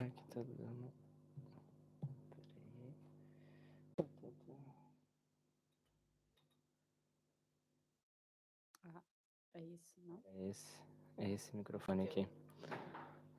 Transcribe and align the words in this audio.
Aqui 0.00 0.24
tá 0.28 0.42
dando. 0.42 0.90
É 9.52 9.62
isso, 9.62 10.00
não? 10.06 10.22
É 10.24 10.48
esse, 10.48 10.80
é 11.18 11.30
esse 11.30 11.54
microfone 11.54 12.04
aqui. 12.04 12.26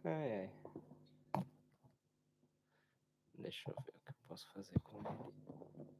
Ai, 0.03 0.51
ai. 1.33 1.43
Deixa 3.33 3.71
eu 3.71 3.75
ver 3.83 3.95
o 3.95 3.99
que 4.01 4.11
eu 4.11 4.15
posso 4.27 4.47
fazer 4.51 4.79
com 4.81 4.99
ele. 4.99 5.95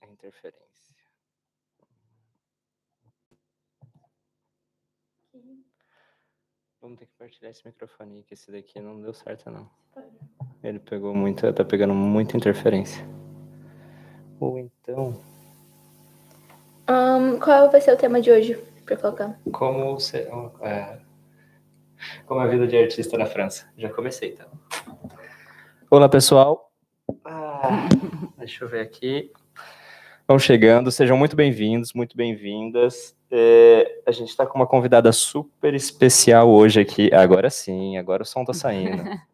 A 0.00 0.06
interferência. 0.08 0.94
Vamos 6.80 6.98
ter 6.98 7.06
que 7.06 7.12
partilhar 7.18 7.50
esse 7.50 7.66
microfone 7.66 8.16
aí, 8.16 8.22
que 8.22 8.34
esse 8.34 8.50
daqui 8.52 8.80
não 8.80 9.00
deu 9.00 9.12
certo, 9.14 9.50
não. 9.50 9.68
Ele 10.62 10.78
pegou 10.78 11.14
muito, 11.14 11.50
tá 11.52 11.64
pegando 11.64 11.94
muita 11.94 12.36
interferência. 12.36 13.04
Ou 14.38 14.58
então, 14.58 15.18
Ahn, 16.86 17.38
qual 17.40 17.70
vai 17.70 17.80
ser 17.80 17.92
o 17.92 17.96
tema 17.96 18.20
de 18.20 18.30
hoje 18.30 18.54
pra 18.84 18.96
colocar? 18.96 19.40
como 19.52 19.94
você. 19.94 20.28
é, 20.60 20.98
como 22.26 22.40
a 22.40 22.46
vida 22.46 22.66
de 22.66 22.76
artista 22.76 23.16
na 23.18 23.26
França. 23.26 23.68
Já 23.76 23.90
comecei, 23.90 24.34
então. 24.34 24.46
Olá, 25.90 26.08
pessoal. 26.08 26.70
Ah, 27.24 27.88
deixa 28.38 28.64
eu 28.64 28.68
ver 28.68 28.80
aqui. 28.80 29.32
Vão 30.28 30.38
chegando, 30.38 30.92
sejam 30.92 31.16
muito 31.16 31.34
bem-vindos, 31.34 31.92
muito 31.94 32.16
bem-vindas. 32.16 33.15
É, 33.30 34.00
a 34.06 34.12
gente 34.12 34.28
está 34.28 34.46
com 34.46 34.58
uma 34.58 34.66
convidada 34.66 35.10
super 35.12 35.74
especial 35.74 36.48
hoje 36.48 36.80
aqui. 36.80 37.12
Agora 37.12 37.50
sim, 37.50 37.96
agora 37.96 38.22
o 38.22 38.26
som 38.26 38.44
tá 38.44 38.52
saindo. 38.52 39.02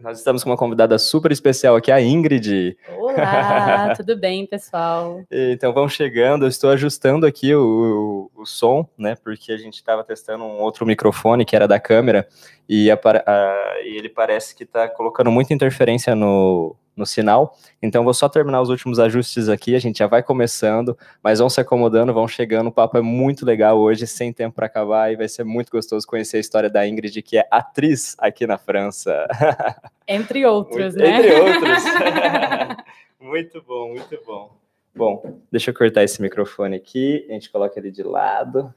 Nós 0.00 0.18
estamos 0.18 0.42
com 0.42 0.50
uma 0.50 0.56
convidada 0.56 0.98
super 0.98 1.30
especial 1.30 1.76
aqui, 1.76 1.90
a 1.92 2.00
Ingrid. 2.02 2.76
Olá, 2.98 3.94
tudo 3.96 4.16
bem, 4.16 4.44
pessoal? 4.44 5.22
Então 5.30 5.72
vamos 5.72 5.92
chegando, 5.92 6.44
eu 6.44 6.48
estou 6.48 6.70
ajustando 6.70 7.24
aqui 7.24 7.54
o, 7.54 8.30
o, 8.34 8.42
o 8.42 8.44
som, 8.44 8.88
né? 8.98 9.14
Porque 9.22 9.52
a 9.52 9.56
gente 9.56 9.74
estava 9.74 10.02
testando 10.02 10.42
um 10.42 10.60
outro 10.60 10.84
microfone 10.84 11.44
que 11.44 11.54
era 11.54 11.68
da 11.68 11.78
câmera 11.78 12.26
e, 12.68 12.90
apare- 12.90 13.22
a- 13.24 13.74
e 13.84 13.96
ele 13.96 14.08
parece 14.08 14.56
que 14.56 14.64
está 14.64 14.88
colocando 14.88 15.30
muita 15.30 15.54
interferência 15.54 16.12
no, 16.16 16.74
no 16.96 17.04
sinal. 17.04 17.56
Então 17.82 18.04
vou 18.04 18.14
só 18.14 18.28
terminar 18.28 18.60
os 18.60 18.68
últimos 18.70 18.98
ajustes 18.98 19.48
aqui, 19.48 19.74
a 19.74 19.78
gente 19.78 19.98
já 19.98 20.06
vai 20.06 20.22
começando, 20.22 20.96
mas 21.22 21.38
vão 21.38 21.48
se 21.50 21.60
acomodando, 21.60 22.12
vão 22.14 22.28
chegando. 22.28 22.68
O 22.68 22.72
papo 22.72 22.96
é 22.96 23.00
muito 23.00 23.44
legal 23.44 23.78
hoje, 23.78 24.06
sem 24.06 24.32
tempo 24.32 24.56
para 24.56 24.66
acabar, 24.66 25.12
e 25.12 25.16
vai 25.16 25.28
ser 25.28 25.44
muito 25.44 25.70
gostoso 25.70 26.06
conhecer 26.06 26.36
a 26.38 26.40
história 26.40 26.70
da 26.70 26.86
Ingrid, 26.86 27.20
que 27.22 27.38
é 27.38 27.46
atriz 27.50 28.14
aqui 28.18 28.46
na 28.46 28.58
França. 28.58 29.26
Entre 30.06 30.44
outros, 30.46 30.94
Muito- 30.94 30.98
né? 30.98 31.18
Entre 31.18 31.32
outros. 31.40 31.84
muito 33.20 33.62
bom, 33.62 33.88
muito 33.90 34.20
bom. 34.26 34.56
Bom, 34.96 35.40
deixa 35.50 35.70
eu 35.70 35.74
cortar 35.74 36.04
esse 36.04 36.22
microfone 36.22 36.76
aqui, 36.76 37.26
a 37.28 37.32
gente 37.32 37.50
coloca 37.50 37.78
ele 37.80 37.90
de 37.90 38.02
lado 38.04 38.72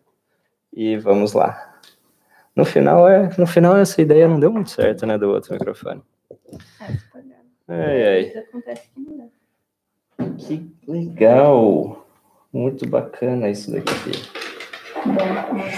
e 0.73 0.97
vamos 0.97 1.33
lá. 1.33 1.75
No 2.55 2.65
final, 2.65 3.07
é, 3.07 3.29
no 3.37 3.45
final 3.45 3.77
essa 3.77 4.01
ideia 4.01 4.27
não 4.27 4.39
deu 4.39 4.51
muito 4.51 4.71
certo, 4.71 5.05
né, 5.05 5.15
do 5.15 5.29
outro 5.29 5.53
microfone. 5.53 6.01
Ai, 7.67 8.07
ai, 8.07 8.37
Acontece 8.37 8.89
que 8.93 8.99
não 9.01 9.17
dá. 9.17 9.25
que 10.37 10.71
legal. 10.87 12.07
Muito 12.53 12.87
bacana 12.87 13.49
isso 13.49 13.71
daqui. 13.71 13.91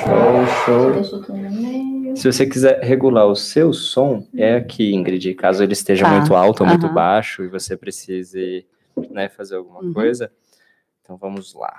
Show, 0.05 1.03
show. 1.03 2.15
Se 2.15 2.31
você 2.31 2.45
quiser 2.47 2.79
regular 2.83 3.25
o 3.27 3.35
seu 3.35 3.73
som, 3.73 4.25
é 4.35 4.55
aqui, 4.55 4.93
Ingrid. 4.93 5.33
Caso 5.35 5.63
ele 5.63 5.73
esteja 5.73 6.05
Tá, 6.05 6.11
muito 6.17 6.35
alto 6.35 6.61
ou 6.61 6.67
muito 6.69 6.87
baixo 6.89 7.43
e 7.43 7.47
você 7.47 7.75
precise 7.75 8.65
né, 9.09 9.29
fazer 9.29 9.55
alguma 9.55 9.81
Uhum. 9.81 9.93
coisa. 9.93 10.31
Então 11.01 11.17
vamos 11.17 11.53
lá. 11.53 11.75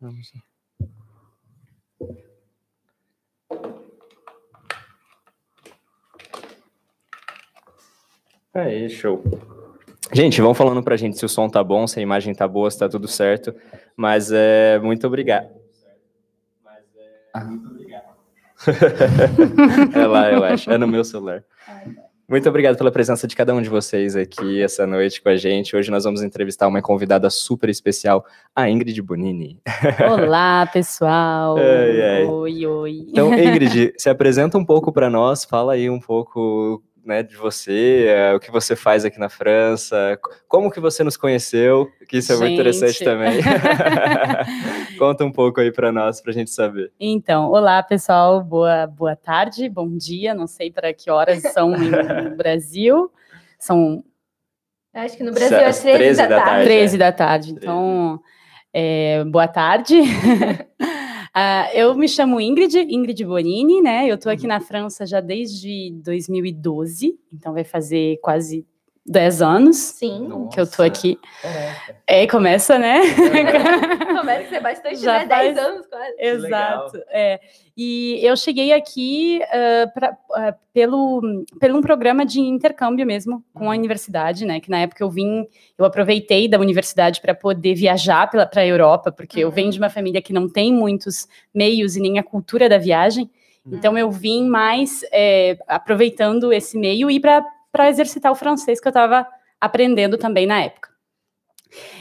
Vamos 0.00 0.32
lá. 0.34 0.42
Aí, 8.54 8.88
show. 8.88 9.24
Gente, 10.12 10.40
vão 10.40 10.54
falando 10.54 10.80
pra 10.80 10.96
gente 10.96 11.18
se 11.18 11.24
o 11.24 11.28
som 11.28 11.48
tá 11.48 11.64
bom, 11.64 11.88
se 11.88 11.98
a 11.98 12.02
imagem 12.02 12.32
tá 12.32 12.46
boa, 12.46 12.70
se 12.70 12.78
tá 12.78 12.88
tudo 12.88 13.08
certo. 13.08 13.52
Mas 13.96 14.30
é 14.30 14.78
muito 14.78 15.04
obrigado. 15.08 15.48
é 19.94 20.06
lá, 20.06 20.30
eu 20.30 20.44
acho. 20.44 20.70
É 20.70 20.78
no 20.78 20.86
meu 20.86 21.02
celular. 21.02 21.42
Muito 22.28 22.48
obrigado 22.48 22.78
pela 22.78 22.92
presença 22.92 23.26
de 23.26 23.34
cada 23.34 23.52
um 23.52 23.60
de 23.60 23.68
vocês 23.68 24.14
aqui 24.14 24.62
essa 24.62 24.86
noite 24.86 25.20
com 25.20 25.28
a 25.28 25.36
gente. 25.36 25.76
Hoje 25.76 25.90
nós 25.90 26.04
vamos 26.04 26.22
entrevistar 26.22 26.68
uma 26.68 26.80
convidada 26.80 27.28
super 27.28 27.68
especial, 27.68 28.24
a 28.54 28.70
Ingrid 28.70 29.02
Bonini. 29.02 29.60
Olá, 30.10 30.64
pessoal. 30.72 31.56
Ai, 31.58 32.00
ai. 32.00 32.24
Oi, 32.24 32.66
oi. 32.66 33.06
Então, 33.08 33.34
Ingrid, 33.34 33.94
se 33.98 34.08
apresenta 34.08 34.56
um 34.56 34.64
pouco 34.64 34.92
para 34.92 35.10
nós, 35.10 35.44
fala 35.44 35.74
aí 35.74 35.90
um 35.90 36.00
pouco 36.00 36.82
né, 37.04 37.22
de 37.22 37.36
você, 37.36 38.06
eh, 38.08 38.34
o 38.34 38.40
que 38.40 38.50
você 38.50 38.74
faz 38.74 39.04
aqui 39.04 39.18
na 39.18 39.28
França, 39.28 40.18
como 40.48 40.70
que 40.70 40.80
você 40.80 41.04
nos 41.04 41.16
conheceu, 41.16 41.88
que 42.08 42.18
isso 42.18 42.32
é 42.32 42.36
muito 42.36 42.54
interessante 42.54 42.98
Gente. 42.98 43.04
também. 43.04 43.40
Conta 44.98 45.24
um 45.24 45.32
pouco 45.32 45.60
aí 45.60 45.70
para 45.70 45.92
nós, 45.92 46.20
para 46.20 46.30
a 46.30 46.34
gente 46.34 46.50
saber. 46.50 46.92
Então, 46.98 47.50
olá, 47.50 47.82
pessoal. 47.82 48.42
Boa, 48.42 48.86
boa 48.86 49.16
tarde, 49.16 49.68
bom 49.68 49.96
dia. 49.96 50.34
Não 50.34 50.46
sei 50.46 50.70
para 50.70 50.92
que 50.94 51.10
horas 51.10 51.42
são 51.52 51.70
no 51.76 52.36
Brasil. 52.36 53.10
São 53.58 54.02
Acho 54.94 55.16
que 55.16 55.24
no 55.24 55.32
Brasil 55.32 55.58
é 55.58 55.66
Às 55.66 55.80
13, 55.80 55.98
13 55.98 56.28
da 56.28 56.28
tarde. 56.28 56.64
13 56.64 56.98
da 56.98 57.12
tarde. 57.12 57.50
Então, 57.50 58.20
é, 58.72 59.24
boa 59.24 59.48
tarde. 59.48 60.00
Ah, 61.36 61.68
eu 61.74 61.94
me 61.96 62.08
chamo 62.08 62.40
Ingrid, 62.40 62.76
Ingrid 62.78 63.24
Bonini, 63.24 63.82
né? 63.82 64.06
Eu 64.06 64.16
tô 64.16 64.30
aqui 64.30 64.46
na 64.46 64.60
França 64.60 65.04
já 65.04 65.20
desde 65.20 65.90
2012, 65.96 67.18
então 67.32 67.52
vai 67.52 67.64
fazer 67.64 68.18
quase 68.22 68.64
10 69.06 69.42
anos 69.42 69.76
Sim. 69.76 70.48
que 70.52 70.58
eu 70.58 70.66
tô 70.70 70.82
aqui. 70.82 71.18
É, 72.06 72.26
começa, 72.26 72.78
né? 72.78 73.00
Começa 74.18 74.46
a 74.46 74.48
ser 74.48 74.60
bastante, 74.60 74.96
Já 74.96 75.18
né? 75.20 75.26
10 75.26 75.54
faz- 75.56 75.58
anos 75.68 75.86
quase. 75.86 76.14
Exato. 76.18 77.02
É. 77.10 77.40
E 77.76 78.20
eu 78.22 78.34
cheguei 78.36 78.72
aqui 78.72 79.42
ah, 79.44 79.86
pra- 79.92 80.16
ah, 80.32 80.54
pelo, 80.72 81.44
pelo 81.60 81.78
um 81.78 81.82
programa 81.82 82.24
de 82.24 82.40
intercâmbio 82.40 83.04
mesmo 83.06 83.44
com 83.52 83.70
a 83.70 83.74
universidade, 83.74 84.46
né? 84.46 84.58
Que 84.60 84.70
na 84.70 84.78
época 84.80 85.02
eu 85.04 85.10
vim, 85.10 85.46
eu 85.76 85.84
aproveitei 85.84 86.48
da 86.48 86.58
universidade 86.58 87.20
para 87.20 87.34
poder 87.34 87.74
viajar 87.74 88.28
para 88.30 88.48
a 88.54 88.66
Europa, 88.66 89.12
porque 89.12 89.40
eu 89.40 89.48
Uhum. 89.48 89.54
venho 89.54 89.70
de 89.70 89.78
uma 89.78 89.90
família 89.90 90.22
que 90.22 90.32
não 90.32 90.48
tem 90.48 90.72
muitos 90.72 91.28
meios 91.54 91.94
e 91.96 92.00
nem 92.00 92.18
a 92.18 92.22
cultura 92.22 92.68
da 92.68 92.78
viagem. 92.78 93.28
Então 93.66 93.96
eu 93.96 94.10
vim 94.10 94.46
mais 94.46 95.00
é, 95.10 95.56
aproveitando 95.66 96.52
esse 96.52 96.76
meio 96.78 97.10
e 97.10 97.18
para 97.18 97.42
exercitar 97.82 98.32
o 98.32 98.36
francês 98.36 98.80
que 98.80 98.88
eu 98.88 98.90
estava 98.90 99.26
aprendendo 99.60 100.16
também 100.18 100.46
na 100.46 100.62
época. 100.62 100.90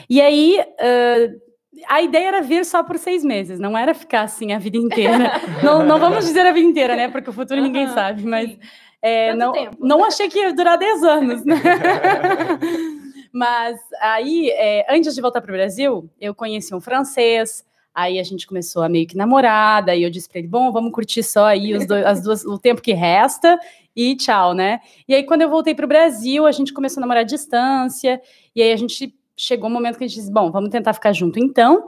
E 0.09 0.21
aí 0.21 0.59
ah, 0.79 1.95
a 1.95 2.01
ideia 2.01 2.27
era 2.27 2.41
vir 2.41 2.65
só 2.65 2.83
por 2.83 2.97
seis 2.97 3.23
meses, 3.23 3.59
não 3.59 3.77
era 3.77 3.93
ficar 3.93 4.21
assim 4.21 4.53
a 4.53 4.59
vida 4.59 4.77
inteira. 4.77 5.31
não, 5.63 5.83
não 5.83 5.99
vamos 5.99 6.25
dizer 6.25 6.45
a 6.45 6.51
vida 6.51 6.67
inteira, 6.67 6.95
né? 6.95 7.09
Porque 7.09 7.29
o 7.29 7.33
futuro 7.33 7.61
ninguém 7.61 7.85
Aham, 7.85 7.93
sabe, 7.93 8.23
mas 8.23 8.57
é, 9.01 9.33
não, 9.33 9.51
tempo. 9.51 9.77
não 9.79 10.03
achei 10.05 10.29
que 10.29 10.39
ia 10.39 10.53
durar 10.53 10.77
10 10.77 11.03
anos, 11.03 11.45
né? 11.45 11.55
Mas 13.35 13.79
aí, 13.99 14.51
é, 14.51 14.85
antes 14.87 15.15
de 15.15 15.19
voltar 15.19 15.41
para 15.41 15.49
o 15.49 15.55
Brasil, 15.55 16.07
eu 16.21 16.35
conheci 16.35 16.73
um 16.75 16.79
francês, 16.79 17.65
aí 17.91 18.19
a 18.19 18.23
gente 18.23 18.45
começou 18.45 18.83
a 18.83 18.87
meio 18.87 19.07
que 19.07 19.17
namorar, 19.17 19.83
daí 19.83 20.03
eu 20.03 20.09
disse 20.11 20.29
para 20.29 20.37
ele, 20.37 20.47
bom, 20.47 20.71
vamos 20.71 20.91
curtir 20.91 21.23
só 21.23 21.47
aí 21.47 21.73
os 21.73 21.87
dois, 21.87 22.05
as 22.05 22.21
duas, 22.21 22.45
o 22.45 22.59
tempo 22.59 22.79
que 22.79 22.93
resta 22.93 23.59
e 23.95 24.15
tchau, 24.15 24.53
né? 24.53 24.79
E 25.07 25.13
aí, 25.13 25.23
quando 25.23 25.41
eu 25.41 25.49
voltei 25.49 25.75
para 25.75 25.85
o 25.85 25.87
Brasil, 25.87 26.45
a 26.45 26.51
gente 26.51 26.73
começou 26.73 26.99
a 26.99 27.01
namorar 27.01 27.21
à 27.21 27.25
distância, 27.25 28.21
e 28.55 28.61
aí 28.61 28.71
a 28.71 28.77
gente 28.77 29.15
chegou 29.35 29.69
um 29.69 29.73
momento 29.73 29.97
que 29.97 30.03
a 30.03 30.07
gente 30.07 30.17
disse, 30.17 30.31
bom, 30.31 30.51
vamos 30.51 30.69
tentar 30.69 30.93
ficar 30.93 31.13
junto 31.13 31.39
então. 31.39 31.85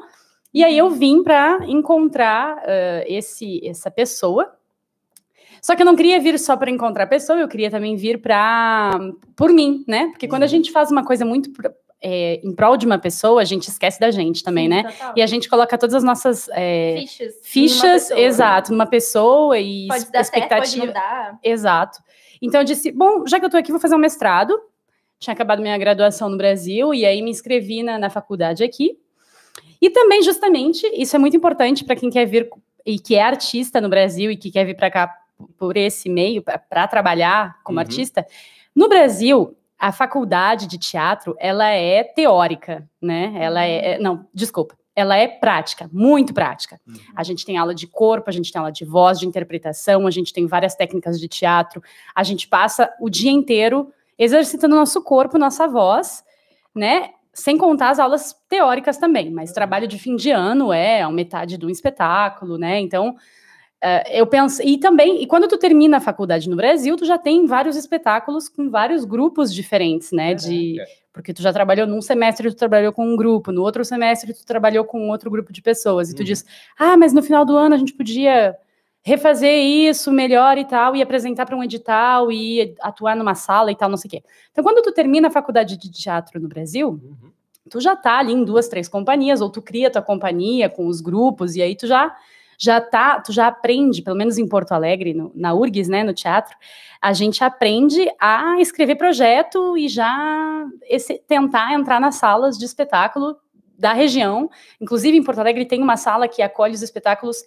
E 0.54 0.63
aí 0.63 0.78
eu 0.78 0.90
vim 0.90 1.22
para 1.22 1.60
encontrar 1.68 2.57
ah, 2.66 3.04
esse, 3.07 3.66
essa 3.68 3.92
pessoa, 3.92 4.56
só 5.66 5.75
que 5.75 5.81
eu 5.81 5.86
não 5.86 5.96
queria 5.96 6.19
vir 6.19 6.38
só 6.38 6.56
para 6.56 6.69
encontrar 6.69 7.06
a 7.06 7.07
pessoa, 7.07 7.40
eu 7.40 7.48
queria 7.48 7.72
também 7.72 7.96
vir 7.96 8.22
para 8.22 8.92
por 9.36 9.52
mim, 9.52 9.84
né? 9.88 10.10
Porque 10.12 10.28
quando 10.28 10.44
a 10.44 10.48
gente 10.48 10.72
faz 10.72 10.92
uma 10.92 11.04
coisa 11.04 11.25
muito 11.25 11.52
é, 12.01 12.39
em 12.44 12.53
prol 12.53 12.77
de 12.77 12.86
uma 12.86 12.97
pessoa, 13.00 13.42
a 13.42 13.45
gente 13.45 13.68
esquece 13.69 14.00
da 14.00 14.12
gente 14.12 14.44
também, 14.44 14.68
né? 14.68 14.83
Total. 14.83 15.13
E 15.15 15.21
a 15.21 15.27
gente 15.27 15.50
coloca 15.50 15.77
todas 15.77 15.95
as 15.95 16.03
nossas 16.03 16.47
é, 16.51 16.97
Fichas. 17.00 17.33
numa 17.33 17.42
fichas, 17.44 18.03
pessoa. 18.03 18.19
exato, 18.19 18.71
numa 18.71 18.86
pessoa 18.86 19.57
e 19.59 19.88
Pode 19.88 20.12
dar 20.12 20.24
certo, 20.24 20.50
pode. 20.50 20.94
Exato. 21.44 22.00
Então 22.42 22.62
eu 22.62 22.65
disse, 22.65 22.92
bom, 22.92 23.25
já 23.25 23.39
que 23.39 23.45
eu 23.45 23.50
tô 23.50 23.57
aqui, 23.57 23.71
vou 23.71 23.80
fazer 23.81 23.95
um 23.95 24.00
mestrado. 24.00 24.59
Tinha 25.18 25.33
acabado 25.33 25.62
minha 25.62 25.77
graduação 25.77 26.30
no 26.30 26.38
Brasil 26.38 26.94
e 26.94 27.06
aí 27.06 27.21
me 27.21 27.31
inscrevi 27.31 27.81
na, 27.81 27.97
na 27.97 28.09
faculdade 28.09 28.63
aqui. 28.63 29.00
E 29.81 29.89
também, 29.89 30.21
justamente, 30.21 30.86
isso 30.94 31.15
é 31.15 31.19
muito 31.19 31.36
importante 31.38 31.83
para 31.83 31.95
quem 31.95 32.09
quer 32.09 32.25
vir 32.25 32.50
e 32.86 33.00
que 33.00 33.15
é 33.15 33.21
artista 33.24 33.80
no 33.81 33.89
Brasil 33.89 34.30
e 34.30 34.38
que 34.38 34.51
quer 34.51 34.65
vir 34.65 34.75
para 34.75 34.92
cá 34.92 35.12
por 35.57 35.75
esse 35.75 36.07
meio 36.09 36.44
para 36.44 36.88
trabalhar 36.88 37.57
como 37.63 37.77
Uhum. 37.77 37.81
artista, 37.81 38.25
no 38.75 38.88
Brasil 38.88 39.56
a 39.77 39.92
faculdade 39.92 40.68
de 40.68 40.77
teatro 40.77 41.36
ela 41.39 41.69
é 41.69 42.04
teórica, 42.04 42.88
né? 43.01 43.33
Ela 43.38 43.66
é, 43.66 43.94
é- 43.94 44.00
não, 44.00 44.27
desculpa, 44.33 44.75
ela 44.95 45.18
é 45.18 45.27
prática, 45.27 45.89
muito 45.92 46.33
prática. 46.33 46.80
Uhum. 46.88 46.95
A 47.16 47.24
gente 47.24 47.45
tem 47.45 47.57
aula 47.57 47.75
de 47.75 47.86
corpo, 47.86 48.30
a 48.30 48.33
gente 48.33 48.51
tem 48.51 48.60
aula 48.60 48.72
de 48.72 48.86
voz, 48.86 49.19
de 49.19 49.27
interpretação, 49.27 50.07
a 50.07 50.12
gente 50.12 50.31
tem 50.31 50.48
várias 50.48 50.74
técnicas 50.74 51.19
de 51.19 51.27
teatro. 51.27 51.83
A 52.16 52.24
gente 52.24 52.48
passa 52.48 52.89
o 53.01 53.10
dia 53.10 53.31
inteiro 53.31 53.92
exercitando 54.18 54.75
nosso 54.75 55.04
corpo, 55.04 55.38
nossa 55.38 55.68
voz, 55.68 56.24
né? 56.74 57.10
Sem 57.33 57.57
contar 57.57 57.89
as 57.89 58.00
aulas 58.00 58.33
teóricas 58.48 58.98
também, 58.98 59.30
mas 59.30 59.51
trabalho 59.51 59.88
de 59.88 60.00
fim 60.00 60.16
de 60.16 60.31
ano 60.31 60.71
é 60.71 61.01
a 61.01 61.12
metade 61.12 61.57
do 61.57 61.69
espetáculo, 61.69 62.57
né? 62.57 62.80
Então, 62.80 63.18
eh, 63.88 64.20
eu 64.22 64.26
penso. 64.26 64.62
E 64.64 64.78
também, 64.78 65.22
e 65.22 65.28
quando 65.28 65.48
tu 65.48 65.58
termina 65.58 65.98
a 65.98 66.02
faculdade 66.02 66.50
no 66.50 66.56
Brasil, 66.56 66.96
tu 66.98 67.06
já 67.06 67.18
tem 67.18 67.46
vários 67.46 67.76
espetáculos 67.76 68.50
com 68.50 68.70
vários 68.70 69.06
grupos 69.06 69.54
diferentes, 69.54 70.12
né? 70.12 70.34
De, 70.34 70.78
porque 71.14 71.34
tu 71.34 71.42
já 71.42 71.54
trabalhou 71.54 71.86
num 71.88 72.02
semestre, 72.02 72.50
tu 72.52 72.56
trabalhou 72.58 72.92
com 72.92 73.06
um 73.08 73.16
grupo, 73.16 73.52
no 73.52 73.62
outro 73.62 73.86
semestre, 73.86 74.34
tu 74.34 74.46
trabalhou 74.46 74.84
com 74.84 75.10
outro 75.10 75.30
grupo 75.30 75.54
de 75.54 75.62
pessoas. 75.62 76.10
E 76.10 76.16
tu 76.16 76.20
Uhum. 76.20 76.26
diz, 76.26 76.46
ah, 76.78 76.98
mas 76.98 77.14
no 77.14 77.22
final 77.24 77.46
do 77.46 77.56
ano 77.56 77.76
a 77.76 77.78
gente 77.78 77.94
podia 77.94 78.56
refazer 79.04 79.56
isso 79.64 80.12
melhor 80.12 80.58
e 80.58 80.66
tal, 80.66 80.96
e 80.96 81.02
apresentar 81.02 81.46
para 81.46 81.56
um 81.56 81.64
edital, 81.64 82.31
e 82.31 82.74
atuar 82.81 83.16
numa 83.16 83.36
sala 83.36 83.72
e 83.72 83.76
tal, 83.76 83.88
não 83.88 83.98
sei 83.98 84.08
o 84.08 84.12
quê. 84.12 84.24
Então, 84.52 84.64
quando 84.64 84.81
tu 84.81 84.92
termina 84.92 85.28
a 85.28 85.31
faculdade 85.31 85.78
de 85.78 85.92
teatro 85.92 86.40
no 86.42 86.48
Brasil, 86.48 86.90
Uhum. 86.90 87.30
tu 87.70 87.80
já 87.80 87.96
tá 87.96 88.18
ali 88.18 88.34
em 88.34 88.44
duas, 88.44 88.68
três 88.68 88.88
companhias, 88.90 89.42
ou 89.42 89.50
tu 89.50 89.62
cria 89.62 89.92
tua 89.92 90.02
companhia 90.02 90.68
com 90.70 90.88
os 90.88 91.02
grupos, 91.02 91.56
e 91.56 91.62
aí 91.62 91.76
tu 91.76 91.86
já 91.86 92.16
já 92.57 92.80
tá, 92.81 93.19
tu 93.19 93.31
já 93.31 93.48
aprende, 93.48 94.02
pelo 94.02 94.18
menos 94.18 94.38
em 94.38 94.48
Porto 94.48 94.72
Alegre, 94.72 95.13
no- 95.13 95.31
na 95.36 95.54
URGS, 95.54 95.90
né, 95.90 96.04
no 96.04 96.13
teatro, 96.13 96.56
a 97.02 97.13
gente 97.13 97.44
aprende 97.44 98.07
a 98.19 98.60
escrever 98.60 98.96
projeto 98.96 99.78
e 99.78 99.88
já 99.88 100.66
esse- 100.84 101.22
tentar 101.28 101.74
entrar 101.74 102.00
nas 102.00 102.16
salas 102.16 102.57
de 102.57 102.66
espetáculo 102.66 103.38
da 103.78 103.94
região. 103.94 104.50
Inclusive, 104.80 105.18
em 105.18 105.24
Porto 105.24 105.40
Alegre 105.40 105.66
tem 105.66 105.81
uma 105.81 105.98
sala 105.98 106.28
que 106.28 106.42
acolhe 106.42 106.74
os 106.74 106.81
espetáculos 106.81 107.38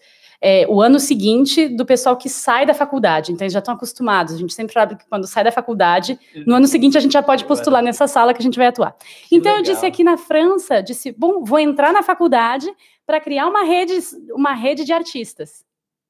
é, 0.40 0.66
o 0.68 0.80
ano 0.80 1.00
seguinte 1.00 1.68
do 1.68 1.84
pessoal 1.84 2.16
que 2.16 2.28
sai 2.28 2.64
da 2.64 2.72
faculdade. 2.72 3.32
Então, 3.32 3.44
eles 3.44 3.52
já 3.52 3.58
estão 3.58 3.74
acostumados. 3.74 4.34
A 4.34 4.38
gente 4.38 4.54
sempre 4.54 4.72
sabe 4.72 4.96
que 4.96 5.04
quando 5.08 5.26
sai 5.26 5.42
da 5.42 5.50
faculdade, 5.52 6.18
no 6.46 6.54
ano 6.54 6.66
seguinte 6.66 6.96
a 6.96 7.00
gente 7.00 7.12
já 7.12 7.22
pode 7.22 7.44
postular 7.44 7.82
nessa 7.82 8.06
sala 8.06 8.32
que 8.32 8.40
a 8.40 8.42
gente 8.42 8.56
vai 8.56 8.68
atuar. 8.68 8.96
Que 9.28 9.36
então, 9.36 9.52
eu 9.52 9.58
legal. 9.58 9.74
disse 9.74 9.84
aqui 9.84 10.04
na 10.04 10.16
França, 10.16 10.80
disse, 10.82 11.12
bom, 11.12 11.44
vou 11.44 11.58
entrar 11.58 11.92
na 11.92 12.02
faculdade 12.02 12.70
para 13.04 13.20
criar 13.20 13.48
uma 13.48 13.64
rede, 13.64 13.98
uma 14.32 14.54
rede 14.54 14.84
de 14.84 14.92
artistas. 14.92 15.66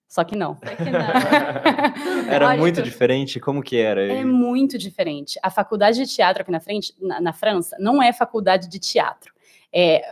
Só 0.09 0.25
que 0.25 0.35
não. 0.35 0.57
Só 0.57 0.75
que 0.75 0.91
não. 0.91 2.29
Era 2.33 2.49
Olha, 2.49 2.59
muito 2.59 2.83
diferente? 2.83 3.39
Como 3.39 3.63
que 3.63 3.77
era? 3.77 4.11
É 4.11 4.25
muito 4.25 4.79
diferente. 4.79 5.39
A 5.43 5.51
faculdade 5.51 6.03
de 6.03 6.15
teatro 6.15 6.43
aqui 6.43 6.51
na 6.51 6.61
frente, 6.61 6.95
na, 6.99 7.21
na 7.21 7.33
França, 7.33 7.77
não 7.79 8.03
é 8.03 8.11
faculdade 8.11 8.69
de 8.69 8.79
teatro. 8.79 9.33
É, 9.71 10.03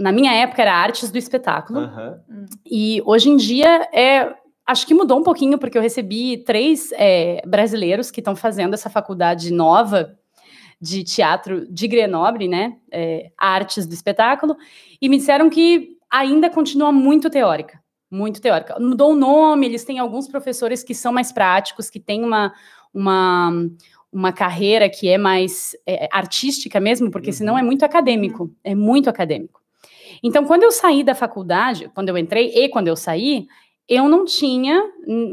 na 0.00 0.12
minha 0.12 0.32
época 0.32 0.62
era 0.62 0.74
artes 0.74 1.10
do 1.10 1.18
espetáculo. 1.18 1.80
Aham. 1.80 2.20
E 2.66 3.02
hoje 3.04 3.28
em 3.30 3.36
dia 3.36 3.88
é. 3.92 4.34
Acho 4.66 4.86
que 4.86 4.94
mudou 4.94 5.18
um 5.18 5.24
pouquinho, 5.24 5.58
porque 5.58 5.76
eu 5.76 5.82
recebi 5.82 6.44
três 6.44 6.92
é, 6.92 7.42
brasileiros 7.44 8.08
que 8.10 8.20
estão 8.20 8.36
fazendo 8.36 8.72
essa 8.74 8.88
faculdade 8.88 9.52
nova 9.52 10.16
de 10.80 11.02
teatro 11.02 11.66
de 11.68 11.88
Grenoble, 11.88 12.46
né? 12.46 12.76
é, 12.92 13.32
artes 13.36 13.84
do 13.84 13.92
espetáculo, 13.92 14.56
e 15.02 15.08
me 15.08 15.16
disseram 15.16 15.50
que 15.50 15.96
ainda 16.08 16.48
continua 16.48 16.92
muito 16.92 17.28
teórica. 17.28 17.80
Muito 18.08 18.40
teórica. 18.40 18.78
Mudou 18.78 19.12
o 19.12 19.16
nome, 19.16 19.66
eles 19.66 19.84
têm 19.84 19.98
alguns 19.98 20.28
professores 20.28 20.84
que 20.84 20.94
são 20.94 21.12
mais 21.12 21.32
práticos, 21.32 21.90
que 21.90 21.98
têm 21.98 22.24
uma, 22.24 22.52
uma, 22.94 23.50
uma 24.12 24.32
carreira 24.32 24.88
que 24.88 25.08
é 25.08 25.18
mais 25.18 25.76
é, 25.86 26.08
artística 26.12 26.78
mesmo, 26.78 27.10
porque 27.10 27.30
Uhum. 27.30 27.36
senão 27.36 27.58
é 27.58 27.62
muito 27.62 27.84
acadêmico. 27.84 28.50
É 28.62 28.74
muito 28.74 29.10
acadêmico. 29.10 29.59
Então, 30.22 30.44
quando 30.44 30.62
eu 30.64 30.70
saí 30.72 31.02
da 31.02 31.14
faculdade, 31.14 31.90
quando 31.94 32.08
eu 32.08 32.18
entrei 32.18 32.48
e 32.54 32.68
quando 32.68 32.88
eu 32.88 32.96
saí, 32.96 33.46
eu 33.88 34.08
não 34.08 34.24
tinha 34.24 34.82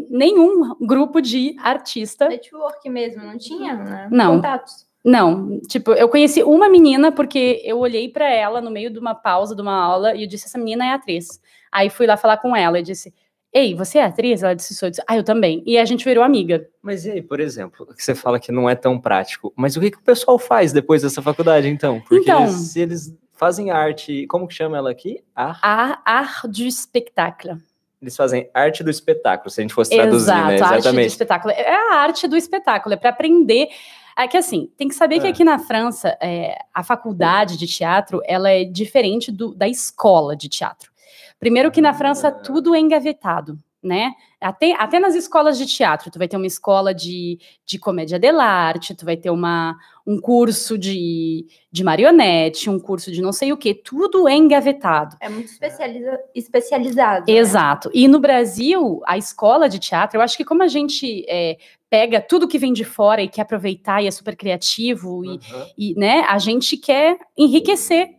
nenhum 0.09 0.75
grupo 0.85 1.21
de 1.21 1.55
artista. 1.59 2.27
Network 2.27 2.89
mesmo, 2.89 3.23
não 3.23 3.37
tinha? 3.37 3.75
Né? 3.75 4.07
Não. 4.11 4.35
Contatos. 4.37 4.87
Não, 5.05 5.59
tipo, 5.61 5.91
eu 5.93 6.09
conheci 6.09 6.43
uma 6.43 6.67
menina 6.67 7.11
porque 7.13 7.61
eu 7.63 7.77
olhei 7.79 8.09
pra 8.09 8.29
ela 8.29 8.59
no 8.59 8.69
meio 8.69 8.89
de 8.91 8.99
uma 8.99 9.15
pausa 9.15 9.55
de 9.55 9.61
uma 9.61 9.73
aula 9.73 10.13
e 10.13 10.23
eu 10.23 10.27
disse: 10.27 10.47
essa 10.47 10.57
menina 10.57 10.85
é 10.85 10.89
atriz. 10.91 11.39
Aí 11.71 11.89
fui 11.89 12.05
lá 12.05 12.17
falar 12.17 12.37
com 12.37 12.53
ela 12.53 12.77
e 12.79 12.83
disse: 12.83 13.13
Ei, 13.53 13.73
você 13.73 13.99
é 13.99 14.03
atriz? 14.03 14.43
Ela 14.43 14.53
disse: 14.53 14.75
Sou. 14.75 14.87
Eu 14.87 14.91
disse, 14.91 15.03
ah, 15.07 15.15
eu 15.15 15.23
também. 15.23 15.63
E 15.65 15.77
a 15.77 15.85
gente 15.85 16.03
virou 16.03 16.23
amiga. 16.25 16.67
Mas 16.81 17.05
e 17.05 17.11
aí, 17.11 17.21
por 17.21 17.39
exemplo, 17.39 17.85
que 17.95 18.03
você 18.03 18.13
fala 18.13 18.37
que 18.37 18.51
não 18.51 18.69
é 18.69 18.75
tão 18.75 18.99
prático, 18.99 19.53
mas 19.55 19.77
o 19.77 19.79
que, 19.79 19.91
que 19.91 19.97
o 19.97 20.03
pessoal 20.03 20.37
faz 20.37 20.73
depois 20.73 21.03
dessa 21.03 21.21
faculdade, 21.21 21.69
então? 21.69 22.01
Porque 22.01 22.23
Então- 22.29 22.41
eles- 22.43 22.55
se 22.55 22.79
eles 22.81 23.15
fazem 23.37 23.71
arte, 23.71 24.25
como 24.27 24.47
que 24.47 24.53
chama 24.53 24.77
ela 24.77 24.91
aqui? 24.91 25.23
Ar- 25.35 25.59
A 25.61 26.01
art 26.05 26.45
du 26.45 26.69
spectacle. 26.71 27.55
Eles 28.01 28.15
fazem 28.15 28.49
arte 28.53 28.83
do 28.83 28.89
espetáculo, 28.91 29.49
se 29.49 29.59
a 29.59 29.63
gente 29.63 29.73
fosse 29.73 29.95
traduzir, 29.95 30.31
Exato, 30.31 30.47
né? 30.47 30.59
a 30.61 30.65
arte 30.65 30.69
do 30.73 30.75
Exatamente. 30.77 31.07
espetáculo. 31.07 31.53
É 31.53 31.75
a 31.75 31.95
arte 31.95 32.27
do 32.27 32.37
espetáculo, 32.37 32.93
é 32.93 32.97
para 32.97 33.09
aprender. 33.09 33.69
É 34.17 34.27
que 34.27 34.37
assim, 34.37 34.71
tem 34.77 34.87
que 34.87 34.95
saber 34.95 35.19
que 35.19 35.27
É. 35.27 35.29
aqui 35.29 35.43
na 35.43 35.57
França, 35.59 36.17
é, 36.21 36.57
a 36.73 36.83
faculdade 36.83 37.57
de 37.57 37.67
teatro, 37.67 38.21
ela 38.25 38.49
é 38.49 38.63
diferente 38.63 39.31
do- 39.31 39.53
da 39.53 39.67
escola 39.67 40.35
de 40.35 40.47
teatro. 40.49 40.91
Primeiro 41.39 41.71
que 41.71 41.81
na 41.81 41.93
França 41.93 42.29
Ah. 42.29 42.31
tudo 42.31 42.73
é 42.75 42.79
engavetado, 42.79 43.57
né? 43.83 44.12
Até, 44.41 44.74
até 44.74 45.00
nas 45.00 45.15
escolas 45.15 45.57
de 45.57 45.65
teatro, 45.65 46.12
tu 46.12 46.18
vai 46.19 46.27
ter 46.27 46.38
uma 46.38 46.45
escola 46.47 46.94
de, 46.94 47.39
de 47.65 47.79
comédia 47.79 48.19
dell'arte, 48.19 48.95
tu 48.95 49.06
vai 49.06 49.15
ter 49.18 49.29
uma, 49.29 49.75
um 50.06 50.19
curso 50.19 50.77
de, 50.77 51.45
de 51.71 51.83
marionete, 51.83 52.69
um 52.69 52.79
curso 52.79 53.12
de 53.12 53.21
não 53.21 53.31
sei 53.31 53.51
o 53.53 53.57
quê, 53.57 53.74
tudo 53.74 54.27
é 54.27 54.35
engavetado. 54.35 55.15
É 55.19 55.29
muito 55.29 55.50
especializa- 55.51 56.19
especializado. 56.35 57.25
né? 57.31 57.38
Exato. 57.38 57.89
E 57.94 58.07
no 58.07 58.19
Brasil, 58.19 59.01
a 59.06 59.18
escola 59.18 59.68
de 59.69 59.80
teatro, 59.80 60.18
eu 60.18 60.21
acho 60.23 60.38
que 60.38 60.45
como 60.45 60.63
a 60.63 60.68
gente 60.68 61.25
é, 61.27 61.57
pega 61.89 62.19
tudo 62.21 62.47
que 62.47 62.59
vem 62.59 62.73
de 62.73 62.83
fora 62.83 63.21
e 63.21 63.27
quer 63.30 63.41
aproveitar 63.44 64.03
e 64.03 64.07
é 64.07 64.12
super 64.12 64.35
criativo, 64.35 65.23
e, 65.23 65.30
Aham. 65.30 65.68
e, 65.77 65.94
né, 65.95 66.25
a 66.27 66.38
gente 66.38 66.77
quer 66.77 67.18
enriquecer. 67.38 68.09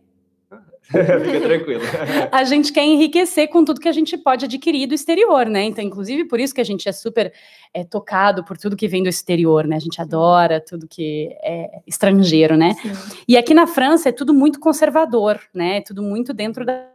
Fica 1.23 1.41
tranquilo. 1.41 1.81
A 2.31 2.43
gente 2.43 2.73
quer 2.73 2.83
enriquecer 2.83 3.47
com 3.49 3.63
tudo 3.63 3.79
que 3.79 3.87
a 3.87 3.91
gente 3.91 4.17
pode 4.17 4.45
adquirir 4.45 4.87
do 4.87 4.95
exterior, 4.95 5.45
né? 5.45 5.63
Então, 5.65 5.83
inclusive, 5.83 6.25
por 6.25 6.39
isso 6.39 6.53
que 6.53 6.61
a 6.61 6.63
gente 6.65 6.89
é 6.89 6.91
super 6.91 7.31
é, 7.73 7.83
tocado 7.83 8.43
por 8.43 8.57
tudo 8.57 8.75
que 8.75 8.87
vem 8.87 9.03
do 9.03 9.09
exterior, 9.09 9.67
né? 9.67 9.75
A 9.75 9.79
gente 9.79 10.01
adora 10.01 10.59
tudo 10.59 10.87
que 10.87 11.29
é 11.43 11.81
estrangeiro, 11.85 12.57
né? 12.57 12.73
Sim. 12.81 12.91
E 13.27 13.37
aqui 13.37 13.53
na 13.53 13.67
França 13.67 14.09
é 14.09 14.11
tudo 14.11 14.33
muito 14.33 14.59
conservador, 14.59 15.39
né? 15.53 15.77
É 15.77 15.81
tudo 15.81 16.01
muito 16.01 16.33
dentro 16.33 16.65
da. 16.65 16.87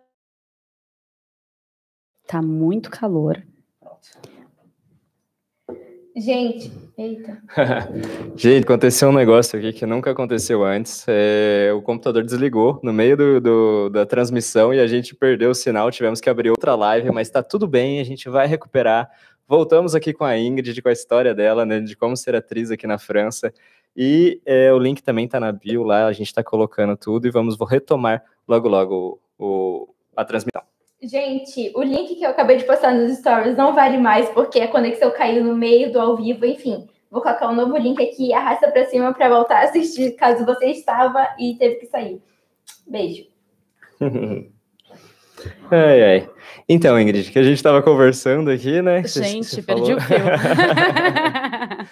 Tá 2.26 2.42
muito 2.42 2.90
calor. 2.90 3.42
Gente, 6.16 6.70
eita. 6.96 7.42
Gente, 8.36 8.62
aconteceu 8.64 9.08
um 9.08 9.12
negócio 9.12 9.58
aqui 9.58 9.72
que 9.72 9.84
nunca 9.84 10.12
aconteceu 10.12 10.62
antes. 10.62 11.04
É, 11.08 11.72
o 11.76 11.82
computador 11.82 12.22
desligou 12.22 12.78
no 12.84 12.92
meio 12.92 13.16
do, 13.16 13.40
do- 13.40 13.90
da 13.90 14.06
transmissão 14.06 14.72
e 14.72 14.78
a 14.78 14.86
gente 14.86 15.14
perdeu 15.14 15.50
o 15.50 15.54
sinal. 15.54 15.90
Tivemos 15.90 16.20
que 16.20 16.30
abrir 16.30 16.50
outra 16.50 16.76
live, 16.76 17.10
mas 17.10 17.28
tá 17.30 17.42
tudo 17.42 17.66
bem, 17.66 17.98
a 18.00 18.04
gente 18.04 18.28
vai 18.28 18.46
recuperar. 18.46 19.10
Voltamos 19.48 19.94
aqui 19.94 20.12
com 20.12 20.24
a 20.24 20.38
Ingrid, 20.38 20.80
com 20.80 20.88
a 20.88 20.92
história 20.92 21.34
dela, 21.34 21.66
né, 21.66 21.80
de 21.80 21.96
como 21.96 22.16
ser 22.16 22.36
atriz 22.36 22.70
aqui 22.70 22.86
na 22.86 22.96
França. 22.96 23.52
E 23.96 24.40
é, 24.46 24.72
o 24.72 24.78
link 24.78 25.02
também 25.02 25.26
tá 25.26 25.40
na 25.40 25.50
bio 25.50 25.82
lá, 25.82 26.06
a 26.06 26.12
gente 26.12 26.32
tá 26.32 26.42
colocando 26.44 26.96
tudo 26.96 27.26
e 27.26 27.30
vamos 27.30 27.56
retomar 27.68 28.22
logo, 28.46 28.68
logo 28.68 29.20
o, 29.36 29.44
o- 29.84 29.88
a 30.16 30.24
transmissão. 30.24 30.62
Gente, 31.04 31.70
o 31.74 31.82
link 31.82 32.14
que 32.14 32.24
eu 32.24 32.30
acabei 32.30 32.56
de 32.56 32.64
postar 32.64 32.94
nos 32.94 33.18
stories 33.18 33.56
não 33.56 33.74
vale 33.74 33.98
mais 33.98 34.26
porque 34.30 34.60
a 34.60 34.68
conexão 34.68 35.10
caiu 35.10 35.44
no 35.44 35.54
meio 35.54 35.92
do 35.92 36.00
ao 36.00 36.16
vivo, 36.16 36.46
enfim. 36.46 36.88
Vou 37.10 37.20
colocar 37.20 37.48
um 37.48 37.54
novo 37.54 37.76
link 37.76 38.02
aqui, 38.02 38.32
arrasta 38.32 38.70
pra 38.70 38.86
cima 38.86 39.12
pra 39.12 39.28
voltar 39.28 39.58
a 39.58 39.64
assistir, 39.64 40.12
caso 40.12 40.46
você 40.46 40.66
estava 40.66 41.28
e 41.38 41.56
teve 41.56 41.76
que 41.76 41.86
sair. 41.86 42.22
Beijo. 42.86 43.24
Ai, 45.70 46.02
ai. 46.02 46.30
Então, 46.66 46.98
Ingrid, 46.98 47.30
que 47.30 47.38
a 47.38 47.42
gente 47.42 47.56
estava 47.56 47.82
conversando 47.82 48.50
aqui, 48.50 48.80
né? 48.80 49.02
Gente, 49.04 49.44
você 49.44 49.60
perdi 49.60 49.94
falou. 49.94 49.98
o 49.98 50.00
fio. 50.00 50.16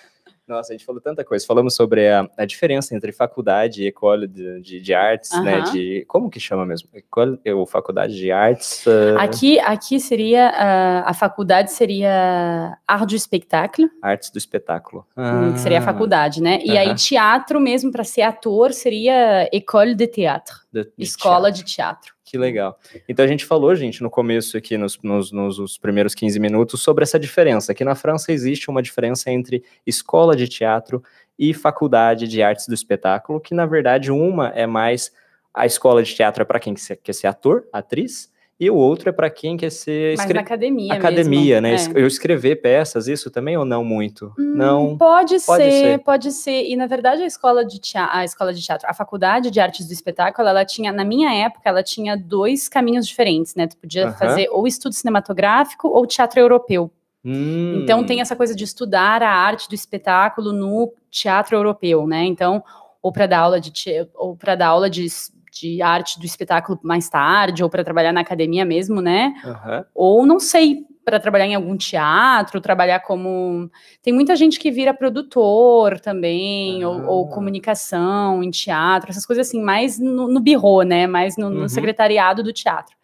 Nossa, 0.53 0.73
a 0.73 0.77
gente 0.77 0.85
falou 0.85 1.01
tanta 1.01 1.25
coisa. 1.25 1.47
Falamos 1.47 1.75
sobre 1.75 2.09
a, 2.09 2.29
a 2.37 2.45
diferença 2.45 2.95
entre 2.95 3.11
faculdade 3.13 3.83
e 3.83 3.87
école 3.89 4.27
de, 4.29 4.61
de, 4.61 4.81
de 4.81 4.95
artes, 4.95 5.31
né? 5.43 5.57
Aham. 5.61 5.73
De, 5.73 6.05
como 6.07 6.29
que 6.31 6.39
chama 6.39 6.67
mesmo? 6.67 6.89
École, 6.93 7.39
ou 7.55 7.67
faculdade 7.67 8.15
de 8.15 8.31
artes? 8.31 8.85
ah, 8.87 9.23
Aqui, 9.23 9.59
aqui 9.61 9.99
seria 9.99 10.49
ah, 10.51 11.05
a 11.11 11.15
faculdade 11.15 11.73
seria 11.73 12.79
art 12.87 13.09
du 13.09 13.19
spectacle, 13.19 13.89
artes 14.03 14.31
do 14.31 14.39
espetáculo. 14.39 15.07
que 15.55 15.61
seria 15.61 15.79
a 15.79 15.81
Ah, 15.81 15.85
faculdade, 15.85 16.43
né? 16.43 16.61
E 16.65 16.77
aí 16.77 16.89
Aham. 16.89 16.95
teatro 16.97 17.61
mesmo 17.61 17.91
para 17.91 18.05
ser 18.05 18.23
ator 18.23 18.73
seria 18.73 19.49
école 19.53 19.95
de 19.95 20.07
théâtre, 20.07 20.55
de- 20.73 20.85
de 20.85 21.05
escola 21.05 21.51
de 21.51 21.65
teatro. 21.65 22.13
Que 22.25 22.39
legal. 22.39 22.79
Então 23.09 23.25
a 23.25 23.29
gente 23.29 23.45
falou, 23.45 23.75
gente, 23.75 24.03
no 24.03 24.09
começo 24.09 24.57
aqui, 24.57 24.79
nos, 24.79 24.99
nos, 25.03 25.33
nos, 25.33 25.77
primeiros 25.77 26.15
15 26.15 26.39
minutos, 26.39 26.81
sobre 26.81 27.03
essa 27.03 27.19
diferença. 27.19 27.73
Aqui 27.73 27.85
na 27.85 27.95
França 27.95 28.33
existe 28.33 28.71
uma 28.71 28.81
diferença 28.81 29.31
entre 29.31 29.65
escola 29.85 30.37
de 30.37 30.49
teatro 30.49 31.03
e 31.39 31.53
faculdade 31.53 32.29
de 32.29 32.41
artes 32.41 32.69
do 32.69 32.75
espetáculo, 32.75 33.41
que 33.41 33.55
na 33.55 33.67
verdade 33.67 34.13
uma 34.13 34.49
é 34.51 34.67
mais 34.67 35.13
a 35.53 35.67
escola 35.67 36.03
de 36.03 36.15
teatro 36.15 36.43
é 36.43 36.45
para 36.45 36.61
quem 36.61 36.75
quer 36.75 37.13
ser 37.13 37.27
ator, 37.27 37.67
atriz, 37.73 38.31
e 38.61 38.71
o 38.71 38.77
outro 38.77 39.09
é 39.09 39.13
para 39.13 39.29
quem 39.29 39.57
quer 39.57 39.71
ser 39.71 40.15
escre... 40.15 40.35
na 40.35 40.41
academia 40.41 40.95
academia 40.95 41.61
mesmo. 41.61 41.95
né? 41.95 42.01
é. 42.01 42.03
eu 42.03 42.07
escrever 42.07 42.57
peças 42.57 43.09
isso 43.09 43.31
também 43.31 43.57
ou 43.57 43.65
não 43.65 43.85
muito? 43.85 44.33
Hum, 44.39 44.55
não? 44.57 44.97
pode, 44.97 45.39
pode 45.41 45.65
ser, 45.65 45.71
ser, 45.71 45.99
pode 45.99 46.33
ser. 46.33 46.69
E 46.69 46.77
na 46.77 46.87
verdade 46.87 47.23
a 47.23 47.27
escola 47.27 47.65
de 47.65 47.81
teatro, 47.81 48.17
a 48.17 48.25
escola 48.25 48.55
de 48.55 48.63
teatro 48.63 48.89
a 48.89 48.95
faculdade 48.95 49.51
de 49.51 49.59
artes 49.59 49.87
do 49.87 49.93
espetáculo 49.93 50.49
ela 50.49 50.65
tinha 50.65 50.93
na 50.93 51.05
minha 51.05 51.33
época 51.35 51.69
ela 51.69 51.83
tinha 51.83 52.17
dois 52.17 52.69
caminhos 52.69 53.07
diferentes 53.07 53.55
né? 53.55 53.67
Tu 53.67 53.77
podia 53.77 54.13
fazer 54.13 54.49
ou 54.51 54.67
estudo 54.67 54.93
cinematográfico 54.93 55.89
ou 55.89 56.07
teatro 56.07 56.39
europeu. 56.41 56.91
Hum. 57.25 57.81
então 57.81 58.03
tem 58.05 58.21
essa 58.21 58.35
coisa 58.35 58.53
de 58.53 58.65
estudar 58.65 59.23
a 59.23 59.31
arte 59.31 59.69
do 59.69 59.77
espetáculo 59.77 60.53
no 60.53 60.93
teatro 61.09 61.57
europeu 61.57 62.07
né? 62.07 62.25
Então 62.25 62.63
ou 63.01 63.11
para 63.11 63.27
dar 63.27 63.41
aula 63.41 63.61
de 63.61 63.73
ou 64.15 64.37
para 64.37 64.55
dar 64.55 64.69
aula 64.69 64.89
de 64.89 65.07
de 65.53 65.83
arte 65.83 66.19
do 66.19 66.25
espetáculo 66.25 66.81
mais 66.83 67.09
tarde, 67.09 67.63
ou 67.63 67.69
para 67.69 67.85
trabalhar 67.85 68.13
na 68.13 68.21
academia 68.21 68.65
mesmo, 68.65 69.01
né? 69.01 69.35
Uhum. 69.45 69.85
Ou 69.95 70.27
não 70.27 70.41
sei, 70.41 70.87
para 71.05 71.21
trabalhar 71.21 71.47
em 71.47 71.55
algum 71.55 71.77
teatro, 71.77 72.61
trabalhar 72.61 73.01
como. 73.01 73.71
Tem 74.03 74.13
muita 74.13 74.35
gente 74.35 74.59
que 74.59 74.71
vira 74.71 74.95
produtor 74.95 76.01
também, 76.01 76.85
ou, 76.85 77.05
ou, 77.07 77.27
ah. 77.27 77.35
comunicação 77.35 78.43
em 78.43 78.51
teatro, 78.51 79.11
essas 79.11 79.27
coisas 79.27 79.49
assim, 79.49 79.63
mais 79.63 79.99
no, 79.99 80.29
no 80.29 80.41
birro, 80.41 80.83
né? 80.83 81.07
Mais 81.07 81.37
no, 81.37 81.47
uhum. 81.47 81.55
no 81.63 81.69
secretariado 81.69 82.43
do 82.43 82.53
teatro. 82.53 82.97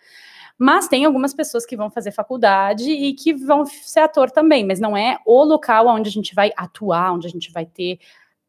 Mas 0.59 0.89
tem 0.89 1.05
algumas 1.05 1.33
pessoas 1.33 1.65
que 1.65 1.77
vão 1.77 1.89
fazer 1.89 2.11
faculdade 2.11 2.91
e 2.91 3.13
que 3.15 3.33
vão 3.33 3.65
ser 3.65 4.01
ator 4.01 4.29
também, 4.29 4.67
mas 4.67 4.81
não 4.81 4.97
é 4.97 5.19
o 5.25 5.45
local 5.45 5.87
onde 5.87 6.09
a 6.09 6.13
gente 6.13 6.35
vai 6.35 6.51
atuar, 6.57 7.13
onde 7.13 7.29
a 7.29 7.31
gente 7.31 7.53
vai 7.53 7.65
ter 7.65 8.01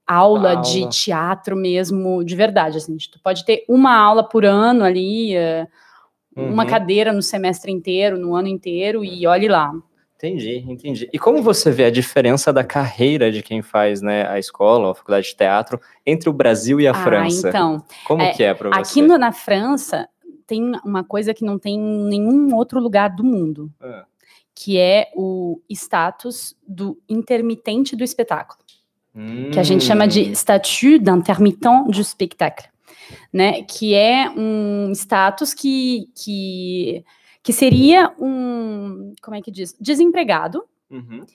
aula, 0.09 0.53
aula, 0.53 0.61
de 0.61 0.89
teatro 0.89 1.55
mesmo, 1.55 2.23
de 2.23 2.35
verdade, 2.35 2.77
assim, 2.77 2.97
tu 2.97 3.19
pode 3.21 3.45
ter 3.45 3.63
uma 3.69 3.95
aula 3.95 4.23
por 4.23 4.43
ano 4.43 4.83
ali, 4.83 5.35
uhum. 6.35 6.51
uma 6.51 6.65
cadeira 6.65 7.13
no 7.13 7.21
semestre 7.21 7.71
inteiro, 7.71 8.17
no 8.17 8.35
ano 8.35 8.47
inteiro, 8.47 9.05
e 9.05 9.27
olhe 9.27 9.47
lá. 9.47 9.71
Entendi, 10.15 10.65
entendi. 10.67 11.09
E 11.13 11.19
como 11.19 11.41
você 11.41 11.71
vê 11.71 11.85
a 11.85 11.91
diferença 11.91 12.51
da 12.51 12.63
carreira 12.63 13.31
de 13.31 13.43
quem 13.43 13.61
faz 13.61 14.01
né, 14.01 14.27
a 14.27 14.37
escola, 14.39 14.91
a 14.91 14.95
faculdade 14.95 15.27
de 15.27 15.35
teatro, 15.35 15.79
entre 16.05 16.27
o 16.27 16.33
Brasil 16.33 16.81
e 16.81 16.87
a 16.87 16.91
ah, 16.91 16.93
França? 16.95 17.47
Então, 17.47 17.85
como 18.05 18.21
é, 18.23 18.33
que 18.33 18.43
é 18.43 18.53
para 18.53 18.69
você? 18.69 18.79
Aqui 18.79 19.01
no, 19.01 19.17
na 19.17 19.31
França 19.31 20.09
tem 20.45 20.73
uma 20.83 21.03
coisa 21.03 21.33
que 21.33 21.45
não 21.45 21.59
tem 21.59 21.75
em 21.75 22.09
nenhum 22.09 22.53
outro 22.55 22.81
lugar 22.81 23.15
do 23.15 23.23
mundo, 23.23 23.71
ah. 23.79 24.05
que 24.53 24.77
é 24.77 25.09
o 25.15 25.61
status 25.69 26.53
do 26.67 26.99
intermitente 27.07 27.95
do 27.95 28.03
espetáculo 28.03 28.59
que 29.51 29.59
a 29.59 29.63
gente 29.63 29.83
chama 29.83 30.07
de 30.07 30.21
hum. 30.21 30.31
statut 30.31 30.99
d'intermittent 30.99 31.87
du 31.89 32.03
spectacle, 32.03 32.67
né? 33.31 33.63
Que 33.63 33.93
é 33.93 34.29
um 34.29 34.91
status 34.93 35.53
que, 35.53 36.09
que, 36.15 37.03
que 37.43 37.53
seria 37.53 38.13
um, 38.19 39.13
como 39.21 39.35
é 39.35 39.41
que 39.41 39.51
diz? 39.51 39.75
Desempregado. 39.79 40.63
Uhum. 40.89 41.25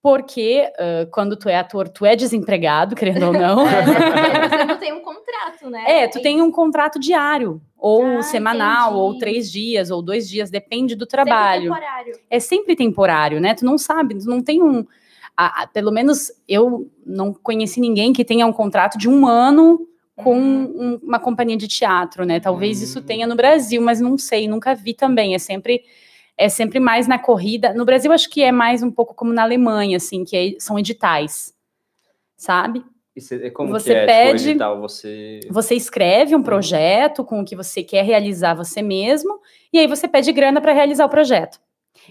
Porque 0.00 0.70
uh, 0.78 1.10
quando 1.10 1.36
tu 1.36 1.48
é 1.48 1.56
ator, 1.56 1.88
tu 1.88 2.06
é 2.06 2.14
desempregado, 2.14 2.94
querendo 2.94 3.26
ou 3.26 3.32
não. 3.32 3.66
É, 3.66 3.82
você 4.48 4.64
não 4.64 4.78
tem 4.78 4.92
um 4.92 5.00
contrato, 5.00 5.68
né? 5.68 5.84
É, 5.86 6.08
tu 6.08 6.22
tem 6.22 6.40
um 6.40 6.52
contrato 6.52 7.00
diário, 7.00 7.60
ou 7.76 8.18
ah, 8.18 8.22
semanal, 8.22 8.90
entendi. 8.90 9.00
ou 9.00 9.18
três 9.18 9.50
dias, 9.50 9.90
ou 9.90 10.00
dois 10.00 10.28
dias, 10.28 10.50
depende 10.50 10.94
do 10.94 11.04
trabalho. 11.04 11.62
Sempre 11.62 11.80
temporário. 11.80 12.20
É 12.30 12.40
sempre 12.40 12.76
temporário, 12.76 13.40
né? 13.40 13.54
Tu 13.54 13.64
não 13.64 13.76
sabe, 13.76 14.16
tu 14.16 14.26
não 14.26 14.40
tem 14.40 14.62
um 14.62 14.86
a, 15.38 15.62
a, 15.62 15.66
pelo 15.68 15.92
menos 15.92 16.32
eu 16.48 16.90
não 17.06 17.32
conheci 17.32 17.80
ninguém 17.80 18.12
que 18.12 18.24
tenha 18.24 18.44
um 18.44 18.52
contrato 18.52 18.98
de 18.98 19.08
um 19.08 19.24
ano 19.24 19.86
com 20.16 20.36
uhum. 20.36 20.98
um, 21.00 21.00
uma 21.00 21.20
companhia 21.20 21.56
de 21.56 21.68
teatro, 21.68 22.26
né? 22.26 22.40
Talvez 22.40 22.82
isso 22.82 23.00
tenha 23.00 23.24
no 23.24 23.36
Brasil, 23.36 23.80
mas 23.80 24.00
não 24.00 24.18
sei, 24.18 24.48
nunca 24.48 24.74
vi 24.74 24.94
também. 24.94 25.36
É 25.36 25.38
sempre 25.38 25.84
é 26.36 26.48
sempre 26.48 26.80
mais 26.80 27.06
na 27.06 27.20
corrida. 27.20 27.72
No 27.72 27.84
Brasil 27.84 28.10
acho 28.10 28.28
que 28.28 28.42
é 28.42 28.50
mais 28.50 28.82
um 28.82 28.90
pouco 28.90 29.14
como 29.14 29.32
na 29.32 29.42
Alemanha, 29.42 29.96
assim, 29.96 30.24
que 30.24 30.36
é, 30.36 30.60
são 30.60 30.76
editais, 30.76 31.54
sabe? 32.36 32.84
Como 33.52 33.70
você 33.70 33.92
é, 33.92 33.94
tipo, 33.94 34.06
pede, 34.06 34.38
tipo, 34.38 34.50
edital, 34.50 34.80
você... 34.80 35.40
você 35.50 35.74
escreve 35.76 36.34
um 36.34 36.42
projeto 36.42 37.24
com 37.24 37.40
o 37.40 37.44
que 37.44 37.56
você 37.56 37.82
quer 37.82 38.04
realizar 38.04 38.54
você 38.54 38.82
mesmo, 38.82 39.40
e 39.72 39.78
aí 39.78 39.86
você 39.86 40.08
pede 40.08 40.32
grana 40.32 40.60
para 40.60 40.72
realizar 40.72 41.04
o 41.04 41.08
projeto. 41.08 41.60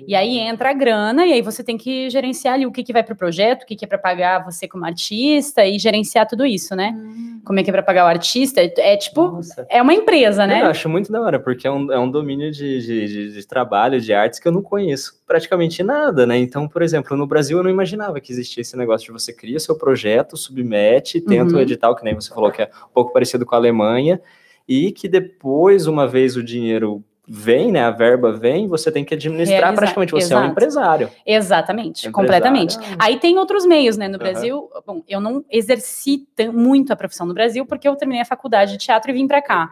E 0.05 0.15
aí 0.15 0.37
entra 0.37 0.69
a 0.69 0.73
grana, 0.73 1.25
e 1.25 1.33
aí 1.33 1.41
você 1.41 1.63
tem 1.63 1.77
que 1.77 2.09
gerenciar 2.09 2.55
ali 2.55 2.65
o 2.65 2.71
que, 2.71 2.83
que 2.83 2.93
vai 2.93 3.03
para 3.03 3.13
o 3.13 3.17
projeto, 3.17 3.63
o 3.63 3.65
que, 3.65 3.75
que 3.75 3.85
é 3.85 3.87
para 3.87 3.97
pagar 3.97 4.43
você 4.43 4.67
como 4.67 4.85
artista 4.85 5.65
e 5.65 5.79
gerenciar 5.79 6.27
tudo 6.27 6.45
isso, 6.45 6.75
né? 6.75 6.93
Hum. 6.95 7.41
Como 7.45 7.59
é 7.59 7.63
que 7.63 7.69
é 7.69 7.73
para 7.73 7.83
pagar 7.83 8.05
o 8.05 8.07
artista? 8.07 8.61
É, 8.61 8.73
é 8.77 8.97
tipo, 8.97 9.21
Nossa. 9.21 9.65
é 9.69 9.81
uma 9.81 9.93
empresa, 9.93 10.45
né? 10.45 10.61
Eu 10.61 10.67
acho 10.67 10.89
muito 10.89 11.11
da 11.11 11.21
hora, 11.21 11.39
porque 11.39 11.65
é 11.65 11.71
um, 11.71 11.91
é 11.91 11.97
um 11.97 12.09
domínio 12.09 12.51
de, 12.51 12.79
de, 12.79 13.07
de, 13.07 13.33
de, 13.33 13.47
trabalho, 13.47 14.01
de 14.01 14.13
artes 14.13 14.39
que 14.39 14.47
eu 14.47 14.51
não 14.51 14.61
conheço 14.61 15.21
praticamente 15.25 15.81
nada, 15.81 16.25
né? 16.25 16.37
Então, 16.37 16.67
por 16.67 16.81
exemplo, 16.81 17.15
no 17.15 17.25
Brasil 17.25 17.57
eu 17.57 17.63
não 17.63 17.71
imaginava 17.71 18.19
que 18.19 18.31
existia 18.31 18.61
esse 18.61 18.75
negócio 18.75 19.07
de 19.07 19.13
você 19.13 19.31
cria 19.33 19.59
seu 19.59 19.77
projeto, 19.77 20.35
submete, 20.35 21.21
tenta 21.21 21.53
uhum. 21.53 21.59
um 21.59 21.61
edital, 21.61 21.95
que 21.95 22.03
nem 22.03 22.13
você 22.13 22.33
falou, 22.33 22.51
que 22.51 22.61
é 22.61 22.65
um 22.65 22.93
pouco 22.93 23.13
parecido 23.13 23.45
com 23.45 23.55
a 23.55 23.57
Alemanha, 23.57 24.19
e 24.67 24.91
que 24.91 25.07
depois, 25.07 25.87
uma 25.87 26.07
vez 26.07 26.35
o 26.35 26.43
dinheiro 26.43 27.03
vem, 27.27 27.71
né? 27.71 27.83
A 27.83 27.91
verba 27.91 28.31
vem, 28.31 28.67
você 28.67 28.89
tem 28.89 29.03
que 29.03 29.13
administrar 29.13 29.59
Realizar, 29.59 29.75
praticamente, 29.75 30.11
você 30.11 30.27
exato. 30.27 30.43
é 30.43 30.47
um 30.47 30.51
empresário. 30.51 31.09
Exatamente, 31.25 32.07
empresário. 32.07 32.13
completamente. 32.13 32.77
Aí 32.97 33.19
tem 33.19 33.37
outros 33.37 33.65
meios, 33.65 33.97
né? 33.97 34.07
No 34.07 34.13
uhum. 34.13 34.19
Brasil, 34.19 34.69
bom, 34.85 35.03
eu 35.07 35.19
não 35.19 35.43
exerci 35.49 36.25
muito 36.53 36.93
a 36.93 36.95
profissão 36.95 37.27
no 37.27 37.33
Brasil 37.33 37.65
porque 37.65 37.87
eu 37.87 37.95
terminei 37.95 38.21
a 38.21 38.25
faculdade 38.25 38.71
de 38.71 38.77
teatro 38.77 39.11
e 39.11 39.13
vim 39.13 39.27
para 39.27 39.41
cá. 39.41 39.69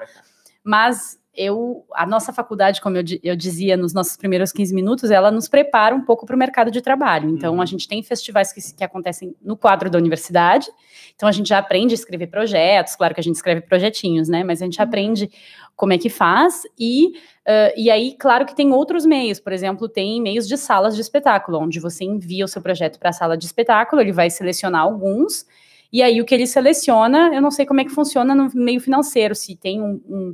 Mas 0.63 1.17
eu, 1.35 1.85
a 1.93 2.05
nossa 2.05 2.31
faculdade, 2.33 2.81
como 2.81 2.97
eu, 2.97 3.03
eu, 3.23 3.35
dizia 3.35 3.75
nos 3.75 3.93
nossos 3.93 4.15
primeiros 4.15 4.51
15 4.51 4.73
minutos, 4.73 5.11
ela 5.11 5.31
nos 5.31 5.47
prepara 5.47 5.95
um 5.95 6.01
pouco 6.01 6.25
para 6.25 6.35
o 6.35 6.39
mercado 6.39 6.71
de 6.71 6.81
trabalho. 6.81 7.29
Então, 7.29 7.55
uhum. 7.55 7.61
a 7.61 7.65
gente 7.65 7.87
tem 7.87 8.01
festivais 8.01 8.51
que, 8.53 8.61
que 8.75 8.83
acontecem 8.83 9.35
no 9.41 9.55
quadro 9.55 9.89
da 9.89 9.97
universidade, 9.97 10.67
então 11.15 11.27
a 11.27 11.31
gente 11.31 11.49
já 11.49 11.59
aprende 11.59 11.93
a 11.93 11.95
escrever 11.95 12.27
projetos, 12.27 12.95
claro 12.95 13.13
que 13.13 13.19
a 13.19 13.23
gente 13.23 13.35
escreve 13.35 13.61
projetinhos, 13.61 14.27
né? 14.27 14.43
Mas 14.43 14.61
a 14.61 14.65
gente 14.65 14.79
uhum. 14.79 14.85
aprende 14.85 15.29
como 15.75 15.93
é 15.93 15.97
que 15.97 16.09
faz 16.09 16.63
e 16.79 17.13
Uh, 17.45 17.69
e 17.77 17.91
aí, 17.91 18.15
claro 18.17 18.43
que 18.43 18.55
tem 18.55 18.71
outros 18.71 19.05
meios, 19.05 19.39
por 19.39 19.53
exemplo, 19.53 19.87
tem 19.87 20.19
meios 20.19 20.47
de 20.47 20.57
salas 20.57 20.95
de 20.95 21.01
espetáculo, 21.01 21.59
onde 21.59 21.79
você 21.79 22.03
envia 22.03 22.43
o 22.43 22.47
seu 22.47 22.59
projeto 22.59 22.97
para 22.97 23.11
a 23.11 23.13
sala 23.13 23.37
de 23.37 23.45
espetáculo, 23.45 24.01
ele 24.01 24.11
vai 24.11 24.31
selecionar 24.31 24.81
alguns, 24.81 25.45
e 25.93 26.01
aí 26.01 26.19
o 26.19 26.25
que 26.25 26.33
ele 26.33 26.47
seleciona, 26.47 27.29
eu 27.35 27.41
não 27.41 27.51
sei 27.51 27.63
como 27.63 27.81
é 27.81 27.85
que 27.85 27.91
funciona 27.91 28.33
no 28.33 28.49
meio 28.55 28.81
financeiro, 28.81 29.35
se 29.35 29.55
tem 29.55 29.79
um, 29.79 30.01
um, 30.09 30.33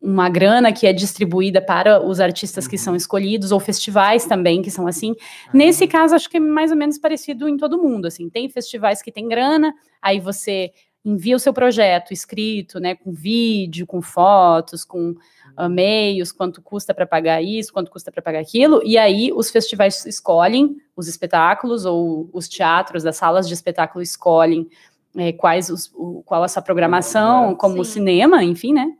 uma 0.00 0.30
grana 0.30 0.72
que 0.72 0.86
é 0.86 0.92
distribuída 0.92 1.60
para 1.60 2.02
os 2.04 2.20
artistas 2.20 2.66
que 2.66 2.78
são 2.78 2.94
uhum. 2.94 2.96
escolhidos, 2.96 3.52
ou 3.52 3.60
festivais 3.60 4.24
também 4.24 4.62
que 4.62 4.70
são 4.70 4.86
assim. 4.86 5.14
Nesse 5.52 5.86
caso, 5.86 6.14
acho 6.14 6.30
que 6.30 6.38
é 6.38 6.40
mais 6.40 6.70
ou 6.70 6.76
menos 6.76 6.98
parecido 6.98 7.48
em 7.48 7.56
todo 7.56 7.82
mundo, 7.82 8.06
assim, 8.06 8.30
tem 8.30 8.48
festivais 8.48 9.02
que 9.02 9.12
tem 9.12 9.28
grana, 9.28 9.74
aí 10.00 10.18
você 10.18 10.72
envia 11.04 11.36
o 11.36 11.38
seu 11.38 11.52
projeto 11.52 12.12
escrito, 12.12 12.78
né, 12.78 12.94
com 12.94 13.12
vídeo, 13.12 13.86
com 13.86 14.02
fotos, 14.02 14.84
com 14.84 15.14
uh, 15.58 15.68
meios, 15.68 16.30
quanto 16.30 16.60
custa 16.60 16.92
para 16.92 17.06
pagar 17.06 17.42
isso, 17.42 17.72
quanto 17.72 17.90
custa 17.90 18.12
para 18.12 18.22
pagar 18.22 18.40
aquilo, 18.40 18.82
e 18.84 18.98
aí 18.98 19.32
os 19.34 19.50
festivais 19.50 20.04
escolhem 20.04 20.76
os 20.94 21.08
espetáculos 21.08 21.84
ou 21.84 22.28
os 22.32 22.48
teatros 22.48 23.02
das 23.02 23.16
salas 23.16 23.48
de 23.48 23.54
espetáculo 23.54 24.02
escolhem 24.02 24.68
é, 25.16 25.32
quais 25.32 25.70
os, 25.70 25.90
o, 25.94 26.22
qual 26.24 26.42
a 26.42 26.48
sua 26.48 26.62
programação, 26.62 27.54
como 27.54 27.74
Sim. 27.74 27.80
o 27.80 27.84
cinema, 27.84 28.44
enfim, 28.44 28.72
né? 28.72 28.94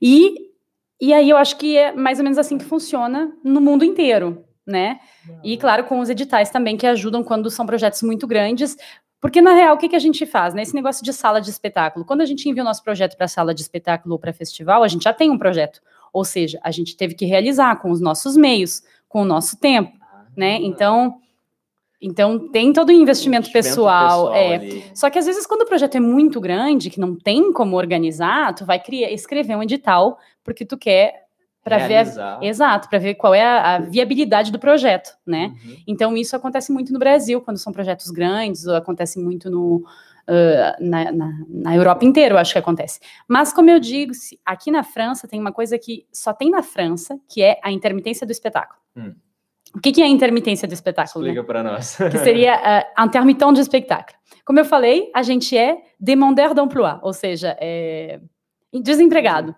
E, 0.00 0.34
e 1.00 1.12
aí 1.12 1.28
eu 1.28 1.36
acho 1.36 1.56
que 1.56 1.76
é 1.76 1.92
mais 1.92 2.18
ou 2.18 2.24
menos 2.24 2.38
assim 2.38 2.58
que 2.58 2.64
funciona 2.64 3.32
no 3.44 3.60
mundo 3.60 3.84
inteiro, 3.84 4.44
né? 4.66 5.00
E 5.42 5.56
claro, 5.56 5.84
com 5.84 6.00
os 6.00 6.08
editais 6.08 6.50
também 6.50 6.76
que 6.76 6.86
ajudam 6.86 7.22
quando 7.22 7.50
são 7.50 7.66
projetos 7.66 8.02
muito 8.02 8.26
grandes, 8.26 8.76
porque, 9.22 9.40
na 9.40 9.54
real, 9.54 9.76
o 9.76 9.78
que, 9.78 9.88
que 9.88 9.94
a 9.94 10.00
gente 10.00 10.26
faz? 10.26 10.52
Nesse 10.52 10.74
né? 10.74 10.80
negócio 10.80 11.04
de 11.04 11.12
sala 11.12 11.40
de 11.40 11.48
espetáculo, 11.48 12.04
quando 12.04 12.22
a 12.22 12.26
gente 12.26 12.48
envia 12.48 12.60
o 12.60 12.66
nosso 12.66 12.82
projeto 12.82 13.16
para 13.16 13.28
sala 13.28 13.54
de 13.54 13.62
espetáculo 13.62 14.14
ou 14.14 14.18
para 14.18 14.32
festival, 14.32 14.82
a 14.82 14.88
gente 14.88 15.04
já 15.04 15.12
tem 15.12 15.30
um 15.30 15.38
projeto. 15.38 15.80
Ou 16.12 16.24
seja, 16.24 16.58
a 16.60 16.72
gente 16.72 16.96
teve 16.96 17.14
que 17.14 17.24
realizar 17.24 17.76
com 17.76 17.92
os 17.92 18.00
nossos 18.00 18.36
meios, 18.36 18.82
com 19.08 19.22
o 19.22 19.24
nosso 19.24 19.56
tempo, 19.60 19.96
né? 20.36 20.56
Ah. 20.56 20.58
Então, 20.62 21.20
então 22.02 22.48
tem 22.48 22.72
todo 22.72 22.88
o 22.88 22.92
investimento, 22.92 23.48
investimento 23.48 23.52
pessoal. 23.52 24.32
pessoal 24.32 24.34
é. 24.34 24.54
Ali. 24.56 24.84
Só 24.94 25.08
que 25.08 25.18
às 25.18 25.26
vezes, 25.26 25.46
quando 25.46 25.62
o 25.62 25.66
projeto 25.66 25.94
é 25.94 26.00
muito 26.00 26.40
grande, 26.40 26.90
que 26.90 26.98
não 26.98 27.14
tem 27.14 27.52
como 27.52 27.76
organizar, 27.76 28.54
tu 28.54 28.64
vai 28.66 28.80
criar, 28.80 29.10
escrever 29.10 29.56
um 29.56 29.62
edital, 29.62 30.18
porque 30.42 30.64
tu 30.64 30.76
quer 30.76 31.22
para 31.64 31.78
ver 31.86 32.04
exato 32.40 32.88
para 32.88 32.98
ver 32.98 33.14
qual 33.14 33.32
é 33.32 33.44
a, 33.44 33.76
a, 33.76 33.78
viabilidade 33.78 34.50
do 34.50 34.58
projeto 34.58 35.16
né 35.24 35.54
uhum. 35.64 35.76
então 35.86 36.16
isso 36.16 36.34
acontece 36.34 36.72
muito 36.72 36.92
no 36.92 36.98
Brasil 36.98 37.40
quando 37.40 37.56
são 37.56 37.72
projetos 37.72 38.10
grandes 38.10 38.66
ou 38.66 38.74
acontece 38.74 39.16
muito 39.20 39.48
no 39.48 39.84
uh, 40.28 40.84
na, 40.84 41.12
na, 41.12 41.32
na, 41.48 41.76
Europa 41.76 42.04
inteira, 42.04 42.34
eu 42.34 42.38
acho 42.38 42.52
que 42.52 42.58
acontece. 42.58 43.00
Mas, 43.28 43.52
como 43.52 43.70
eu 43.70 43.78
digo, 43.78 44.12
aqui 44.44 44.70
na 44.70 44.82
França 44.82 45.28
tem 45.28 45.40
uma 45.40 45.52
coisa 45.52 45.78
que 45.78 46.06
só 46.12 46.32
tem 46.32 46.50
na 46.50 46.62
França, 46.62 47.18
que 47.28 47.42
é 47.42 47.58
a 47.62 47.70
intermitência 47.70 48.26
do 48.26 48.32
espetáculo. 48.32 48.80
Hum. 48.96 49.14
O 49.74 49.80
que, 49.80 49.92
que, 49.92 50.02
é 50.02 50.04
a 50.04 50.08
intermitência 50.08 50.68
do 50.68 50.74
espetáculo? 50.74 51.26
Explica 51.26 51.40
né? 51.40 51.46
para 51.46 51.62
nós. 51.62 51.96
que 51.96 52.18
seria 52.18 52.56
uh, 52.98 53.04
intermittent 53.04 53.54
de 53.54 53.60
espetáculo. 53.60 54.18
Como 54.44 54.58
eu 54.58 54.64
falei, 54.64 55.10
a 55.14 55.22
gente 55.22 55.56
é 55.56 55.78
demandeur 55.98 56.54
d'emploi, 56.54 56.98
ou 57.02 57.12
seja, 57.12 57.56
é 57.60 58.20
desempregado. 58.72 59.54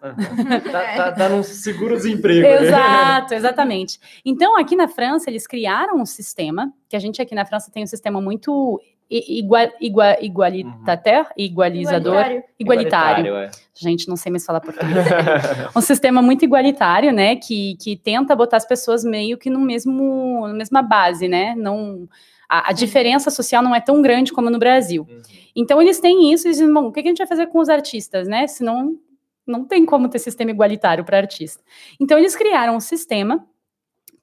tá, 0.73 0.97
tá, 0.97 1.13
tá 1.13 1.29
num 1.29 1.43
seguro-desemprego. 1.43 2.47
Exato, 2.47 3.35
exatamente. 3.35 3.99
Então, 4.25 4.59
aqui 4.59 4.75
na 4.75 4.89
França, 4.89 5.31
eles 5.31 5.47
criaram 5.47 5.97
um 6.01 6.07
sistema, 6.07 6.73
que 6.89 6.97
a 6.97 6.99
gente 6.99 7.23
aqui 7.23 7.35
na 7.35 7.45
França 7.45 7.71
tem 7.71 7.85
um 7.85 7.87
sistema 7.87 8.21
muito 8.21 8.81
igual, 9.09 9.69
igual, 9.81 10.17
igualizador, 10.21 11.27
igualitário. 11.37 12.43
igualitário. 12.59 13.27
igualitário 13.27 13.37
é. 13.37 13.51
Gente, 13.77 14.09
não 14.09 14.17
sei 14.17 14.31
mais 14.31 14.47
falar 14.47 14.61
português. 14.61 14.95
um 15.75 15.81
sistema 15.81 16.23
muito 16.23 16.45
igualitário, 16.45 17.13
né, 17.13 17.37
que, 17.37 17.77
que 17.77 17.97
tenta 17.97 18.37
botar 18.37 18.57
as 18.57 18.67
pessoas 18.67 19.05
meio 19.05 19.37
que 19.37 19.51
no 19.51 19.59
mesmo, 19.59 20.47
na 20.47 20.55
mesma 20.55 20.83
base, 20.83 21.29
né, 21.29 21.55
não... 21.57 22.09
A, 22.49 22.71
a, 22.71 22.73
diferença 22.73 23.31
social 23.31 23.63
não 23.63 23.75
é 23.75 23.81
tão 23.81 24.03
grande 24.03 24.31
como 24.31 24.51
no 24.51 24.59
Brasil. 24.59 25.07
Uhum. 25.09 25.23
Então, 25.57 25.81
eles 25.81 25.99
têm 25.99 26.31
isso 26.31 26.47
e 26.47 26.51
dizem, 26.51 26.73
bom, 26.73 26.87
o 26.87 26.93
que 26.93 27.01
a 27.01 27.03
gente 27.03 27.17
vai 27.17 27.27
fazer 27.27 27.47
com 27.47 27.59
os 27.59 27.71
artistas, 27.71 28.29
né? 28.29 28.47
Senão, 28.47 28.99
não 29.47 29.65
tem 29.65 29.85
como 29.87 30.11
ter 30.11 30.19
sistema 30.19 30.51
igualitário 30.51 31.05
para 31.05 31.17
artista. 31.17 31.65
Então, 31.99 32.19
eles 32.19 32.37
criaram 32.37 32.77
um 32.77 32.81
sistema 32.81 33.45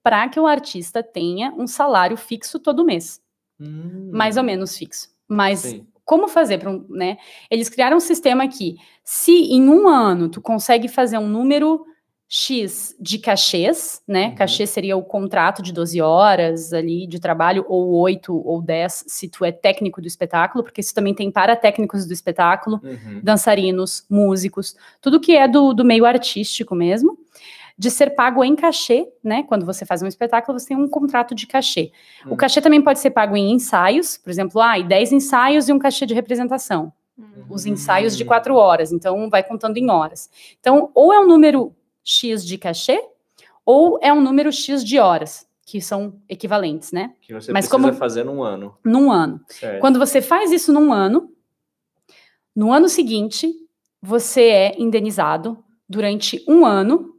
para 0.04 0.30
que 0.30 0.40
o 0.40 0.48
artista 0.48 1.02
tenha 1.02 1.52
um 1.58 1.66
salário 1.66 2.16
fixo 2.16 2.60
todo 2.60 2.86
mês. 2.86 3.20
Hum. 3.60 4.12
Mais 4.14 4.38
ou 4.38 4.44
menos 4.44 4.78
fixo. 4.78 5.10
Mas 5.28 5.60
Sim. 5.60 5.88
Como 6.12 6.28
fazer 6.28 6.58
para 6.58 6.70
um, 6.70 6.86
né? 6.90 7.16
Eles 7.50 7.70
criaram 7.70 7.96
um 7.96 8.02
sistema 8.02 8.46
que, 8.46 8.76
se 9.02 9.32
em 9.32 9.70
um 9.70 9.88
ano 9.88 10.28
tu 10.28 10.42
consegue 10.42 10.90
fazer 10.90 11.18
um 11.18 11.26
número 11.26 11.86
X 12.28 12.94
de 13.00 13.18
cachês, 13.18 14.02
né? 14.06 14.26
Uhum. 14.26 14.36
Cachê 14.36 14.68
seria 14.68 14.98
o 14.98 15.04
contrato 15.04 15.62
de 15.62 15.72
12 15.72 16.02
horas 16.02 16.74
ali 16.74 17.08
de 17.08 17.18
trabalho, 17.18 17.66
ou 17.66 17.94
8 17.94 18.36
ou 18.46 18.62
10, 18.62 19.06
se 19.08 19.30
tu 19.30 19.46
é 19.46 19.54
técnico 19.54 20.02
do 20.02 20.08
espetáculo, 20.08 20.66
porque 20.66 20.82
isso 20.82 20.94
também 20.94 21.14
tem 21.14 21.32
para 21.32 21.56
técnicos 21.56 22.06
do 22.06 22.12
espetáculo, 22.12 22.82
uhum. 22.84 23.22
dançarinos, 23.24 24.06
músicos, 24.10 24.76
tudo 25.00 25.18
que 25.18 25.38
é 25.38 25.48
do, 25.48 25.74
do 25.74 25.86
meio 25.86 26.06
artístico 26.06 26.76
mesmo 26.76 27.18
de 27.78 27.90
ser 27.90 28.12
pago 28.12 28.44
em 28.44 28.56
cachê, 28.56 29.08
né? 29.24 29.44
Quando 29.44 29.66
você 29.66 29.86
faz 29.86 30.02
um 30.02 30.08
espetáculo, 30.08 30.60
você 30.60 30.70
tem 30.70 30.78
um 30.78 30.88
contrato 30.88 31.34
de 31.34 31.48
cachê. 31.48 31.92
Uhum. 32.26 32.34
O 32.34 32.38
cachê 32.38 32.62
também 32.62 32.82
pode 32.82 33.00
ser 33.00 33.12
pago 33.12 33.36
em 33.36 33.52
ensaios, 33.52 34.18
por 34.18 34.30
exemplo, 34.30 34.62
ah, 34.62 34.80
10 34.80 35.12
ensaios 35.12 35.70
e 35.70 35.74
um 35.74 35.80
cachê 35.80 36.06
de 36.06 36.14
representação. 36.14 36.92
Uhum. 37.18 37.46
Os 37.50 37.66
ensaios 37.66 38.16
de 38.18 38.26
quatro 38.26 38.56
horas, 38.56 38.92
então 38.92 39.30
vai 39.30 39.44
contando 39.44 39.78
em 39.78 39.90
horas. 39.90 40.30
Então, 40.60 40.92
ou 40.94 41.14
é 41.14 41.20
um 41.20 41.28
número 41.28 41.76
X 42.04 42.46
de 42.46 42.58
cachê, 42.58 43.04
ou 43.66 44.00
é 44.02 44.12
um 44.12 44.22
número 44.22 44.52
X 44.52 44.84
de 44.84 45.00
horas, 45.00 45.48
que 45.66 45.80
são 45.80 46.16
equivalentes, 46.28 46.92
né? 46.92 47.14
Que 47.22 47.34
você 47.34 47.52
Mas 47.52 47.68
precisa 47.68 47.90
como... 47.90 47.98
fazer 47.98 48.24
num 48.24 48.42
ano. 48.44 48.76
Num 48.84 49.12
ano. 49.12 49.40
Certo. 49.48 49.80
Quando 49.80 50.00
você 50.00 50.22
faz 50.22 50.52
isso 50.52 50.74
num 50.74 50.92
ano, 50.92 51.32
no 52.56 52.74
ano 52.74 52.90
seguinte, 52.90 53.54
você 54.02 54.42
é 54.42 54.82
indenizado 54.82 55.64
durante 55.88 56.44
um 56.48 56.66
ano 56.66 57.11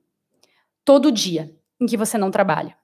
todo 0.84 1.12
dia 1.12 1.52
em 1.80 1.86
que 1.86 1.96
você 1.96 2.16
não 2.16 2.30
trabalha. 2.30 2.76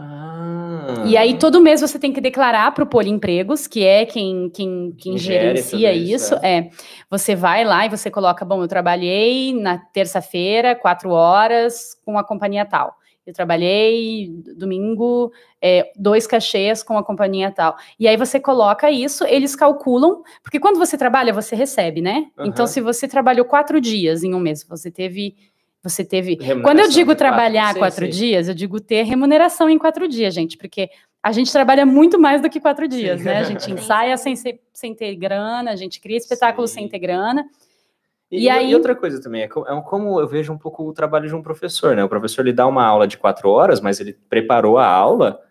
Ah. 0.00 1.02
E 1.04 1.16
aí, 1.16 1.36
todo 1.36 1.60
mês 1.60 1.80
você 1.80 1.98
tem 1.98 2.12
que 2.12 2.20
declarar 2.20 2.72
para 2.72 2.84
o 2.84 2.86
Poliempregos, 2.86 3.66
que 3.66 3.84
é 3.84 4.06
quem, 4.06 4.48
quem, 4.50 4.94
quem 4.96 5.18
gerencia 5.18 5.92
isso. 5.92 6.34
isso 6.34 6.34
é. 6.40 6.58
é. 6.58 6.70
Você 7.10 7.34
vai 7.34 7.64
lá 7.64 7.84
e 7.84 7.88
você 7.88 8.08
coloca: 8.08 8.44
bom, 8.44 8.62
eu 8.62 8.68
trabalhei 8.68 9.52
na 9.52 9.76
terça-feira, 9.76 10.76
quatro 10.76 11.10
horas, 11.10 11.96
com 12.04 12.16
a 12.16 12.22
companhia 12.22 12.64
tal. 12.64 12.96
Eu 13.26 13.34
trabalhei 13.34 14.30
domingo, 14.56 15.30
é, 15.60 15.92
dois 15.96 16.26
cachês 16.26 16.82
com 16.82 16.96
a 16.96 17.04
companhia 17.04 17.50
tal. 17.50 17.76
E 18.00 18.08
aí 18.08 18.16
você 18.16 18.40
coloca 18.40 18.90
isso, 18.90 19.22
eles 19.24 19.54
calculam, 19.54 20.22
porque 20.42 20.58
quando 20.58 20.78
você 20.78 20.96
trabalha, 20.96 21.30
você 21.30 21.54
recebe, 21.54 22.00
né? 22.00 22.28
Uhum. 22.38 22.46
Então, 22.46 22.66
se 22.66 22.80
você 22.80 23.06
trabalhou 23.06 23.44
quatro 23.44 23.82
dias 23.82 24.22
em 24.22 24.32
um 24.32 24.40
mês, 24.40 24.64
você 24.66 24.90
teve 24.90 25.34
você 25.88 26.04
teve. 26.04 26.36
Quando 26.62 26.80
eu 26.80 26.88
digo 26.88 27.14
trabalhar 27.14 27.74
quatro, 27.74 27.80
quatro 27.80 28.04
sim, 28.06 28.10
dias, 28.10 28.48
eu 28.48 28.54
digo 28.54 28.80
ter 28.80 29.02
remuneração 29.02 29.68
em 29.68 29.78
quatro 29.78 30.08
dias, 30.08 30.34
gente, 30.34 30.56
porque 30.56 30.90
a 31.22 31.32
gente 31.32 31.50
trabalha 31.52 31.84
muito 31.84 32.18
mais 32.18 32.40
do 32.40 32.48
que 32.48 32.60
quatro 32.60 32.86
dias, 32.86 33.20
sim. 33.20 33.26
né? 33.26 33.38
A 33.38 33.42
gente 33.42 33.70
ensaia 33.72 34.16
sem, 34.16 34.36
ser, 34.36 34.60
sem 34.72 34.94
ter 34.94 35.14
grana, 35.16 35.70
a 35.70 35.76
gente 35.76 36.00
cria 36.00 36.16
espetáculo 36.16 36.66
sim. 36.66 36.74
sem 36.74 36.88
ter 36.88 36.98
grana. 36.98 37.44
E, 38.30 38.44
e, 38.44 38.50
aí... 38.50 38.70
e 38.70 38.74
outra 38.74 38.94
coisa 38.94 39.20
também, 39.20 39.42
é 39.42 39.48
como, 39.48 39.66
é 39.66 39.82
como 39.82 40.20
eu 40.20 40.28
vejo 40.28 40.52
um 40.52 40.58
pouco 40.58 40.84
o 40.84 40.92
trabalho 40.92 41.28
de 41.28 41.34
um 41.34 41.42
professor, 41.42 41.96
né? 41.96 42.04
O 42.04 42.08
professor 42.08 42.42
ele 42.42 42.52
dá 42.52 42.66
uma 42.66 42.84
aula 42.84 43.06
de 43.06 43.16
quatro 43.16 43.48
horas, 43.48 43.80
mas 43.80 44.00
ele 44.00 44.12
preparou 44.28 44.78
a 44.78 44.86
aula. 44.86 45.42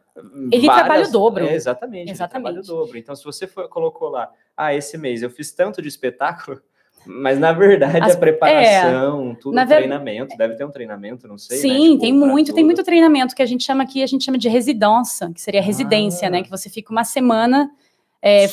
Ele 0.52 0.68
várias... 0.68 0.86
trabalha 0.86 1.08
o 1.08 1.12
dobro. 1.12 1.46
É, 1.46 1.54
exatamente, 1.54 2.12
exatamente. 2.12 2.12
Ele 2.12 2.30
trabalha 2.30 2.60
o 2.60 2.64
dobro. 2.64 2.98
Então, 2.98 3.16
se 3.16 3.24
você 3.24 3.48
for, 3.48 3.68
colocou 3.68 4.10
lá, 4.10 4.32
ah, 4.56 4.74
esse 4.74 4.98
mês 4.98 5.22
eu 5.22 5.30
fiz 5.30 5.52
tanto 5.52 5.82
de 5.82 5.88
espetáculo, 5.88 6.62
mas 7.08 7.40
na 7.40 7.52
verdade 7.52 8.02
As, 8.02 8.16
a 8.16 8.18
preparação, 8.18 9.32
é, 9.32 9.36
tudo 9.36 9.56
na 9.56 9.66
treinamento, 9.66 10.30
ver... 10.30 10.38
deve 10.38 10.56
ter 10.56 10.66
um 10.66 10.72
treinamento, 10.72 11.28
não 11.28 11.38
sei. 11.38 11.58
Né, 11.58 11.62
Sim, 11.62 11.70
né? 11.70 11.90
tipo, 11.90 12.02
tem 12.02 12.14
muito, 12.14 12.48
tudo. 12.48 12.56
tem 12.56 12.66
muito 12.66 12.84
treinamento 12.84 13.36
que 13.36 13.42
a 13.42 13.46
gente 13.46 13.64
chama 13.64 13.84
aqui, 13.84 14.04
a 14.04 14.08
gente 14.08 14.24
chama 14.24 14.38
de 14.38 14.50
residência, 14.50 15.32
que 15.34 15.42
seria 15.42 15.62
residência, 15.62 16.30
né? 16.30 16.38
ah. 16.38 16.42
né? 16.42 16.44
Que 16.44 16.50
você 16.50 16.70
fica 16.70 16.92
uma 16.92 17.04
semana 17.04 17.70
é, 18.22 18.46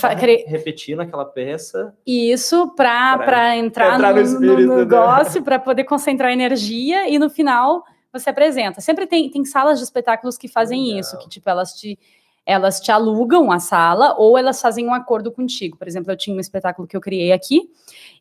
repetindo 0.46 1.00
aquela 1.00 1.24
peça. 1.24 1.94
Isso, 2.06 2.68
para 2.76 3.56
entrar, 3.56 3.94
entrar, 3.96 4.14
no, 4.14 4.40
no, 4.40 4.60
no 4.60 4.76
negócio, 4.76 5.42
para 5.42 5.58
poder 5.58 5.84
concentrar 5.84 6.32
energia 6.32 7.08
e 7.08 7.18
no 7.18 7.30
final 7.30 7.82
você 8.12 8.30
apresenta. 8.30 8.80
Sempre 8.80 9.06
tem, 9.06 9.28
tem 9.30 9.44
salas 9.44 9.78
de 9.78 9.84
espetáculos 9.84 10.38
que 10.38 10.46
fazem 10.46 10.84
Legal. 10.84 11.00
isso, 11.00 11.18
que 11.18 11.28
tipo, 11.28 11.48
elas 11.50 11.72
te 11.72 11.98
elas 12.46 12.80
te 12.80 12.92
alugam 12.92 13.50
a 13.50 13.58
sala 13.58 14.14
ou 14.18 14.36
elas 14.36 14.60
fazem 14.60 14.86
um 14.86 14.92
acordo 14.92 15.32
contigo. 15.32 15.76
Por 15.78 15.88
exemplo, 15.88 16.12
eu 16.12 16.16
tinha 16.16 16.36
um 16.36 16.40
espetáculo 16.40 16.86
que 16.86 16.96
eu 16.96 17.00
criei 17.00 17.32
aqui, 17.32 17.70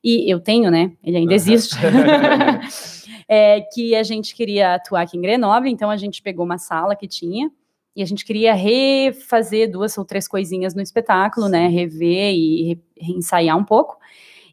e 0.04 0.32
eu 0.32 0.40
tenho, 0.40 0.72
né? 0.72 0.92
Ele 1.04 1.18
ainda 1.18 1.34
existe. 1.34 1.76
é, 3.28 3.62
que 3.74 3.96
a 3.96 4.04
gente 4.04 4.36
queria 4.36 4.76
atuar 4.76 5.02
aqui 5.02 5.18
em 5.18 5.22
Grenoble, 5.22 5.72
então 5.72 5.90
a 5.90 5.98
gente 5.98 6.22
pegou 6.22 6.46
uma 6.46 6.58
sala 6.58 6.96
que 6.96 7.08
tinha 7.08 7.52
e 7.96 8.02
a 8.02 8.06
gente 8.06 8.26
queria 8.26 8.54
refazer 8.54 9.70
duas 9.70 9.98
ou 9.98 10.06
três 10.06 10.28
coisinhas 10.28 10.74
no 10.74 10.82
espetáculo, 10.82 11.48
né? 11.48 11.68
Rever 11.68 12.34
e 12.34 12.82
reensaiar 13.00 13.58
um 13.58 13.64
pouco. 13.64 13.98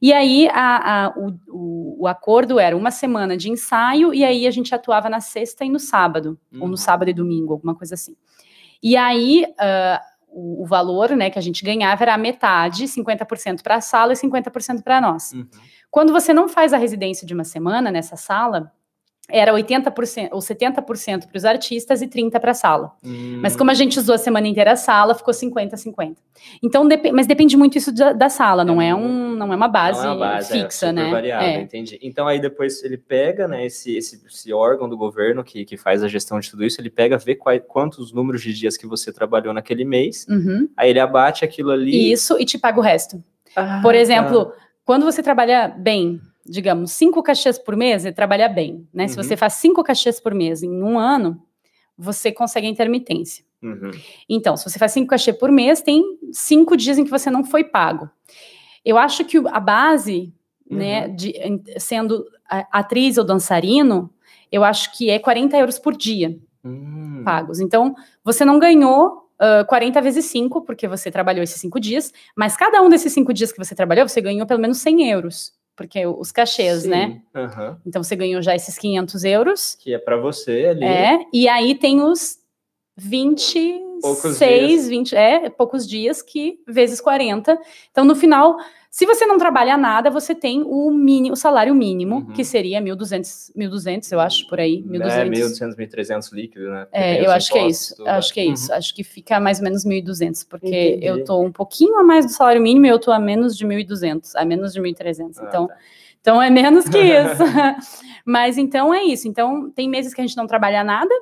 E 0.02 0.12
aí 0.12 0.48
a, 0.48 1.06
a, 1.06 1.09
o, 1.11 1.35
o, 1.48 1.96
o, 2.02 2.06
acordo 2.06 2.59
era 2.59 2.76
uma 2.76 2.90
semana 2.90 3.37
de 3.37 3.50
ensaio, 3.50 4.14
e 4.14 4.24
aí 4.24 4.46
a 4.46 4.50
gente 4.50 4.74
atuava 4.74 5.11
na 5.11 5.20
sexta 5.20 5.62
e 5.64 5.68
no 5.68 5.78
sábado, 5.78 6.38
uhum. 6.50 6.61
ou 6.61 6.66
no 6.68 6.72
uhum. 6.72 6.76
sábado 6.76 7.11
e 7.11 7.14
domingo, 7.14 7.52
alguma 7.52 7.74
coisa 7.74 7.94
assim. 7.94 8.16
E 8.82 8.96
aí, 8.96 9.44
uh, 9.44 10.10
o, 10.32 10.64
valor 10.66 11.10
né, 11.10 11.30
que 11.30 11.38
a 11.38 11.42
gente 11.42 11.64
ganhava 11.64 12.02
era 12.02 12.14
a 12.14 12.18
metade, 12.18 12.84
50% 12.84 13.62
para 13.62 13.76
a 13.76 13.80
sala 13.80 14.12
e 14.12 14.16
50% 14.16 14.82
para 14.82 15.00
nós. 15.00 15.32
Uhum. 15.32 15.46
Quando 15.90 16.12
você 16.12 16.32
não 16.32 16.48
faz 16.48 16.72
a 16.72 16.78
residência 16.78 17.26
de 17.26 17.34
uma 17.34 17.44
semana 17.44 17.90
nessa 17.90 18.16
sala, 18.16 18.72
era 19.32 19.52
80% 19.52 20.28
ou 20.32 20.40
70% 20.40 21.26
para 21.26 21.36
os 21.36 21.44
artistas 21.44 22.02
e 22.02 22.06
30% 22.06 22.40
para 22.40 22.50
a 22.50 22.54
sala. 22.54 22.92
Hum. 23.04 23.38
Mas 23.42 23.56
como 23.56 23.70
a 23.70 23.74
gente 23.74 23.98
usou 23.98 24.14
a 24.14 24.18
semana 24.18 24.46
inteira 24.46 24.72
a 24.72 24.76
sala, 24.76 25.14
ficou 25.14 25.32
50-50. 25.32 26.16
Então, 26.62 26.86
dep 26.86 27.12
mas 27.12 27.26
depende 27.26 27.56
muito 27.56 27.76
isso 27.76 27.92
da, 27.92 28.12
da 28.12 28.28
sala, 28.28 28.64
não 28.64 28.80
é, 28.80 28.88
é, 28.88 28.94
um, 28.94 29.34
não 29.34 29.52
é 29.52 29.56
uma 29.56 29.68
base, 29.68 30.04
é 30.04 30.08
uma 30.08 30.16
base 30.16 30.56
é 30.56 30.62
fixa, 30.62 30.86
é 30.86 30.92
né? 30.92 31.10
Variável, 31.10 31.48
é. 31.48 31.60
entendi. 31.60 31.98
Então 32.02 32.26
aí 32.26 32.40
depois 32.40 32.82
ele 32.82 32.96
pega, 32.96 33.46
né, 33.46 33.66
esse, 33.66 33.96
esse, 33.96 34.20
esse, 34.26 34.52
órgão 34.52 34.88
do 34.88 34.96
governo 34.96 35.44
que, 35.44 35.64
que 35.64 35.76
faz 35.76 36.02
a 36.02 36.08
gestão 36.08 36.40
de 36.40 36.50
tudo 36.50 36.64
isso, 36.64 36.80
ele 36.80 36.90
pega, 36.90 37.16
vê 37.18 37.34
quantos 37.34 38.12
números 38.12 38.42
de 38.42 38.52
dias 38.52 38.76
que 38.76 38.86
você 38.86 39.12
trabalhou 39.12 39.52
naquele 39.54 39.84
mês, 39.84 40.26
uhum. 40.28 40.68
aí 40.76 40.90
ele 40.90 41.00
abate 41.00 41.44
aquilo 41.44 41.70
ali. 41.70 42.12
Isso, 42.12 42.36
e 42.38 42.44
te 42.44 42.58
paga 42.58 42.78
o 42.78 42.82
resto. 42.82 43.22
Ah, 43.54 43.80
Por 43.82 43.94
exemplo, 43.94 44.46
tá. 44.46 44.52
quando 44.84 45.04
você 45.04 45.22
trabalha 45.22 45.68
bem, 45.68 46.20
digamos, 46.46 46.92
cinco 46.92 47.22
cachês 47.22 47.59
por 47.59 47.76
mês, 47.76 48.05
ele 48.05 48.14
trabalha 48.14 48.48
bem, 48.48 48.87
né? 48.92 49.05
Uhum. 49.05 49.09
Se 49.09 49.16
você 49.16 49.37
faz 49.37 49.55
cinco 49.55 49.83
cachês 49.83 50.20
por 50.20 50.35
mês 50.35 50.62
em 50.62 50.83
um 50.83 50.98
ano, 50.98 51.42
você 51.96 52.33
consegue 52.33 52.66
a 52.66 52.70
intermitência. 52.70 53.44
Uhum. 53.62 53.90
Então, 54.29 54.57
se 54.57 54.68
você 54.68 54.79
faz 54.79 54.92
cinco 54.92 55.09
cachês 55.09 55.37
por 55.37 55.53
mês, 55.53 55.83
tem 55.83 56.18
cinco 56.33 56.76
dias 56.76 56.98
em 56.98 57.05
que 57.05 57.11
você 57.11 57.31
não 57.31 57.44
foi 57.44 57.64
pago. 57.64 58.09
Eu 58.85 58.96
acho 58.96 59.24
que 59.24 59.37
a 59.38 59.61
base, 59.61 60.33
uhum. 60.70 60.79
né, 60.79 61.09
de, 61.09 61.35
sendo 61.79 62.26
atriz 62.48 63.18
ou 63.18 63.24
dançarino, 63.24 64.11
eu 64.50 64.64
acho 64.64 64.96
que 64.96 65.11
é 65.11 65.18
40 65.18 65.57
euros 65.57 65.79
por 65.79 65.96
dia 65.96 66.38
hum. 66.64 67.22
pagos. 67.24 67.61
Então, 67.61 67.94
você 68.24 68.44
não 68.44 68.59
ganhou 68.59 69.29
uh, 69.40 69.64
40 69.66 70.00
vezes 70.00 70.24
5, 70.26 70.62
porque 70.62 70.88
você 70.88 71.11
trabalhou 71.11 71.42
esses 71.42 71.61
cinco 71.61 71.79
dias, 71.79 72.12
mas 72.37 72.57
cada 72.57 72.83
um 72.83 72.88
desses 72.88 73.12
cinco 73.12 73.33
dias 73.33 73.53
que 73.53 73.59
você 73.59 73.74
trabalhou, 73.74 74.09
você 74.09 74.20
ganhou 74.20 74.46
pelo 74.46 74.61
menos 74.61 74.79
100 74.79 75.11
euros 75.11 75.60
porque 75.80 76.06
os 76.06 76.30
cachês, 76.30 76.82
Sim, 76.82 76.90
né? 76.90 77.22
Uhum. 77.34 77.76
Então 77.86 78.02
você 78.02 78.14
ganhou 78.14 78.42
já 78.42 78.54
esses 78.54 78.76
500 78.76 79.24
euros. 79.24 79.78
Que 79.80 79.94
é 79.94 79.98
para 79.98 80.18
você 80.18 80.66
ali. 80.66 80.84
É, 80.84 81.20
e 81.32 81.48
aí 81.48 81.74
tem 81.74 82.02
os 82.02 82.36
26, 82.98 84.86
20, 84.90 85.16
é, 85.16 85.48
poucos 85.48 85.88
dias 85.88 86.20
que 86.20 86.60
vezes 86.68 87.00
40. 87.00 87.58
Então 87.90 88.04
no 88.04 88.14
final 88.14 88.58
Se 88.90 89.07
você 89.07 89.24
não 89.24 89.38
trabalha 89.38 89.76
nada, 89.76 90.11
você 90.11 90.35
tem 90.35 90.62
o, 90.66 90.90
mínimo, 90.90 91.35
o 91.35 91.37
salário 91.37 91.72
mínimo, 91.72 92.16
Uhum. 92.16 92.33
que 92.33 92.44
seria 92.44 92.81
1.200, 92.81 93.53
1.200, 93.57 94.11
eu 94.11 94.18
acho, 94.18 94.48
por 94.48 94.59
aí. 94.59 94.83
1.200. 94.83 95.11
É, 95.12 95.24
1.200, 95.24 95.76
1.300 95.76 96.33
líquido, 96.33 96.68
né? 96.70 96.87
Porque 96.87 96.96
É, 96.98 97.24
eu 97.24 97.31
acho 97.31 97.53
que 97.53 97.59
é 97.59 97.68
isso. 97.68 97.96
tudo, 97.96 98.09
Acho 98.09 98.35
que 98.35 98.40
é 98.40 98.46
né? 98.46 98.53
isso. 98.53 98.72
Acho 98.72 98.92
que 98.92 99.05
fica 99.05 99.38
mais 99.38 99.59
ou 99.59 99.64
menos 99.64 99.85
1.200, 99.85 100.42
porque 100.44 100.66
Entendi. 100.66 101.07
eu 101.07 101.24
tô 101.24 101.40
um 101.40 101.53
pouquinho 101.53 101.98
a 101.98 102.03
mais 102.03 102.26
do 102.26 102.33
salário 102.33 102.61
mínimo 102.61 102.85
e 102.85 102.88
eu 102.88 102.98
tô 102.98 103.12
a 103.12 103.18
menos 103.20 103.57
de 103.57 103.64
1.200, 103.64 104.35
a 104.35 104.44
menos 104.44 104.72
de 104.72 104.81
1.300. 104.81 105.38
Ah, 105.38 105.44
Então, 105.46 105.68
tá. 105.68 105.76
então 106.20 106.42
é 106.42 106.50
menos 106.50 106.88
que 106.88 106.98
isso. 106.98 107.42
Mas 108.26 108.59
então 108.59 108.92
é 108.92 109.05
isso. 109.05 109.29
Então, 109.29 109.70
tem 109.70 109.88
meses 109.88 110.12
que 110.12 110.20
a 110.20 110.26
gente 110.26 110.37
não 110.37 110.48
trabalha 110.48 110.83
nada, 110.83 111.14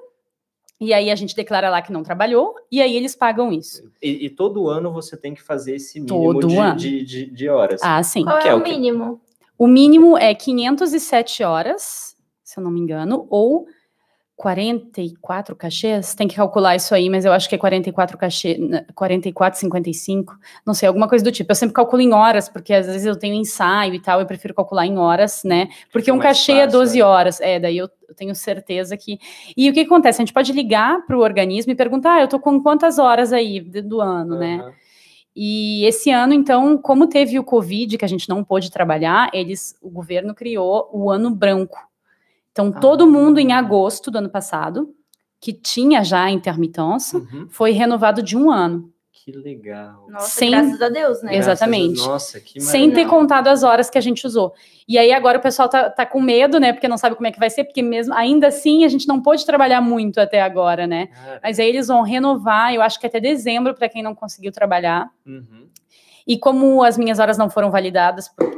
e 0.80 0.94
aí 0.94 1.10
a 1.10 1.14
gente 1.14 1.34
declara 1.34 1.68
lá 1.68 1.82
que 1.82 1.92
não 1.92 2.02
trabalhou, 2.02 2.54
e 2.70 2.80
aí 2.80 2.96
eles 2.96 3.16
pagam 3.16 3.52
isso. 3.52 3.90
E, 4.00 4.26
e 4.26 4.30
todo 4.30 4.68
ano 4.68 4.92
você 4.92 5.16
tem 5.16 5.34
que 5.34 5.42
fazer 5.42 5.74
esse 5.74 6.00
mínimo 6.00 6.40
Todo 6.40 6.48
de, 6.48 6.76
de, 6.76 7.04
de, 7.04 7.26
de 7.30 7.48
horas. 7.48 7.80
Ah, 7.82 8.02
sim. 8.02 8.22
Qual 8.22 8.38
Que 8.38 8.48
é, 8.48 8.52
é 8.52 8.54
o 8.54 8.62
mínimo? 8.62 9.20
O 9.58 9.66
mínimo 9.66 10.16
é 10.16 10.32
507 10.34 11.42
horas, 11.42 12.16
se 12.44 12.58
eu 12.60 12.62
não 12.62 12.70
me 12.70 12.80
engano, 12.80 13.26
ou 13.28 13.66
44 14.38 15.56
cachês. 15.56 16.14
Tem 16.14 16.28
que 16.28 16.36
calcular 16.36 16.76
isso 16.76 16.94
aí, 16.94 17.10
mas 17.10 17.24
eu 17.24 17.32
acho 17.32 17.48
que 17.48 17.56
é 17.56 17.58
44 17.58 18.16
cachê, 18.16 18.56
44,55, 18.94 20.26
não 20.64 20.72
sei, 20.72 20.86
alguma 20.86 21.08
coisa 21.08 21.24
do 21.24 21.32
tipo. 21.32 21.50
Eu 21.50 21.56
sempre 21.56 21.74
calculo 21.74 22.00
em 22.00 22.12
horas, 22.12 22.48
porque 22.48 22.72
às 22.72 22.86
vezes 22.86 23.04
eu 23.04 23.18
tenho 23.18 23.34
ensaio 23.34 23.94
e 23.94 24.00
tal, 24.00 24.20
eu 24.20 24.26
prefiro 24.26 24.54
calcular 24.54 24.86
em 24.86 24.96
horas, 24.96 25.42
né? 25.44 25.68
Porque 25.92 26.12
um 26.12 26.20
cachê 26.20 26.52
é 26.52 26.64
fácil, 26.66 26.78
12 26.78 26.98
né? 26.98 27.04
horas. 27.04 27.40
É, 27.40 27.58
daí 27.58 27.78
eu 27.78 27.90
tenho 28.16 28.32
certeza 28.32 28.96
que. 28.96 29.18
E 29.56 29.68
o 29.68 29.72
que 29.72 29.80
acontece? 29.80 30.22
A 30.22 30.24
gente 30.24 30.32
pode 30.32 30.52
ligar 30.52 31.04
para 31.04 31.18
o 31.18 31.20
organismo 31.20 31.72
e 31.72 31.74
perguntar: 31.74 32.14
ah, 32.14 32.20
eu 32.20 32.28
tô 32.28 32.38
com 32.38 32.62
quantas 32.62 33.00
horas 33.00 33.32
aí 33.32 33.58
do 33.60 34.00
ano, 34.00 34.38
né? 34.38 34.60
Aham. 34.62 34.72
E 35.40 35.84
esse 35.84 36.10
ano, 36.10 36.32
então, 36.32 36.76
como 36.76 37.06
teve 37.06 37.38
o 37.38 37.44
Covid, 37.44 37.96
que 37.96 38.04
a 38.04 38.08
gente 38.08 38.28
não 38.28 38.42
pôde 38.42 38.72
trabalhar, 38.72 39.30
eles, 39.32 39.76
o 39.80 39.88
governo 39.88 40.34
criou 40.34 40.90
o 40.92 41.08
ano 41.10 41.30
branco. 41.30 41.87
Então, 42.58 42.72
todo 42.72 43.04
Ah. 43.04 43.06
mundo 43.06 43.38
em 43.38 43.52
agosto 43.52 44.10
do 44.10 44.18
ano 44.18 44.28
passado, 44.28 44.92
que 45.40 45.52
tinha 45.52 46.02
já 46.02 46.24
a 46.24 46.30
intermitência, 46.32 47.20
Uhum. 47.20 47.46
foi 47.48 47.70
renovado 47.70 48.20
de 48.20 48.36
um 48.36 48.50
ano, 48.50 48.92
Que 49.24 49.30
legal. 49.32 50.06
Nossa, 50.08 50.30
Sem- 50.30 50.50
graças 50.52 50.80
a 50.80 50.88
Deus, 50.88 51.22
né? 51.22 51.36
Exatamente. 51.36 51.98
Nossa, 51.98 52.40
que 52.40 52.60
sem 52.60 52.82
ter 52.90 53.04
maravilha. 53.04 53.08
contado 53.10 53.48
as 53.48 53.62
horas 53.62 53.90
que 53.90 53.98
a 53.98 54.00
gente 54.00 54.26
usou. 54.26 54.54
E 54.88 54.96
aí 54.96 55.12
agora 55.12 55.36
o 55.38 55.40
pessoal 55.42 55.68
tá, 55.68 55.90
tá 55.90 56.06
com 56.06 56.18
medo, 56.20 56.58
né? 56.58 56.72
Porque 56.72 56.88
não 56.88 56.96
sabe 56.96 57.14
como 57.14 57.26
é 57.26 57.30
que 57.32 57.38
vai 57.38 57.50
ser, 57.50 57.64
porque 57.64 57.82
mesmo 57.82 58.14
ainda 58.14 58.46
assim 58.46 58.84
a 58.86 58.88
gente 58.88 59.06
não 59.06 59.20
pôde 59.20 59.44
trabalhar 59.44 59.82
muito 59.82 60.18
até 60.18 60.40
agora, 60.40 60.86
né? 60.86 61.08
Ah, 61.14 61.40
Mas 61.42 61.58
aí 61.60 61.68
eles 61.68 61.88
vão 61.88 62.00
renovar, 62.02 62.72
eu 62.72 62.80
acho 62.80 62.98
que 62.98 63.06
até 63.06 63.20
dezembro, 63.20 63.74
para 63.74 63.88
quem 63.88 64.02
não 64.02 64.14
conseguiu 64.14 64.50
trabalhar. 64.50 65.10
uhum. 65.26 65.68
E 66.26 66.38
como 66.38 66.82
as 66.82 66.96
minhas 66.96 67.18
horas 67.18 67.36
não 67.36 67.50
foram 67.50 67.70
validadas 67.70 68.28
por 68.28 68.50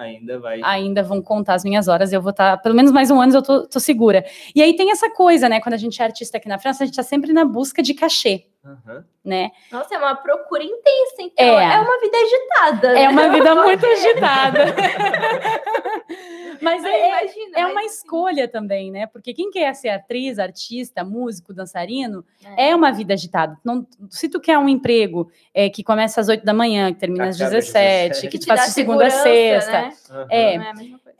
Ainda 0.00 0.38
vai. 0.38 0.60
ainda 0.62 1.02
vão 1.02 1.20
contar 1.20 1.54
as 1.54 1.64
minhas 1.64 1.88
horas, 1.88 2.12
eu 2.12 2.22
vou 2.22 2.30
estar, 2.30 2.56
pelo 2.58 2.74
menos 2.74 2.90
mais 2.90 3.10
um 3.10 3.20
ano 3.20 3.34
eu 3.34 3.42
tô, 3.42 3.66
tô 3.66 3.78
segura. 3.78 4.24
E 4.54 4.62
aí 4.62 4.74
tem 4.74 4.90
essa 4.90 5.10
coisa, 5.10 5.48
né? 5.48 5.60
Quando 5.60 5.74
a 5.74 5.78
gente 5.78 6.00
é 6.00 6.04
artista 6.04 6.38
aqui 6.38 6.48
na 6.48 6.58
França, 6.58 6.82
a 6.84 6.86
gente 6.86 6.96
tá 6.96 7.02
sempre 7.02 7.32
na 7.32 7.44
busca 7.44 7.82
de 7.82 7.92
cachê, 7.92 8.46
Aham. 8.64 9.04
né? 9.24 9.50
Nossa, 9.72 9.94
é 9.94 9.98
uma 9.98 10.14
procura 10.14 10.62
intensa, 10.62 11.16
então. 11.20 11.58
É. 11.58 11.74
É, 11.74 11.80
uma 11.80 11.98
vida 12.00 12.16
agitada. 12.18 12.88
É 12.88 12.92
né? 13.04 13.08
uma 13.08 13.28
vida 13.30 13.54
muito 13.54 13.86
agitada. 13.86 14.64
Mas 16.60 16.82
Mas 16.82 16.92
é, 16.92 17.08
imagina, 17.08 17.58
é 17.58 17.62
mas, 17.62 17.72
uma 17.72 17.80
assim, 17.80 17.88
escolha 17.88 18.46
também, 18.46 18.90
né? 18.90 19.06
Porque 19.06 19.32
quem 19.32 19.50
quer 19.50 19.74
ser 19.74 19.88
atriz, 19.88 20.38
artista, 20.38 21.02
músico, 21.02 21.54
dançarino, 21.54 22.22
É. 22.56 22.68
é 22.68 22.76
uma 22.76 22.92
vida 22.92 23.14
agitada. 23.14 23.56
Não, 23.64 23.86
se 24.10 24.28
tu 24.28 24.38
quer 24.38 24.58
um 24.58 24.68
emprego 24.68 25.30
é, 25.54 25.70
que 25.70 25.82
começa 25.82 26.20
às 26.20 26.28
8 26.28 26.44
da 26.44 26.52
manhã, 26.52 26.92
que 26.92 27.00
termina 27.00 27.28
às 27.28 27.36
Acaba 27.40 27.56
às 27.56 27.64
17, 27.64 28.08
17, 28.10 28.28
que 28.30 28.38
te 28.38 28.42
te 28.42 28.46
faz 28.46 28.66
de 28.66 28.70
segunda 28.72 29.06
a 29.06 29.10
sexta, 29.10 29.72
né? 29.72 29.94
Aham. 30.10 30.26
É. 30.30 30.58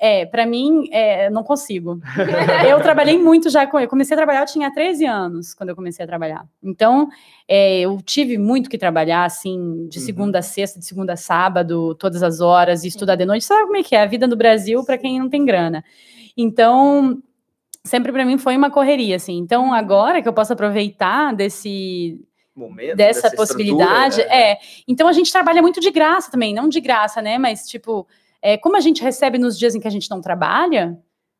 É 0.03 0.23
a 0.23 0.25
mesma 0.25 0.25
coisa. 0.25 0.31
Pra 0.31 0.47
mim, 0.47 0.89
é, 0.91 1.29
não 1.29 1.43
consigo. 1.45 2.01
eu 2.69 2.81
trabalhei 2.81 3.19
muito 3.19 3.51
já 3.51 3.67
com. 3.67 3.79
Eu 3.79 3.87
comecei 3.89 4.15
a 4.15 4.17
trabalhar, 4.19 4.41
eu 4.41 4.47
tinha 4.47 4.73
13 4.73 5.05
anos 5.05 5.53
quando 5.53 5.69
eu 5.69 5.77
comecei 5.77 6.03
a 6.05 6.09
trabalhar. 6.09 6.47
Então, 6.63 7.09
é, 7.47 7.81
eu 7.81 8.01
tive 8.03 8.39
muito 8.39 8.71
que 8.71 8.79
trabalhar, 8.79 9.25
assim, 9.25 9.87
de 9.89 9.99
Uhum. 9.99 10.05
segunda 10.07 10.39
a 10.39 10.43
sexta, 10.43 10.79
de 10.79 10.87
segunda 10.87 11.13
a 11.13 11.17
sábado, 11.17 11.95
todas 11.97 12.23
as 12.23 12.41
horas, 12.41 12.83
e 12.85 12.89
estudar 12.89 13.15
de 13.17 13.27
noite. 13.27 13.45
Sabe 13.45 13.65
como 13.65 13.77
é 13.77 13.83
que 13.83 13.95
é? 13.95 14.03
A 14.03 14.07
vida 14.07 14.27
no 14.27 14.37
Brasil 14.37 14.83
para 14.85 14.97
quem 14.97 15.19
não 15.21 15.29
tem 15.29 15.45
grana. 15.45 15.85
Então, 16.37 17.23
sempre 17.85 18.11
pra 18.13 18.25
mim 18.25 18.39
foi 18.39 18.57
uma 18.57 18.71
correria, 18.71 19.17
assim. 19.17 19.37
Então, 19.37 19.73
agora 19.75 20.23
que 20.23 20.29
eu 20.29 20.33
posso 20.33 20.53
aproveitar 20.53 21.35
desse, 21.35 22.19
Momento, 22.57 22.97
dessa, 22.97 23.27
estrutura, 23.29 23.37
possibilidade. 23.47 24.19
né? 24.19 24.51
É. 24.53 24.59
Então 24.89 25.07
a 25.09 25.13
gente 25.13 25.31
trabalha 25.31 25.61
muito 25.63 25.81
de 25.81 25.91
graça 25.91 26.31
também, 26.31 26.53
não 26.55 26.69
de 26.69 26.81
graça, 26.81 27.21
né? 27.23 27.37
Mas, 27.39 27.67
tipo, 27.69 28.07
é, 28.43 28.57
como 28.57 28.77
a 28.77 28.81
gente 28.81 29.03
recebe 29.03 29.39
nos 29.39 29.59
dias 29.59 29.75
em 29.75 29.81
que 29.81 29.89
a 29.89 29.91
gente 29.91 30.11
não 30.11 30.21
trabalha, 30.21 30.99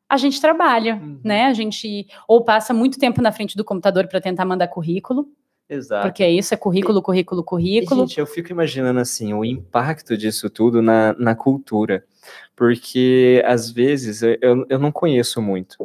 a 0.09 0.17
gente 0.17 0.41
trabalha, 0.41 0.95
Uhum. 0.95 1.19
né? 1.23 1.45
A 1.45 1.53
gente 1.53 2.05
ou 2.27 2.43
passa 2.43 2.73
muito 2.73 2.99
tempo 2.99 3.21
na 3.21 3.31
frente 3.31 3.55
do 3.55 3.63
computador 3.63 4.07
para 4.07 4.19
tentar 4.19 4.43
mandar 4.45 4.67
currículo, 4.67 5.27
Exato. 5.69 6.05
porque 6.07 6.21
é 6.21 6.29
isso, 6.29 6.53
é 6.53 6.57
currículo, 6.57 7.01
currículo, 7.01 7.41
E, 7.41 7.45
currículo. 7.45 8.01
Gente, 8.07 8.19
eu 8.19 8.25
fico 8.27 8.51
imaginando 8.51 8.99
assim 8.99 9.33
o 9.33 9.45
impacto 9.45 10.17
disso 10.17 10.49
tudo 10.49 10.81
na, 10.81 11.13
na 11.17 11.33
cultura, 11.33 12.03
porque 12.55 13.41
às 13.45 13.71
vezes 13.71 14.21
eu, 14.21 14.65
eu 14.69 14.77
não 14.79 14.91
conheço 14.91 15.41
muito, 15.41 15.77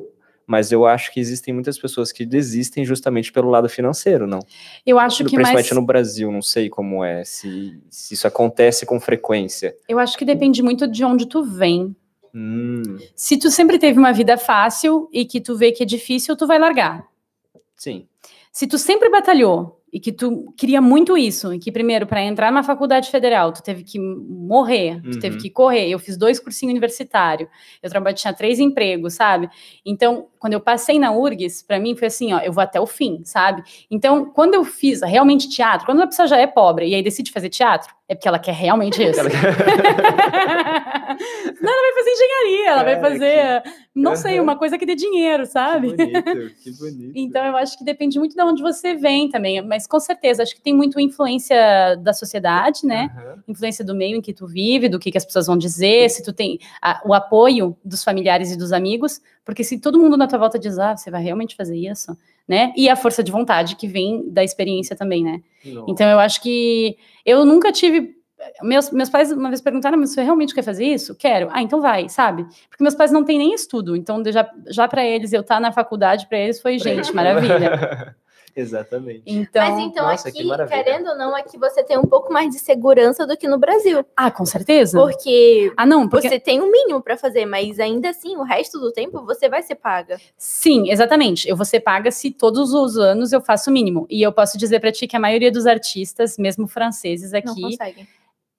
mas 0.46 0.70
eu 0.70 0.86
acho 0.86 1.12
que 1.12 1.18
existem 1.18 1.52
muitas 1.52 1.76
pessoas 1.78 2.12
que 2.12 2.24
desistem 2.24 2.84
justamente 2.84 3.32
pelo 3.32 3.50
lado 3.50 3.68
financeiro, 3.68 4.26
não? 4.26 4.38
Eu 4.86 4.98
acho 4.98 5.18
que 5.18 5.24
Principalmente 5.24 5.54
mais, 5.54 5.70
no 5.72 5.84
Brasil, 5.84 6.30
não 6.30 6.42
sei 6.42 6.68
como 6.68 7.02
é, 7.04 7.24
se, 7.24 7.80
se 7.90 8.14
isso 8.14 8.26
acontece 8.26 8.86
com 8.86 9.00
frequência. 9.00 9.74
eu 9.88 9.98
acho 9.98 10.16
que 10.16 10.24
depende 10.24 10.62
muito 10.62 10.86
de 10.86 11.04
onde 11.04 11.26
tu 11.26 11.42
vem. 11.42 11.94
Hum, 12.34 12.82
Se 13.14 13.36
tu 13.38 13.50
sempre 13.50 13.78
teve 13.78 13.98
uma 13.98 14.12
vida 14.12 14.36
fácil 14.36 15.08
e 15.12 15.24
que 15.24 15.40
tu 15.40 15.56
vê 15.56 15.72
que 15.72 15.82
é 15.82 15.86
difícil, 15.86 16.36
tu 16.36 16.46
vai 16.46 16.58
largar. 16.58 17.06
sim. 17.76 18.06
Se 18.52 18.66
tu 18.66 18.78
sempre 18.78 19.10
batalhou 19.10 19.82
e 19.92 20.00
que 20.00 20.12
tu 20.12 20.52
queria 20.56 20.80
muito 20.80 21.16
isso, 21.16 21.54
e 21.54 21.58
que 21.58 21.70
primeiro 21.72 22.06
para 22.06 22.22
entrar 22.22 22.50
numa 22.50 22.62
faculdade 22.62 23.10
federal, 23.10 23.52
tu 23.52 23.62
teve 23.62 23.82
que 23.84 23.98
morrer, 23.98 25.00
tu 25.02 25.14
Uhum. 25.14 25.18
teve 25.20 25.36
que 25.36 25.48
correr. 25.48 25.88
Eu 25.88 25.98
fiz 25.98 26.16
dois 26.16 26.38
cursinhos 26.40 26.72
universitários. 26.72 27.48
Eu 27.82 27.88
trabalhei 27.88 28.14
tinha 28.16 28.34
três 28.34 28.58
empregos, 28.58 29.14
sabe? 29.14 29.48
Então, 29.84 30.26
quando 30.38 30.52
eu 30.54 30.60
passei 30.60 30.98
na 30.98 31.12
URGS, 31.12 31.62
para 31.62 31.78
mim 31.78 31.94
foi 31.96 32.08
assim, 32.08 32.32
ó, 32.32 32.38
eu 32.40 32.52
vou 32.52 32.62
até 32.62 32.80
o 32.80 32.86
fim, 32.86 33.22
sabe? 33.24 33.62
Então, 33.90 34.26
quando 34.26 34.54
eu 34.54 34.64
fiz 34.64 35.02
realmente 35.02 35.48
teatro, 35.48 35.86
quando 35.86 36.02
a 36.02 36.06
pessoa 36.06 36.26
já 36.28 36.36
é 36.36 36.46
pobre 36.46 36.86
e 36.88 36.94
aí 36.94 37.02
decide 37.02 37.30
fazer 37.32 37.48
teatro, 37.48 37.94
é 38.08 38.14
porque 38.14 38.28
ela 38.28 38.38
quer 38.38 38.54
realmente 38.54 39.02
isso. 39.02 39.18
Ela- 39.20 39.28
Não, 41.60 41.72
ela 41.72 41.82
vai 41.82 41.92
fazer 41.94 42.10
engenharia, 42.10 42.70
ela 42.70 42.84
vai 42.84 43.00
fazer, 43.00 43.62
não 43.94 44.14
sei, 44.16 44.34
Aham. 44.34 44.42
uma 44.42 44.56
coisa 44.56 44.76
que 44.78 44.84
dê 44.86 44.94
dinheiro, 44.94 45.46
sabe? 45.46 45.90
Que 45.92 45.96
bonito, 45.96 46.54
que 46.62 46.70
bonito. 46.72 47.12
Então, 47.16 47.44
eu 47.46 47.56
acho 47.56 47.78
que 47.78 47.84
depende 47.84 48.18
muito 48.18 48.34
de 48.36 48.42
onde 48.42 48.62
você 48.62 48.94
vem 48.94 49.28
também, 49.30 49.62
mas 49.62 49.86
com 49.86 49.98
certeza, 49.98 50.42
acho 50.42 50.54
que 50.54 50.60
tem 50.60 50.74
muito 50.74 51.00
influência 51.00 51.96
da 51.96 52.12
sociedade, 52.12 52.80
né? 52.84 53.10
Aham. 53.16 53.42
Influência 53.48 53.84
do 53.84 53.94
meio 53.94 54.16
em 54.18 54.20
que 54.20 54.32
tu 54.34 54.46
vive, 54.46 54.88
do 54.88 54.98
que, 54.98 55.10
que 55.10 55.18
as 55.18 55.24
pessoas 55.24 55.46
vão 55.46 55.56
dizer, 55.56 56.10
se 56.10 56.22
tu 56.22 56.32
tem 56.32 56.58
a- 56.82 57.00
o 57.04 57.14
apoio 57.14 57.76
dos 57.84 58.04
familiares 58.04 58.50
e 58.52 58.56
dos 58.56 58.72
amigos, 58.72 59.20
porque 59.46 59.62
se 59.62 59.78
todo 59.78 59.98
mundo 59.98 60.16
na 60.16 60.26
tua 60.26 60.40
volta 60.40 60.58
diz, 60.58 60.76
ah, 60.76 60.96
você 60.96 61.08
vai 61.08 61.22
realmente 61.22 61.54
fazer 61.54 61.76
isso, 61.76 62.18
né? 62.48 62.72
E 62.76 62.88
a 62.88 62.96
força 62.96 63.22
de 63.22 63.30
vontade 63.30 63.76
que 63.76 63.86
vem 63.86 64.28
da 64.28 64.42
experiência 64.42 64.96
também, 64.96 65.22
né? 65.22 65.40
Nossa. 65.64 65.88
Então, 65.88 66.08
eu 66.10 66.18
acho 66.18 66.42
que 66.42 66.98
eu 67.24 67.44
nunca 67.44 67.70
tive. 67.70 68.16
Meus, 68.60 68.90
meus 68.90 69.08
pais 69.08 69.30
uma 69.30 69.48
vez 69.48 69.60
perguntaram, 69.60 69.96
mas 69.96 70.10
você 70.10 70.22
realmente 70.22 70.52
quer 70.52 70.62
fazer 70.62 70.84
isso? 70.84 71.14
Quero. 71.14 71.48
Ah, 71.52 71.62
então 71.62 71.80
vai, 71.80 72.08
sabe? 72.08 72.44
Porque 72.68 72.82
meus 72.82 72.96
pais 72.96 73.12
não 73.12 73.24
têm 73.24 73.38
nem 73.38 73.54
estudo, 73.54 73.96
então 73.96 74.20
já, 74.26 74.50
já 74.66 74.88
para 74.88 75.06
eles, 75.06 75.32
eu 75.32 75.42
estar 75.42 75.60
na 75.60 75.70
faculdade, 75.70 76.26
para 76.26 76.38
eles 76.38 76.60
foi, 76.60 76.76
gente, 76.80 77.14
maravilha. 77.14 78.16
Exatamente. 78.56 79.22
Então, 79.26 79.62
Mas 79.68 79.78
então 79.84 80.06
nossa, 80.06 80.32
que 80.32 80.38
aqui, 80.38 80.48
maravilha. 80.48 80.82
querendo 80.82 81.08
ou 81.10 81.16
não, 81.18 81.36
aqui 81.36 81.58
você 81.58 81.84
tem 81.84 81.98
um 81.98 82.04
pouco 82.06 82.32
mais 82.32 82.50
de 82.50 82.58
segurança 82.58 83.26
do 83.26 83.36
que 83.36 83.46
no 83.46 83.58
Brasil. 83.58 84.04
ah, 84.16 84.30
com 84.30 84.46
certeza. 84.46 84.98
Porque 84.98 85.70
Ah, 85.76 85.84
não, 85.84 86.08
porque 86.08 86.28
você 86.28 86.40
tem 86.40 86.62
um 86.62 86.70
mínimo 86.70 87.02
pra 87.02 87.16
fazer, 87.18 87.44
mas 87.44 87.78
ainda 87.78 88.08
assim, 88.10 88.34
o 88.36 88.42
resto 88.42 88.78
do 88.80 88.90
tempo 88.90 89.24
você 89.26 89.48
vai 89.48 89.62
ser 89.62 89.74
paga. 89.74 90.18
Sim, 90.38 90.90
exatamente. 90.90 91.46
Eu 91.48 91.54
vou 91.54 91.66
ser 91.66 91.80
paga 91.80 92.10
se 92.10 92.30
todos 92.30 92.72
os 92.72 92.96
anos 92.96 93.32
eu 93.32 93.42
faço 93.42 93.68
o 93.68 93.72
mínimo. 93.72 94.06
E 94.08 94.22
eu 94.22 94.32
posso 94.32 94.56
dizer 94.56 94.80
para 94.80 94.90
ti 94.90 95.06
que 95.06 95.16
a 95.16 95.20
maioria 95.20 95.52
dos 95.52 95.66
artistas, 95.66 96.38
mesmo 96.38 96.66
franceses 96.66 97.32
Não 97.32 97.38
aqui, 97.38 97.60
conseguem. 97.60 98.08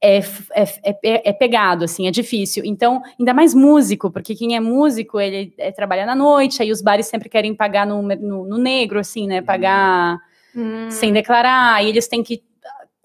É, 0.01 0.19
é, 0.19 0.63
é, 1.03 1.29
é 1.29 1.33
pegado, 1.33 1.83
assim, 1.85 2.07
é 2.07 2.11
difícil. 2.11 2.63
Então, 2.65 3.01
ainda 3.19 3.33
mais 3.33 3.53
músico, 3.53 4.11
porque 4.11 4.35
quem 4.35 4.55
é 4.55 4.59
músico, 4.59 5.19
ele 5.19 5.53
é, 5.57 5.71
trabalha 5.71 6.05
na 6.05 6.15
noite, 6.15 6.61
aí 6.61 6.71
os 6.71 6.81
bares 6.81 7.07
sempre 7.07 7.29
querem 7.29 7.55
pagar 7.55 7.85
no, 7.87 8.01
no, 8.01 8.45
no 8.45 8.57
negro, 8.57 8.99
assim, 8.99 9.27
né? 9.27 9.41
Pagar 9.41 10.19
Hum. 10.55 10.89
sem 10.89 11.13
declarar, 11.13 11.75
aí 11.75 11.87
eles 11.89 12.07
têm 12.07 12.23
que 12.23 12.41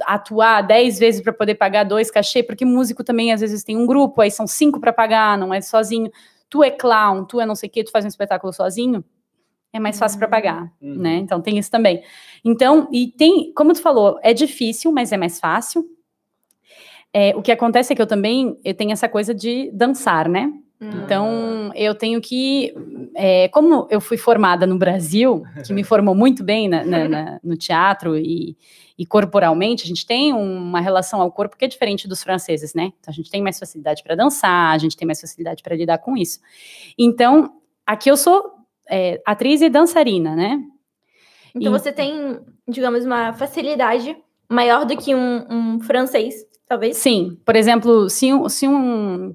atuar 0.06 0.62
10 0.62 0.98
vezes 0.98 1.20
para 1.20 1.32
poder 1.34 1.54
pagar 1.54 1.84
dois 1.84 2.10
cachê, 2.10 2.42
porque 2.42 2.64
músico 2.64 3.04
também 3.04 3.30
às 3.32 3.40
vezes 3.42 3.62
tem 3.62 3.76
um 3.76 3.86
grupo, 3.86 4.20
aí 4.22 4.30
são 4.30 4.46
cinco 4.46 4.80
para 4.80 4.92
pagar, 4.92 5.36
não 5.36 5.52
é 5.52 5.60
sozinho. 5.60 6.10
Tu 6.48 6.62
é 6.62 6.70
clown, 6.70 7.24
tu 7.24 7.40
é 7.40 7.46
não 7.46 7.54
sei 7.54 7.68
o 7.68 7.72
que, 7.72 7.84
tu 7.84 7.90
faz 7.90 8.04
um 8.04 8.08
espetáculo 8.08 8.52
sozinho, 8.52 9.04
é 9.72 9.78
mais 9.78 9.98
fácil 9.98 10.18
para 10.18 10.28
pagar, 10.28 10.72
Uhum. 10.80 10.96
né? 10.96 11.16
Então 11.16 11.40
tem 11.40 11.58
isso 11.58 11.70
também. 11.70 12.02
Então, 12.44 12.88
e 12.90 13.08
tem, 13.08 13.52
como 13.54 13.72
tu 13.74 13.80
falou, 13.82 14.18
é 14.22 14.32
difícil, 14.34 14.90
mas 14.92 15.12
é 15.12 15.16
mais 15.16 15.38
fácil. 15.38 15.84
É, 17.12 17.34
o 17.36 17.42
que 17.42 17.52
acontece 17.52 17.92
é 17.92 17.96
que 17.96 18.00
eu 18.02 18.06
também 18.06 18.58
eu 18.64 18.74
tenho 18.74 18.92
essa 18.92 19.08
coisa 19.08 19.34
de 19.34 19.70
dançar, 19.72 20.28
né? 20.28 20.50
Hum. 20.80 20.90
Então, 21.04 21.70
eu 21.74 21.94
tenho 21.94 22.20
que. 22.20 22.74
é, 23.14 23.48
como 23.48 23.86
eu 23.90 24.00
fui 24.00 24.16
formada 24.16 24.66
no 24.66 24.76
Brasil, 24.78 25.42
que 25.66 25.72
me 25.72 25.84
formou 25.84 26.14
muito 26.14 26.42
bem 26.42 26.68
na- 26.68 26.84
na- 26.84 27.08
na- 27.08 27.40
no 27.44 27.56
teatro 27.56 28.16
e, 28.16 28.56
e 28.98 29.06
corporalmente, 29.06 29.84
a 29.84 29.86
gente 29.86 30.04
tem 30.06 30.32
uma 30.32 30.80
relação 30.80 31.20
ao 31.20 31.30
corpo 31.30 31.56
que 31.56 31.64
é 31.64 31.68
diferente 31.68 32.08
dos 32.08 32.22
franceses, 32.22 32.74
né? 32.74 32.92
Então, 32.98 33.12
a 33.12 33.14
gente 33.14 33.30
tem 33.30 33.40
mais 33.42 33.58
facilidade 33.58 34.02
para 34.02 34.14
dançar, 34.16 34.74
a 34.74 34.78
gente 34.78 34.96
tem 34.96 35.06
mais 35.06 35.20
facilidade 35.20 35.62
para 35.62 35.76
lidar 35.76 35.98
com 35.98 36.16
isso. 36.16 36.40
Então, 36.98 37.52
aqui 37.86 38.10
eu 38.10 38.16
sou 38.16 38.42
é, 38.90 39.20
atriz 39.24 39.60
e 39.62 39.68
dançarina, 39.68 40.34
né? 40.34 40.60
Então 41.54 41.74
E- 41.74 41.78
você 41.78 41.92
tem, 41.92 42.40
digamos, 42.66 43.04
uma 43.04 43.32
facilidade 43.34 44.16
maior 44.48 44.84
do 44.84 44.96
que 44.96 45.14
um, 45.14 45.46
um 45.48 45.80
francês, 45.80 46.34
talvez. 46.72 46.96
Sim, 46.96 47.36
por 47.44 47.54
exemplo, 47.54 48.08
se 48.08 48.32
um, 48.32 48.48
se 48.48 48.66
um, 48.66 49.34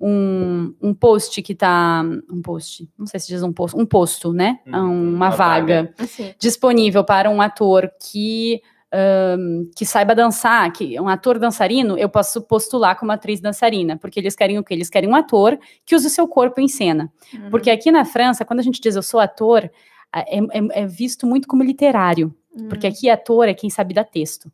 um, 0.00 0.74
um 0.80 0.94
post 0.94 1.40
que 1.42 1.54
tá. 1.54 2.02
Um 2.30 2.40
post, 2.42 2.88
não 2.98 3.06
sei 3.06 3.20
se 3.20 3.28
diz 3.28 3.42
um 3.42 3.52
posto, 3.52 3.78
um 3.78 3.84
posto, 3.86 4.32
né? 4.32 4.60
Uhum, 4.66 4.72
uma, 4.72 4.88
uma 4.90 5.30
vaga, 5.30 5.82
vaga. 5.82 5.94
Assim. 5.98 6.34
disponível 6.38 7.04
para 7.04 7.28
um 7.30 7.40
ator 7.40 7.90
que. 8.00 8.60
ahn, 8.90 9.68
que 9.76 9.84
saiba 9.84 10.14
dançar, 10.14 10.72
que 10.72 10.98
um 10.98 11.08
ator 11.08 11.38
dançarino, 11.38 11.98
eu 11.98 12.08
posso 12.08 12.40
postular 12.40 12.98
como 12.98 13.12
atriz 13.12 13.38
dançarina, 13.40 13.98
porque 13.98 14.18
eles 14.18 14.34
querem 14.34 14.58
o 14.58 14.64
quê? 14.64 14.72
Eles 14.74 14.88
querem 14.88 15.10
um 15.10 15.14
ator 15.14 15.58
que 15.84 15.94
use 15.94 16.06
o 16.06 16.10
seu 16.10 16.26
corpo 16.26 16.58
em 16.60 16.68
cena. 16.68 17.12
Uhum. 17.34 17.50
Porque 17.50 17.70
aqui 17.70 17.90
na 17.90 18.04
França, 18.06 18.44
quando 18.46 18.60
a 18.60 18.62
gente 18.62 18.80
diz 18.80 18.96
eu 18.96 19.02
sou 19.02 19.20
ator, 19.20 19.70
é, 20.14 20.38
é- 20.38 20.82
é 20.82 20.86
visto 20.86 21.26
muito 21.26 21.46
como 21.46 21.62
literário, 21.62 22.34
porque 22.70 22.86
Hum. 22.86 22.90
aqui 22.90 23.10
ator 23.10 23.46
é 23.46 23.52
quem 23.52 23.68
sabe 23.68 23.92
dar 23.92 24.04
texto. 24.04 24.50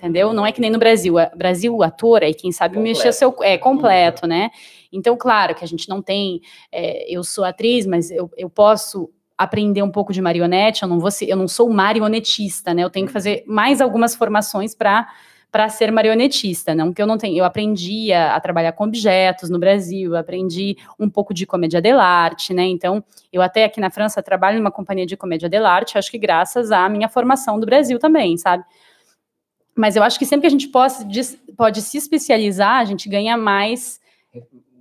Entendeu? 0.00 0.32
Não 0.32 0.46
é 0.46 0.50
que 0.50 0.62
nem 0.62 0.70
no 0.70 0.78
Brasil. 0.78 1.16
O 1.16 1.36
Brasil, 1.36 1.76
o 1.76 1.82
ator 1.82 2.22
é 2.22 2.32
quem 2.32 2.50
sabe 2.50 2.76
Completo. 2.76 2.98
mexer 2.98 3.08
o 3.10 3.12
seu. 3.12 3.36
É 3.42 3.58
completo, 3.58 4.26
né? 4.26 4.50
Então, 4.90 5.14
claro 5.14 5.54
que 5.54 5.62
a 5.62 5.68
gente 5.68 5.90
não 5.90 6.00
tem. 6.00 6.40
é, 6.72 7.04
eu 7.14 7.22
sou 7.22 7.44
atriz, 7.44 7.84
mas 7.84 8.10
eu, 8.10 8.30
eu 8.34 8.48
posso 8.48 9.10
aprender 9.36 9.82
um 9.82 9.90
pouco 9.90 10.10
de 10.10 10.22
marionete. 10.22 10.82
Eu 10.82 10.88
não 10.88 10.98
vou 10.98 11.10
ser, 11.10 11.28
eu 11.28 11.36
não 11.36 11.46
sou 11.46 11.68
marionetista, 11.68 12.72
né? 12.72 12.82
Eu 12.82 12.88
tenho 12.88 13.06
que 13.06 13.12
fazer 13.12 13.44
mais 13.46 13.82
algumas 13.82 14.14
formações 14.14 14.74
para 14.74 15.06
para 15.50 15.68
ser 15.68 15.90
marionetista, 15.90 16.76
não 16.76 16.92
que 16.92 17.02
eu 17.02 17.06
não 17.08 17.18
tenho, 17.18 17.38
eu 17.38 17.44
aprendi 17.44 18.12
a, 18.12 18.36
a 18.36 18.40
trabalhar 18.40 18.70
com 18.72 18.84
objetos 18.84 19.50
no 19.50 19.58
Brasil, 19.58 20.14
aprendi 20.16 20.76
um 20.96 21.10
pouco 21.10 21.34
de 21.34 21.44
comédia 21.44 21.82
dell'arte, 21.82 22.54
né? 22.54 22.62
Então, 22.66 23.02
eu 23.32 23.42
até 23.42 23.64
aqui 23.64 23.80
na 23.80 23.90
França 23.90 24.22
trabalho 24.22 24.58
numa 24.58 24.70
companhia 24.70 25.04
de 25.04 25.16
comédia 25.16 25.48
dell'arte, 25.48 25.98
acho 25.98 26.08
que 26.08 26.18
graças 26.18 26.70
à 26.70 26.88
minha 26.88 27.08
formação 27.08 27.58
do 27.58 27.66
Brasil 27.66 27.98
também, 27.98 28.36
sabe? 28.36 28.64
Mas 29.74 29.96
eu 29.96 30.02
acho 30.02 30.18
que 30.18 30.26
sempre 30.26 30.42
que 30.42 30.46
a 30.48 30.50
gente 30.50 30.68
possa, 30.68 31.04
dis- 31.04 31.38
pode 31.56 31.80
se 31.82 31.96
especializar, 31.96 32.80
a 32.80 32.84
gente 32.84 33.08
ganha 33.08 33.36
mais. 33.36 34.00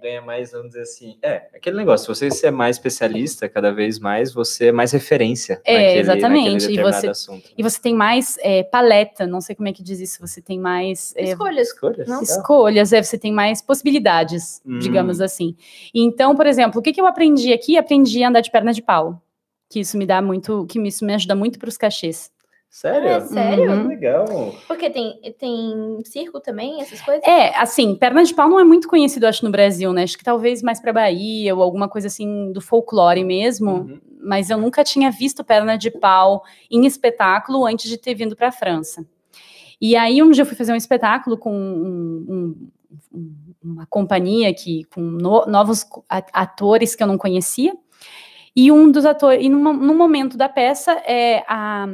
Ganha 0.01 0.21
mais, 0.21 0.53
vamos 0.53 0.69
dizer 0.69 0.81
assim. 0.83 1.17
É, 1.21 1.47
aquele 1.53 1.75
negócio, 1.75 2.15
se 2.15 2.19
você 2.21 2.31
ser 2.31 2.51
mais 2.51 2.77
especialista, 2.77 3.49
cada 3.49 3.69
vez 3.69 3.99
mais, 3.99 4.33
você 4.33 4.67
é 4.67 4.71
mais 4.71 4.93
referência 4.93 5.61
É, 5.65 5.73
naquele, 5.73 5.99
exatamente, 5.99 6.61
naquele 6.63 6.79
e 6.79 6.83
você- 6.83 7.07
assunto. 7.09 7.49
E 7.57 7.61
você 7.61 7.81
tem 7.81 7.93
mais 7.93 8.37
é, 8.39 8.63
paleta, 8.63 9.27
não 9.27 9.41
sei 9.41 9.55
como 9.57 9.67
é 9.67 9.73
que 9.73 9.83
diz 9.83 9.99
isso, 9.99 10.19
você 10.25 10.41
tem 10.41 10.57
mais. 10.57 11.13
é, 11.17 11.23
Escolhas. 11.25 11.67
Escolhas? 11.67 12.07
Não? 12.07 12.21
escolhas, 12.21 12.93
é, 12.93 13.03
você 13.03 13.17
tem 13.17 13.33
mais 13.33 13.61
possibilidades, 13.61 14.61
Hum. 14.65 14.79
digamos 14.79 15.19
assim. 15.19 15.53
Então, 15.93 16.33
por 16.33 16.47
exemplo, 16.47 16.79
o 16.79 16.81
que, 16.81 16.93
que 16.93 17.01
eu 17.01 17.05
aprendi 17.05 17.51
aqui? 17.51 17.77
Aprendi 17.77 18.23
a 18.23 18.29
andar 18.29 18.39
de 18.41 18.51
perna 18.51 18.71
de 18.71 18.81
pau. 18.81 19.21
Que 19.69 19.81
isso 19.81 19.97
me 19.97 20.05
dá 20.05 20.21
muito, 20.21 20.65
que 20.65 20.79
isso 20.79 21.03
me 21.05 21.13
ajuda 21.13 21.35
muito 21.35 21.59
para 21.59 21.67
os 21.69 21.77
cachês. 21.77 22.31
Sério? 22.69 23.07
É, 23.09 23.19
sério? 23.21 23.71
Uhum. 23.71 23.87
Legal. 23.87 24.25
Porque 24.67 24.89
tem, 24.91 25.19
tem 25.39 25.99
circo 26.05 26.39
também, 26.39 26.79
essas 26.81 27.01
coisas? 27.01 27.23
É, 27.27 27.55
assim, 27.57 27.95
perna 27.95 28.23
de 28.23 28.33
pau 28.33 28.47
não 28.47 28.59
é 28.59 28.63
muito 28.63 28.87
conhecido, 28.87 29.25
acho, 29.25 29.43
no 29.43 29.51
Brasil, 29.51 29.91
né? 29.91 30.03
Acho 30.03 30.17
que 30.17 30.23
talvez 30.23 30.61
mais 30.61 30.79
para 30.79 30.93
Bahia 30.93 31.55
ou 31.55 31.63
alguma 31.63 31.89
coisa 31.89 32.07
assim 32.07 32.51
do 32.51 32.61
folclore 32.61 33.23
mesmo. 33.23 33.71
Uhum. 33.71 33.99
Mas 34.21 34.49
eu 34.51 34.57
nunca 34.57 34.83
tinha 34.83 35.09
visto 35.09 35.43
perna 35.43 35.77
de 35.77 35.89
pau 35.89 36.43
em 36.69 36.85
espetáculo 36.85 37.65
antes 37.65 37.89
de 37.89 37.97
ter 37.97 38.13
vindo 38.13 38.35
para 38.35 38.49
a 38.49 38.51
França. 38.51 39.03
E 39.81 39.95
aí 39.95 40.21
um 40.21 40.29
dia 40.29 40.43
eu 40.43 40.45
fui 40.45 40.55
fazer 40.57 40.71
um 40.73 40.75
espetáculo 40.75 41.37
com 41.37 41.51
um- 41.51 42.25
um- 42.29 42.69
um- 43.13 43.35
uma 43.63 43.85
companhia 43.87 44.53
que 44.53 44.83
com 44.93 45.01
no- 45.01 45.45
novos 45.47 45.85
atores 46.07 46.95
que 46.95 47.01
eu 47.01 47.07
não 47.07 47.17
conhecia. 47.17 47.73
E 48.55 48.71
um 48.71 48.91
dos 48.91 49.05
atores, 49.05 49.43
e 49.43 49.49
numa- 49.49 49.73
num 49.73 49.95
momento 49.97 50.37
da 50.37 50.49
peça, 50.49 50.91
é, 51.07 51.43
a, 51.47 51.87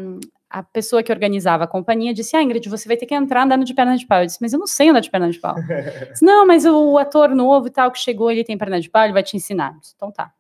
a 0.56 0.64
pessoa 0.64 1.04
que 1.04 1.12
organizava 1.12 1.66
a 1.66 1.68
companhia 1.68 2.14
disse: 2.14 2.34
Ah, 2.34 2.42
Ingrid, 2.42 2.70
você 2.70 2.88
vai 2.88 2.96
ter 2.96 3.06
que 3.06 3.14
entrar 3.14 3.44
andando 3.44 3.66
de 3.66 3.74
perna 3.74 3.98
de 3.98 4.08
pau. 4.08 4.22
Eu 4.22 4.26
disse: 4.26 4.38
Mas 4.42 4.54
eu 4.54 4.60
não 4.60 4.66
sei 4.66 4.88
andar 4.88 5.02
de 5.02 5.12
perna 5.12 5.30
de 5.30 5.38
pau. 5.38 5.54
Disse, 6.12 6.24
não, 6.24 6.48
mas 6.48 6.66
o 6.66 6.98
ator 6.98 7.36
novo 7.36 7.68
e 7.68 7.70
tal 7.70 7.92
que 7.92 8.00
chegou, 8.00 8.32
ele 8.32 8.42
tem 8.42 8.58
perna 8.58 8.80
de 8.80 8.90
pau, 8.90 9.04
ele 9.04 9.12
vai 9.12 9.22
te 9.22 9.36
ensinar. 9.36 9.74
Eu 9.74 9.80
disse, 9.82 9.94
então 9.98 10.12
tá. 10.12 10.32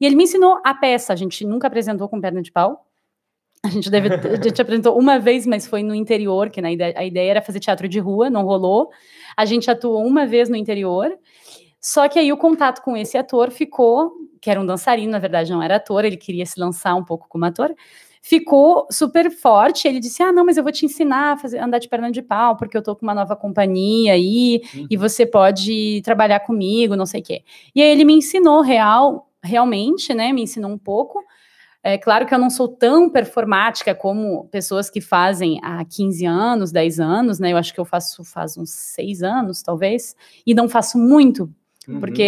E 0.00 0.06
ele 0.06 0.14
me 0.14 0.22
ensinou 0.22 0.60
a 0.64 0.72
peça. 0.72 1.12
A 1.12 1.16
gente 1.16 1.44
nunca 1.44 1.66
apresentou 1.66 2.08
com 2.08 2.20
perna 2.20 2.40
de 2.40 2.52
pau. 2.52 2.86
A 3.64 3.68
gente, 3.68 3.90
deve, 3.90 4.08
a 4.14 4.40
gente 4.40 4.62
apresentou 4.62 4.96
uma 4.96 5.18
vez, 5.18 5.44
mas 5.44 5.66
foi 5.66 5.82
no 5.82 5.96
interior, 5.96 6.48
que 6.48 6.62
na 6.62 6.70
ideia, 6.70 6.94
a 6.96 7.04
ideia 7.04 7.30
era 7.32 7.42
fazer 7.42 7.58
teatro 7.58 7.88
de 7.88 7.98
rua, 7.98 8.30
não 8.30 8.44
rolou. 8.44 8.90
A 9.36 9.44
gente 9.44 9.68
atuou 9.68 10.06
uma 10.06 10.24
vez 10.26 10.48
no 10.48 10.54
interior. 10.54 11.10
Só 11.80 12.08
que 12.08 12.20
aí 12.20 12.32
o 12.32 12.36
contato 12.36 12.82
com 12.82 12.96
esse 12.96 13.18
ator 13.18 13.50
ficou, 13.50 14.12
que 14.40 14.48
era 14.48 14.60
um 14.60 14.66
dançarino, 14.66 15.10
na 15.10 15.18
verdade 15.18 15.50
não 15.50 15.60
era 15.60 15.76
ator, 15.76 16.04
ele 16.04 16.16
queria 16.16 16.46
se 16.46 16.60
lançar 16.60 16.94
um 16.94 17.04
pouco 17.04 17.26
como 17.28 17.44
ator. 17.44 17.74
Ficou 18.28 18.88
super 18.90 19.30
forte. 19.30 19.86
Ele 19.86 20.00
disse: 20.00 20.20
Ah, 20.20 20.32
não, 20.32 20.44
mas 20.44 20.56
eu 20.56 20.64
vou 20.64 20.72
te 20.72 20.84
ensinar 20.84 21.34
a 21.34 21.36
fazer, 21.36 21.60
andar 21.60 21.78
de 21.78 21.88
perna 21.88 22.10
de 22.10 22.20
pau, 22.20 22.56
porque 22.56 22.76
eu 22.76 22.82
tô 22.82 22.96
com 22.96 23.06
uma 23.06 23.14
nova 23.14 23.36
companhia 23.36 24.14
aí, 24.14 24.62
e 24.90 24.96
você 24.96 25.24
pode 25.24 26.02
trabalhar 26.02 26.40
comigo, 26.40 26.96
não 26.96 27.06
sei 27.06 27.20
o 27.20 27.22
quê. 27.22 27.44
E 27.72 27.80
aí 27.80 27.88
ele 27.88 28.04
me 28.04 28.14
ensinou 28.14 28.62
real, 28.62 29.30
realmente, 29.40 30.12
né? 30.12 30.32
Me 30.32 30.42
ensinou 30.42 30.72
um 30.72 30.76
pouco. 30.76 31.22
É 31.84 31.96
claro 31.96 32.26
que 32.26 32.34
eu 32.34 32.38
não 32.40 32.50
sou 32.50 32.66
tão 32.66 33.08
performática 33.08 33.94
como 33.94 34.48
pessoas 34.48 34.90
que 34.90 35.00
fazem 35.00 35.60
há 35.62 35.84
15 35.84 36.26
anos, 36.26 36.72
10 36.72 36.98
anos, 36.98 37.38
né? 37.38 37.52
Eu 37.52 37.56
acho 37.56 37.72
que 37.72 37.78
eu 37.78 37.84
faço 37.84 38.24
faz 38.24 38.56
uns 38.58 38.70
6 38.70 39.22
anos, 39.22 39.62
talvez, 39.62 40.16
e 40.44 40.52
não 40.52 40.68
faço 40.68 40.98
muito, 40.98 41.48
Uhum. 41.88 42.00
porque 42.00 42.22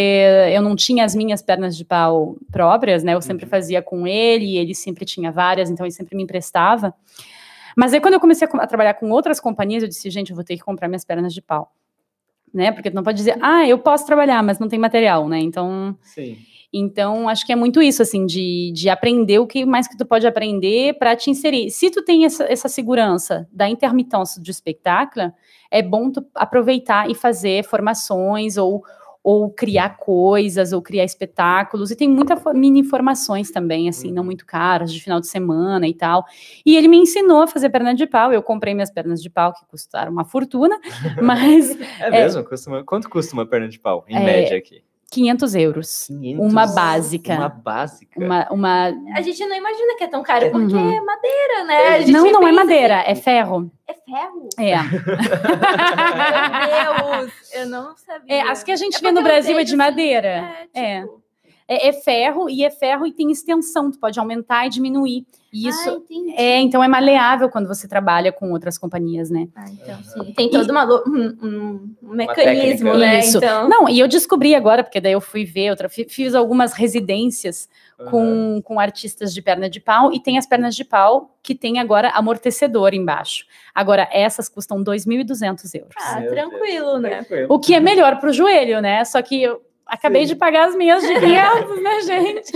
eu 0.52 0.62
não 0.62 0.76
tinha 0.76 1.04
as 1.04 1.14
minhas 1.14 1.42
pernas 1.42 1.76
de 1.76 1.84
pau 1.84 2.36
próprias, 2.52 3.02
né? 3.02 3.14
Eu 3.14 3.20
sempre 3.20 3.44
Uhum. 3.44 3.50
fazia 3.50 3.82
com 3.82 4.06
ele, 4.06 4.56
ele 4.56 4.74
sempre 4.74 5.04
tinha 5.04 5.32
várias, 5.32 5.68
então 5.70 5.84
ele 5.84 5.92
sempre 5.92 6.16
me 6.16 6.22
emprestava. 6.22 6.94
Mas 7.76 7.92
aí 7.92 8.00
quando 8.00 8.14
eu 8.14 8.20
comecei 8.20 8.46
a, 8.46 8.56
a 8.62 8.66
trabalhar 8.66 8.94
com 8.94 9.10
outras 9.10 9.40
companhias, 9.40 9.82
eu 9.82 9.88
disse, 9.88 10.08
gente, 10.10 10.30
eu 10.30 10.36
vou 10.36 10.44
ter 10.44 10.56
que 10.56 10.62
comprar 10.62 10.88
minhas 10.88 11.04
pernas 11.04 11.32
de 11.34 11.42
pau. 11.42 11.72
Né? 12.52 12.72
Porque 12.72 12.90
tu 12.90 12.94
não 12.94 13.02
pode 13.02 13.18
dizer, 13.18 13.36
ah, 13.42 13.66
eu 13.66 13.78
posso 13.78 14.06
trabalhar, 14.06 14.42
mas 14.42 14.58
não 14.58 14.68
tem 14.68 14.78
material, 14.78 15.28
né? 15.28 15.38
Então, 15.38 15.94
Sim. 16.02 16.38
então, 16.72 17.28
acho 17.28 17.44
que 17.44 17.52
é 17.52 17.56
muito 17.56 17.82
isso, 17.82 18.00
assim, 18.00 18.24
de, 18.24 18.72
de 18.74 18.88
aprender 18.88 19.38
o 19.38 19.46
que 19.46 19.66
mais 19.66 19.86
que 19.86 19.96
tu 19.98 20.06
pode 20.06 20.26
aprender 20.26 20.94
para 20.98 21.14
te 21.14 21.30
inserir. 21.30 21.70
Se 21.70 21.90
tu 21.90 22.02
tem 22.02 22.24
essa, 22.24 22.44
essa 22.44 22.66
segurança 22.68 23.46
da 23.52 23.68
intermitência 23.68 24.40
do 24.42 24.50
espetáculo, 24.50 25.30
é 25.70 25.82
bom 25.82 26.10
tu 26.10 26.24
aproveitar 26.34 27.10
e 27.10 27.14
fazer 27.14 27.64
formações 27.64 28.56
ou, 28.56 28.82
ou 29.22 29.50
criar 29.50 29.96
coisas, 29.98 30.72
ou 30.72 30.80
criar 30.80 31.04
espetáculos. 31.04 31.90
E 31.90 31.96
tem 31.96 32.08
muitas 32.08 32.40
mini 32.54 32.82
formações 32.84 33.50
também, 33.50 33.88
assim, 33.88 34.10
não 34.10 34.22
Uhum. 34.22 34.26
muito 34.26 34.46
caras, 34.46 34.92
de 34.92 35.02
final 35.02 35.20
de 35.20 35.26
semana 35.26 35.86
e 35.86 35.94
tal. 35.94 36.24
E 36.64 36.76
ele 36.76 36.88
me 36.88 36.96
ensinou 36.96 37.42
a 37.42 37.46
fazer 37.46 37.68
perna 37.70 37.94
de 37.94 38.06
pau. 38.06 38.32
Eu 38.32 38.42
comprei 38.42 38.74
minhas 38.74 38.90
pernas 38.90 39.20
de 39.22 39.28
pau, 39.28 39.52
que 39.52 39.64
custaram 39.66 40.10
uma 40.12 40.24
fortuna, 40.24 40.78
mas 41.22 41.76
É 42.00 42.10
mesmo? 42.10 42.42
Costuma- 42.44 42.82
quanto 42.84 43.08
custa 43.10 43.34
uma 43.34 43.44
perna 43.46 43.68
de 43.68 43.78
pau, 43.78 44.04
em 44.08 44.16
É, 44.16 44.20
média 44.20 44.56
aqui? 44.56 44.82
500 45.10 45.54
euros. 45.54 46.06
500? 46.06 46.52
Uma 46.52 46.66
básica. 46.66 47.34
Uma 47.34 47.48
básica? 47.48 48.20
Uma, 48.20 48.46
uma 48.50 48.92
A 49.14 49.22
gente 49.22 49.44
não 49.46 49.56
imagina 49.56 49.96
que 49.96 50.04
é 50.04 50.08
tão 50.08 50.22
caro, 50.22 50.50
porque 50.50 50.74
Uhum. 50.74 50.90
é 50.96 51.00
madeira, 51.00 51.64
né? 51.64 51.88
A 51.88 52.00
gente 52.00 52.12
Não, 52.12 52.30
não 52.30 52.46
é 52.46 52.52
madeira, 52.52 53.00
assim, 53.00 53.10
é 53.10 53.14
ferro. 53.14 53.70
É 53.86 53.94
ferro? 53.94 54.48
É. 54.58 54.76
Meu 55.88 57.16
Deus, 57.22 57.32
eu 57.54 57.66
não 57.66 57.96
sabia. 57.96 58.34
é 58.36 58.40
as 58.42 58.62
que 58.62 58.70
a 58.70 58.76
gente 58.76 58.96
É 58.96 59.00
vê 59.00 59.12
no 59.12 59.22
Brasil 59.22 59.58
é 59.58 59.64
de 59.64 59.70
assim, 59.70 59.76
madeira. 59.76 60.28
É, 60.74 60.80
É. 60.96 61.00
tipo, 61.02 61.14
É, 61.14 61.27
é 61.68 61.92
ferro 61.92 62.48
e 62.48 62.64
é 62.64 62.70
ferro 62.70 63.06
e 63.06 63.12
tem 63.12 63.30
extensão, 63.30 63.90
tu 63.90 63.98
pode 63.98 64.18
aumentar 64.18 64.66
e 64.66 64.70
diminuir. 64.70 65.26
E 65.52 65.66
ah, 65.66 65.70
isso 65.70 65.90
entendi. 66.10 66.34
é, 66.36 66.58
então 66.60 66.84
é 66.84 66.88
maleável 66.88 67.48
quando 67.48 67.66
você 67.66 67.88
trabalha 67.88 68.30
com 68.30 68.52
outras 68.52 68.76
companhias, 68.76 69.30
né? 69.30 69.48
Ah, 69.56 69.64
então 69.70 70.02
sim. 70.02 70.32
Tem 70.34 70.50
todo 70.50 70.70
uma 70.70 70.84
um, 70.84 71.36
um- 71.42 71.94
um 72.02 72.14
mecanismo, 72.14 72.90
técnica. 72.92 72.98
né? 72.98 73.18
Isso. 73.20 73.38
Então, 73.38 73.66
Não, 73.68 73.88
e 73.88 73.98
eu 73.98 74.06
descobri 74.08 74.54
agora, 74.54 74.84
porque 74.84 75.00
daí 75.00 75.12
eu 75.12 75.20
fui 75.22 75.44
ver, 75.46 75.70
outra, 75.70 75.88
fi- 75.88 76.06
fiz 76.08 76.34
algumas 76.34 76.74
residências 76.74 77.66
com, 78.10 78.60
com 78.62 78.78
artistas 78.78 79.32
de 79.32 79.40
perna 79.40 79.68
de 79.70 79.80
pau 79.80 80.12
e 80.12 80.20
tem 80.20 80.36
as 80.38 80.46
pernas 80.46 80.76
de 80.76 80.84
pau 80.84 81.34
que 81.42 81.54
tem 81.54 81.78
agora 81.78 82.10
amortecedor 82.10 82.92
embaixo. 82.94 83.46
Agora, 83.74 84.06
essas 84.12 84.48
custam 84.50 84.82
2.200 84.82 85.74
euros. 85.74 85.94
ah, 85.98 86.20
Meu 86.20 86.30
tranquilo, 86.30 86.98
né? 86.98 87.10
Tranquilo. 87.24 87.46
O 87.54 87.58
que 87.58 87.74
é 87.74 87.80
melhor 87.80 88.20
para 88.20 88.28
o 88.30 88.32
joelho, 88.32 88.80
né? 88.82 89.04
Só 89.04 89.20
que 89.22 89.42
eu 89.42 89.62
acabei 89.88 90.22
Sim. 90.22 90.34
de 90.34 90.36
pagar 90.36 90.68
as 90.68 90.76
minhas 90.76 91.02
de 91.02 91.14
500, 91.18 91.82
né, 91.82 92.00
gente? 92.02 92.52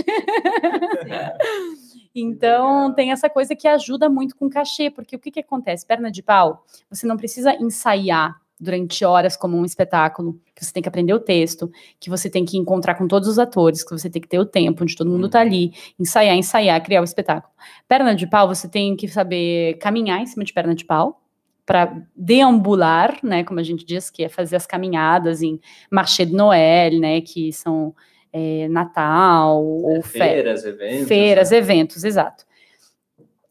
Então, 2.15 2.93
tem 2.93 3.11
essa 3.11 3.27
coisa 3.27 3.55
que 3.55 3.67
ajuda 3.67 4.07
muito 4.07 4.35
com 4.35 4.47
cachê, 4.47 4.91
porque 4.91 5.15
o 5.15 5.19
que, 5.19 5.31
que 5.31 5.39
acontece? 5.39 5.83
Perna 5.83 6.11
de 6.11 6.21
pau, 6.21 6.63
você 6.87 7.07
não 7.07 7.17
precisa 7.17 7.55
ensaiar 7.55 8.39
durante 8.59 9.03
horas 9.03 9.35
como 9.35 9.57
um 9.57 9.65
espetáculo, 9.65 10.39
que 10.55 10.63
você 10.63 10.71
tem 10.71 10.83
que 10.83 10.87
aprender 10.87 11.13
o 11.13 11.19
texto, 11.19 11.71
que 11.99 12.09
você 12.09 12.29
tem 12.29 12.45
que 12.45 12.55
encontrar 12.55 12.95
com 12.95 13.07
todos 13.07 13.27
os 13.27 13.39
atores, 13.39 13.83
que 13.83 13.91
você 13.91 14.09
tem 14.09 14.21
que 14.21 14.27
ter 14.27 14.39
o 14.39 14.45
tempo 14.45 14.83
onde 14.83 14.95
todo 14.95 15.09
mundo 15.09 15.27
tá 15.27 15.41
ali, 15.41 15.73
ensaiar, 15.99 16.35
ensaiar, 16.35 16.81
criar 16.83 17.01
o 17.01 17.03
espetáculo. 17.03 17.51
Perna 17.87 18.15
de 18.15 18.27
pau, 18.27 18.47
você 18.47 18.69
tem 18.69 18.95
que 18.95 19.07
saber 19.07 19.77
caminhar 19.79 20.21
em 20.21 20.27
cima 20.27 20.45
de 20.45 20.53
perna 20.53 20.75
de 20.75 20.85
pau, 20.85 21.22
para 21.65 22.01
deambular, 22.15 23.17
né, 23.23 23.43
como 23.43 23.59
a 23.59 23.63
gente 23.63 23.85
diz, 23.85 24.09
que 24.09 24.23
é 24.23 24.29
fazer 24.29 24.55
as 24.55 24.65
caminhadas 24.65 25.41
em 25.41 25.59
marché 25.89 26.25
de 26.25 26.33
Noël, 26.33 26.99
né, 26.99 27.21
que 27.21 27.53
são 27.53 27.95
é, 28.33 28.67
Natal, 28.67 29.59
É, 29.59 29.63
ou 29.97 30.01
fe- 30.01 30.19
feiras, 30.19 30.65
eventos. 30.65 31.07
feiras, 31.07 31.51
né? 31.51 31.57
eventos, 31.57 32.03
exato. 32.03 32.45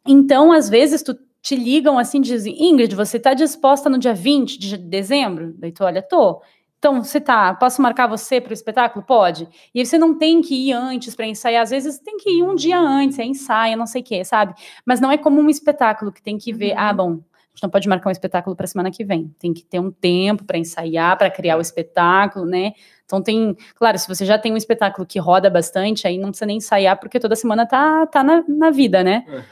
Então, 0.07 0.53
às 0.53 0.68
vezes, 0.68 1.03
tu 1.03 1.16
te 1.40 1.55
ligam 1.57 1.98
assim, 1.98 2.20
dizem, 2.20 2.55
Ingrid, 2.68 2.94
você 2.94 3.16
está 3.16 3.35
disposta 3.35 3.88
no 3.88 3.98
dia 3.98 4.14
20 4.14 4.59
de 4.59 4.77
dezembro? 4.77 5.55
Daí 5.59 5.72
tu 5.72 5.85
olha, 5.85 6.03
tô. 6.03 6.42
Então, 6.79 7.03
você 7.03 7.20
tá, 7.20 7.55
posso 7.55 7.81
marcar 7.81 8.09
você 8.09 8.40
para 8.40 8.51
o 8.51 8.53
espetáculo? 8.53 9.05
Pode. 9.05 9.48
E 9.72 9.79
aí 9.79 9.87
você 9.87 9.96
não 9.96 10.18
tem 10.18 10.40
que 10.42 10.55
ir 10.68 10.72
antes 10.72 11.14
para 11.14 11.27
ensaiar, 11.27 11.62
às 11.62 11.70
vezes 11.70 11.98
tem 12.01 12.16
que 12.16 12.29
ir 12.29 12.42
um 12.42 12.57
dia 12.57 12.79
antes, 12.81 13.20
é 13.20 13.25
ensaio, 13.25 13.77
não 13.77 13.87
sei 13.87 14.03
o 14.03 14.05
quê, 14.05 14.25
sabe? 14.25 14.53
Mas 14.85 15.01
não 15.01 15.11
é 15.11 15.16
como 15.16 15.40
um 15.40 15.48
espetáculo 15.48 16.11
que 16.12 16.20
tem 16.20 16.37
que 16.37 16.53
ver, 16.53 16.72
Uhum. 16.72 16.79
ah, 16.79 16.92
bom, 16.92 17.20
a 17.53 17.57
gente 17.57 17.62
não 17.65 17.71
pode 17.71 17.87
marcar 17.87 18.09
um 18.09 18.12
espetáculo 18.12 18.57
para 18.57 18.67
semana 18.67 18.91
que 18.91 19.05
vem. 19.05 19.35
Tem 19.38 19.53
que 19.53 19.62
ter 19.62 19.79
um 19.79 19.91
tempo 19.91 20.43
para 20.43 20.57
ensaiar, 20.57 21.19
para 21.19 21.31
criar 21.31 21.59
o 21.59 21.61
espetáculo, 21.61 22.47
né? 22.47 22.73
Então 23.05 23.23
tem, 23.23 23.55
claro, 23.75 23.99
se 23.99 24.09
você 24.09 24.25
já 24.25 24.38
tem 24.38 24.53
um 24.53 24.57
espetáculo 24.57 25.07
que 25.07 25.19
roda 25.19 25.51
bastante, 25.51 26.07
aí 26.07 26.17
não 26.17 26.31
precisa 26.31 26.47
nem 26.47 26.57
ensaiar, 26.57 26.99
porque 26.99 27.21
toda 27.21 27.37
semana 27.37 27.67
tá, 27.67 28.07
tá 28.07 28.25
na, 28.25 28.43
na 28.49 28.71
vida, 28.71 29.05
né? 29.05 29.27
Uhum. 29.29 29.43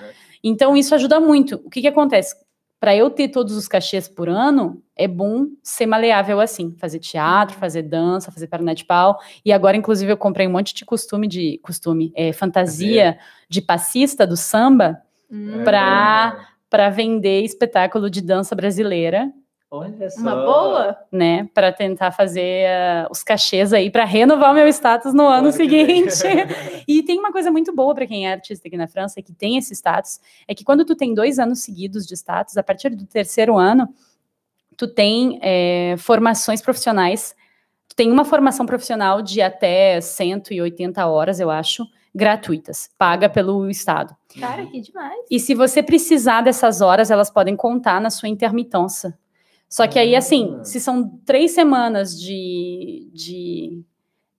Então 0.42 0.74
isso 0.74 0.94
ajuda 0.94 1.20
muito. 1.20 1.56
O 1.56 1.68
que 1.68 1.82
que 1.82 1.88
acontece? 1.88 2.34
Para 2.80 2.96
eu 2.96 3.10
ter 3.10 3.28
todos 3.28 3.54
os 3.54 3.68
cachês 3.68 4.08
por 4.08 4.30
ano, 4.30 4.82
é 4.96 5.06
bom 5.06 5.48
ser 5.62 5.84
maleável 5.84 6.40
assim, 6.40 6.74
fazer 6.78 7.00
teatro, 7.00 7.58
fazer 7.58 7.82
dança, 7.82 8.32
fazer 8.32 8.46
perna 8.46 8.74
de 8.74 8.86
pau. 8.86 9.20
E 9.44 9.52
agora, 9.52 9.76
inclusive, 9.76 10.10
eu 10.10 10.16
comprei 10.16 10.46
um 10.46 10.52
monte 10.52 10.74
de 10.74 10.86
costume 10.86 11.28
de 11.28 11.60
costume, 11.62 12.10
é, 12.16 12.32
fantasia 12.32 13.18
de 13.46 13.60
passista 13.60 14.26
do 14.26 14.38
samba 14.38 15.02
Hum, 15.30 15.62
Pra- 15.62 16.48
para 16.70 16.88
vender 16.88 17.42
espetáculo 17.42 18.08
de 18.08 18.22
dança 18.22 18.54
brasileira 18.54 19.30
Olha 19.72 20.10
só. 20.10 20.20
Uma 20.20 20.34
boa? 20.34 20.98
né, 21.12 21.48
para 21.54 21.72
tentar 21.72 22.10
fazer 22.10 22.66
ah, 22.66 23.08
os 23.08 23.22
cachês 23.22 23.72
aí 23.72 23.88
para 23.88 24.04
renovar 24.04 24.50
o 24.50 24.54
meu 24.54 24.66
status 24.66 25.14
no 25.14 25.28
ano 25.28 25.52
seguinte. 25.52 26.24
e 26.88 27.04
tem 27.04 27.20
uma 27.20 27.30
coisa 27.30 27.52
muito 27.52 27.72
boa 27.72 27.94
para 27.94 28.04
quem 28.04 28.26
é 28.26 28.32
artista 28.32 28.66
aqui 28.66 28.76
na 28.76 28.88
França 28.88 29.22
que 29.22 29.32
tem 29.32 29.56
esse 29.56 29.72
status, 29.72 30.20
é 30.48 30.56
que 30.56 30.64
quando 30.64 30.84
tu 30.84 30.96
tem 30.96 31.14
dois 31.14 31.38
anos 31.38 31.60
seguidos 31.60 32.04
de 32.04 32.14
status, 32.14 32.56
a 32.56 32.64
partir 32.64 32.90
do 32.90 33.06
terceiro 33.06 33.56
ano, 33.56 33.88
tu 34.76 34.88
tem 34.88 35.38
eh, 35.40 35.94
formações 35.98 36.60
profissionais, 36.60 37.36
tu 37.88 37.94
tem 37.94 38.10
uma 38.10 38.24
formação 38.24 38.66
profissional 38.66 39.22
de 39.22 39.40
até 39.40 40.00
180 40.00 41.06
horas, 41.06 41.38
eu 41.38 41.48
acho, 41.48 41.86
gratuitas, 42.14 42.90
paga 42.98 43.28
pelo 43.28 43.68
Estado. 43.70 44.14
Cara, 44.38 44.66
que 44.66 44.80
demais. 44.80 45.20
E 45.30 45.38
se 45.38 45.54
você 45.54 45.82
precisar 45.82 46.40
dessas 46.42 46.80
horas, 46.80 47.10
elas 47.10 47.30
podem 47.30 47.56
contar 47.56 48.00
na 48.00 48.10
sua 48.10 48.28
intermitância. 48.28 49.16
Só 49.68 49.86
que 49.86 49.98
aí, 49.98 50.16
assim, 50.16 50.56
Ah. 50.60 50.64
se 50.64 50.80
são 50.80 51.20
três 51.24 51.52
semanas 51.52 52.20
de, 52.20 53.08
de, 53.14 53.84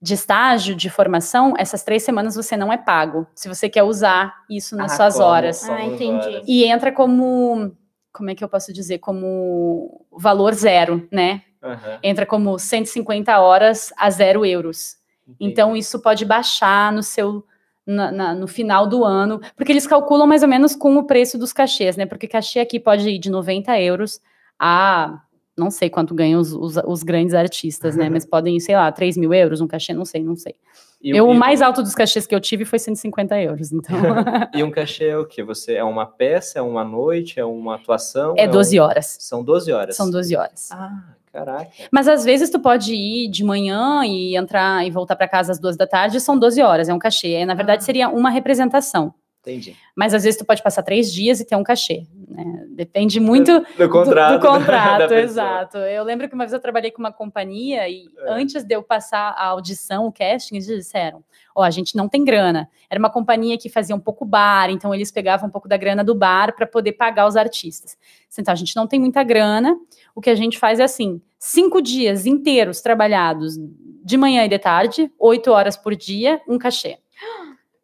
de 0.01 0.13
estágio, 0.13 0.75
de 0.75 0.89
formação, 0.89 1.53
essas 1.57 1.83
três 1.83 2.03
semanas 2.03 2.35
você 2.35 2.57
não 2.57 2.71
é 2.73 2.77
pago. 2.77 3.25
Se 3.33 3.47
você 3.47 3.69
quer 3.69 3.83
usar 3.83 4.33
isso 4.49 4.75
nas 4.75 4.91
Ah, 4.91 4.95
suas 4.97 5.13
como? 5.15 5.25
horas. 5.27 5.69
Ah, 5.69 5.83
entendi. 5.85 6.43
E 6.47 6.65
entra 6.65 6.91
como. 6.91 7.71
Como 8.13 8.29
é 8.29 8.35
que 8.35 8.43
eu 8.43 8.49
posso 8.49 8.73
dizer? 8.73 8.97
Como 8.99 10.05
valor 10.11 10.53
zero, 10.53 11.07
né? 11.09 11.43
Aham. 11.63 11.99
Entra 12.03 12.25
como 12.25 12.59
150 12.59 13.39
horas 13.39 13.93
a 13.95 14.09
zero 14.09 14.45
euros. 14.45 14.97
Então, 15.39 15.77
isso 15.77 16.01
pode 16.01 16.25
baixar 16.25 16.91
no 16.91 17.01
seu. 17.03 17.45
Na- 17.85 18.11
na- 18.11 18.35
no 18.35 18.47
final 18.47 18.87
do 18.87 19.03
ano, 19.03 19.39
porque 19.55 19.71
eles 19.71 19.87
calculam 19.87 20.27
mais 20.27 20.43
ou 20.43 20.49
menos 20.49 20.75
com 20.75 20.95
o 20.97 21.03
preço 21.05 21.37
dos 21.37 21.51
cachês, 21.53 21.97
né? 21.97 22.05
Porque 22.05 22.27
cachê 22.27 22.59
aqui 22.59 22.79
pode 22.79 23.09
ir 23.09 23.19
de 23.19 23.29
90 23.29 23.79
euros 23.79 24.19
a 24.59 25.19
não 25.57 25.69
sei 25.69 25.89
quanto 25.89 26.15
ganham 26.15 26.39
os, 26.39 26.53
os, 26.53 26.77
os 26.85 27.03
grandes 27.03 27.33
artistas, 27.33 27.95
né? 27.95 28.09
Mas 28.09 28.25
podem 28.25 28.59
sei 28.59 28.75
lá, 28.75 28.91
3 28.91 29.17
mil 29.17 29.33
euros 29.33 29.61
um 29.61 29.67
cachê, 29.67 29.93
não 29.93 30.05
sei, 30.05 30.23
não 30.23 30.35
sei. 30.35 30.55
E, 31.03 31.09
eu, 31.17 31.27
o 31.27 31.33
mais 31.33 31.61
alto 31.63 31.81
dos 31.81 31.95
cachês 31.95 32.27
que 32.27 32.33
eu 32.33 32.39
tive 32.39 32.63
foi 32.63 32.77
150 32.79 33.39
euros, 33.41 33.71
então 33.71 33.95
E 34.55 34.63
um 34.63 34.69
cachê 34.71 35.05
é 35.05 35.17
o 35.17 35.25
quê? 35.25 35.43
Você 35.43 35.73
é 35.73 35.83
uma 35.83 36.05
peça, 36.05 36.59
é 36.59 36.61
uma 36.61 36.83
noite, 36.83 37.39
é 37.39 37.45
uma 37.45 37.75
atuação? 37.75 38.35
é 38.37 38.47
um- 38.47 38.51
12 38.51 38.79
horas. 38.79 39.17
São 39.19 39.43
12 39.43 39.71
horas. 39.71 39.95
São 39.95 40.09
12 40.09 40.35
horas. 40.35 40.69
Ah, 40.71 41.15
caraca. 41.31 41.71
Mas 41.91 42.07
às 42.07 42.23
vezes 42.23 42.49
tu 42.49 42.59
pode 42.59 42.93
ir 42.93 43.27
de 43.29 43.43
manhã 43.43 44.03
e 44.05 44.35
entrar 44.35 44.85
e 44.85 44.91
voltar 44.91 45.15
para 45.15 45.27
casa 45.27 45.51
às 45.51 45.59
duas 45.59 45.77
da 45.77 45.87
tarde, 45.87 46.19
são 46.19 46.37
12 46.37 46.61
horas, 46.61 46.89
é 46.89 46.93
um 46.93 46.99
cachê. 46.99 47.33
É, 47.33 47.45
na 47.45 47.53
verdade, 47.53 47.81
Ah. 47.83 47.85
seria 47.85 48.09
uma 48.09 48.29
representação. 48.29 49.13
Entendi. 49.41 49.75
Mas 49.95 50.13
às 50.13 50.23
vezes 50.23 50.37
tu 50.39 50.45
pode 50.45 50.61
passar 50.61 50.83
três 50.83 51.11
dias 51.11 51.39
e 51.39 51.45
ter 51.45 51.55
um 51.55 51.63
cachê. 51.63 52.05
né? 52.27 52.65
Depende 52.69 53.19
muito 53.19 53.59
Do 53.59 53.65
do, 53.77 53.89
contrato. 53.89 54.39
do 54.39 54.39
contrato, 54.47 54.99
da 54.99 55.07
pessoa. 55.07 55.19
exato. 55.19 55.77
Eu 55.79 56.03
lembro 56.03 56.29
que 56.29 56.35
uma 56.35 56.43
vez 56.45 56.53
eu 56.53 56.59
trabalhei 56.59 56.91
com 56.91 56.99
uma 56.99 57.11
companhia 57.11 57.89
e 57.89 58.05
É. 58.25 58.31
antes 58.33 58.63
de 58.63 58.73
eu 58.75 58.81
passar 58.83 59.31
a 59.35 59.47
audição, 59.47 60.05
o 60.05 60.11
casting, 60.13 60.55
eles 60.55 60.67
disseram: 60.67 61.23
Ó, 61.55 61.61
a 61.63 61.69
gente 61.71 61.95
não 61.97 62.07
tem 62.07 62.23
grana. 62.23 62.69
Era 62.89 62.99
uma 62.99 63.09
companhia 63.09 63.57
que 63.57 63.67
fazia 63.67 63.93
um 63.95 63.99
pouco 63.99 64.23
bar, 64.23 64.69
então 64.69 64.93
eles 64.95 65.11
pegavam 65.11 65.49
um 65.49 65.51
pouco 65.51 65.67
da 65.67 65.75
grana 65.75 66.03
do 66.03 66.13
bar 66.15 66.55
para 66.55 66.65
poder 66.67 66.93
pagar 66.93 67.25
os 67.27 67.35
artistas. 67.35 67.97
Então 68.37 68.51
a 68.53 68.55
gente 68.55 68.75
não 68.75 68.85
tem 68.87 68.99
muita 68.99 69.23
grana. 69.23 69.75
O 70.15 70.21
que 70.21 70.29
a 70.29 70.35
gente 70.35 70.57
faz 70.57 70.79
é 70.79 70.83
assim: 70.83 71.21
cinco 71.39 71.81
dias 71.81 72.25
inteiros 72.25 72.81
trabalhados 72.81 73.57
de 74.03 74.17
manhã 74.17 74.45
e 74.45 74.49
de 74.49 74.59
tarde, 74.59 75.11
oito 75.19 75.51
horas 75.51 75.77
por 75.77 75.95
dia, 75.95 76.41
um 76.47 76.57
cachê. 76.57 76.97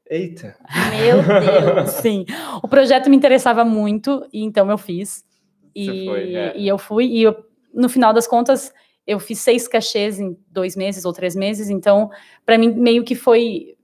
Eita. 0.09 0.55
Meu 0.91 1.17
Deus. 1.21 1.89
Sim. 2.01 2.25
O 2.63 2.67
projeto 2.67 3.09
me 3.09 3.15
interessava 3.15 3.63
muito, 3.65 4.25
e 4.31 4.43
então 4.43 4.69
eu 4.71 4.77
fiz. 4.77 5.25
E, 5.75 5.85
Você 5.85 6.05
foi, 6.05 6.35
é. 6.35 6.57
e 6.57 6.67
eu 6.67 6.77
fui, 6.77 7.05
e 7.05 7.23
eu, 7.23 7.35
no 7.73 7.87
final 7.89 8.13
das 8.13 8.25
contas, 8.25 8.73
eu 9.05 9.19
fiz 9.19 9.39
seis 9.39 9.67
cachês 9.67 10.19
em 10.19 10.37
dois 10.49 10.75
meses 10.75 11.05
ou 11.05 11.13
três 11.13 11.35
meses, 11.35 11.69
então, 11.69 12.09
para 12.45 12.57
mim, 12.57 12.73
meio 12.73 13.03
que 13.03 13.15
foi, 13.15 13.76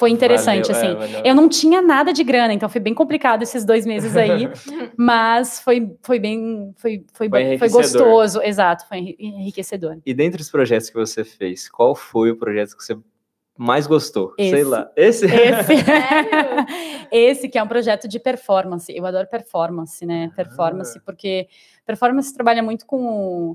foi 0.00 0.10
interessante, 0.10 0.72
Valeu, 0.72 0.82
é, 0.82 0.86
assim. 0.86 1.12
valeu. 1.12 1.26
Eu 1.26 1.34
não 1.34 1.46
tinha 1.46 1.82
nada 1.82 2.10
de 2.10 2.24
grana, 2.24 2.54
então 2.54 2.70
foi 2.70 2.80
bem 2.80 2.94
complicado 2.94 3.42
esses 3.42 3.66
dois 3.66 3.84
meses 3.84 4.16
aí, 4.16 4.48
mas 4.96 5.60
foi, 5.60 5.94
foi 6.02 6.18
bem, 6.18 6.72
foi, 6.78 7.04
foi, 7.12 7.28
Foi 7.28 7.58
foi 7.58 7.68
gostoso, 7.68 8.40
exato, 8.42 8.88
foi 8.88 8.96
enri- 8.96 9.16
enriquecedor. 9.20 9.98
E 10.06 10.14
dentre 10.14 10.40
os 10.40 10.50
projetos 10.50 10.88
que 10.88 10.96
você 10.96 11.22
fez, 11.22 11.68
qual 11.68 11.94
foi 11.94 12.30
o 12.30 12.36
projeto 12.38 12.74
que 12.78 12.82
você 12.82 12.96
mais 13.58 13.86
gostou? 13.86 14.32
Sei 14.38 14.48
Esse. 14.54 14.64
lá. 14.64 14.90
Esse? 14.96 15.26
Esse, 15.26 15.72
esse 17.12 17.48
que 17.48 17.58
é 17.58 17.62
um 17.62 17.68
projeto 17.68 18.08
de 18.08 18.18
performance. 18.18 18.90
Eu 18.96 19.04
adoro 19.04 19.28
performance, 19.28 20.04
né? 20.06 20.30
Performance, 20.34 20.96
Ah. 20.98 21.02
porque 21.04 21.46
performance 21.84 22.32
trabalha 22.32 22.62
muito 22.62 22.86
com 22.86 23.54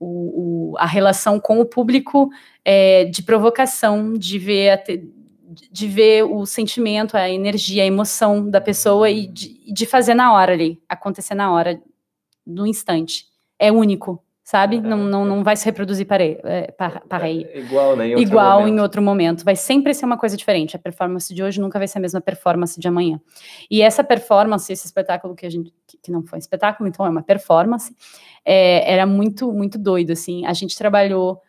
o, 0.00 0.72
o- 0.72 0.74
a 0.76 0.86
relação 0.86 1.38
com 1.38 1.60
o 1.60 1.64
público 1.64 2.28
é, 2.64 3.04
de 3.04 3.22
provocação, 3.22 4.12
de 4.14 4.38
ver, 4.40 4.82
de 5.70 5.88
ver 5.88 6.24
o 6.24 6.44
sentimento, 6.46 7.16
a 7.16 7.28
energia, 7.30 7.82
a 7.82 7.86
emoção 7.86 8.48
da 8.50 8.60
pessoa 8.60 9.08
e 9.10 9.26
de, 9.26 9.72
de 9.72 9.86
fazer 9.86 10.14
na 10.14 10.32
hora 10.32 10.52
ali, 10.52 10.80
acontecer 10.88 11.34
na 11.34 11.52
hora, 11.52 11.80
no 12.46 12.66
instante. 12.66 13.26
É 13.58 13.70
único, 13.72 14.22
sabe? 14.42 14.80
Não, 14.80 14.98
não, 14.98 15.24
não 15.24 15.42
vai 15.44 15.56
se 15.56 15.64
reproduzir 15.64 16.06
parei, 16.06 16.38
é, 16.44 16.70
pa- 16.72 17.02
parei 17.08 17.44
É 17.52 17.60
igual, 17.60 17.96
né? 17.96 18.08
Em 18.08 18.14
outro 18.14 18.28
igual 18.28 18.60
momento. 18.60 18.74
em 18.76 18.80
outro 18.80 19.02
momento. 19.02 19.44
Vai 19.44 19.56
sempre 19.56 19.94
ser 19.94 20.04
uma 20.04 20.18
coisa 20.18 20.36
diferente. 20.36 20.76
A 20.76 20.78
performance 20.78 21.32
de 21.32 21.42
hoje 21.42 21.60
nunca 21.60 21.78
vai 21.78 21.88
ser 21.88 21.98
a 21.98 22.00
mesma 22.00 22.20
performance 22.20 22.78
de 22.78 22.86
amanhã. 22.88 23.20
E 23.70 23.80
essa 23.80 24.04
performance, 24.04 24.70
esse 24.72 24.84
espetáculo 24.86 25.34
que 25.34 25.46
a 25.46 25.50
gente 25.50 25.72
que- 25.86 25.98
que 26.02 26.10
não 26.10 26.22
foi 26.24 26.36
um 26.36 26.40
espetáculo, 26.40 26.88
então 26.88 27.06
é 27.06 27.08
uma 27.08 27.22
performance, 27.22 27.94
é, 28.44 28.92
era 28.92 29.06
muito 29.06 29.50
muito 29.52 29.78
doido 29.78 30.10
assim. 30.12 30.44
A 30.44 30.52
gente 30.52 30.76
trabalhou 30.76 31.40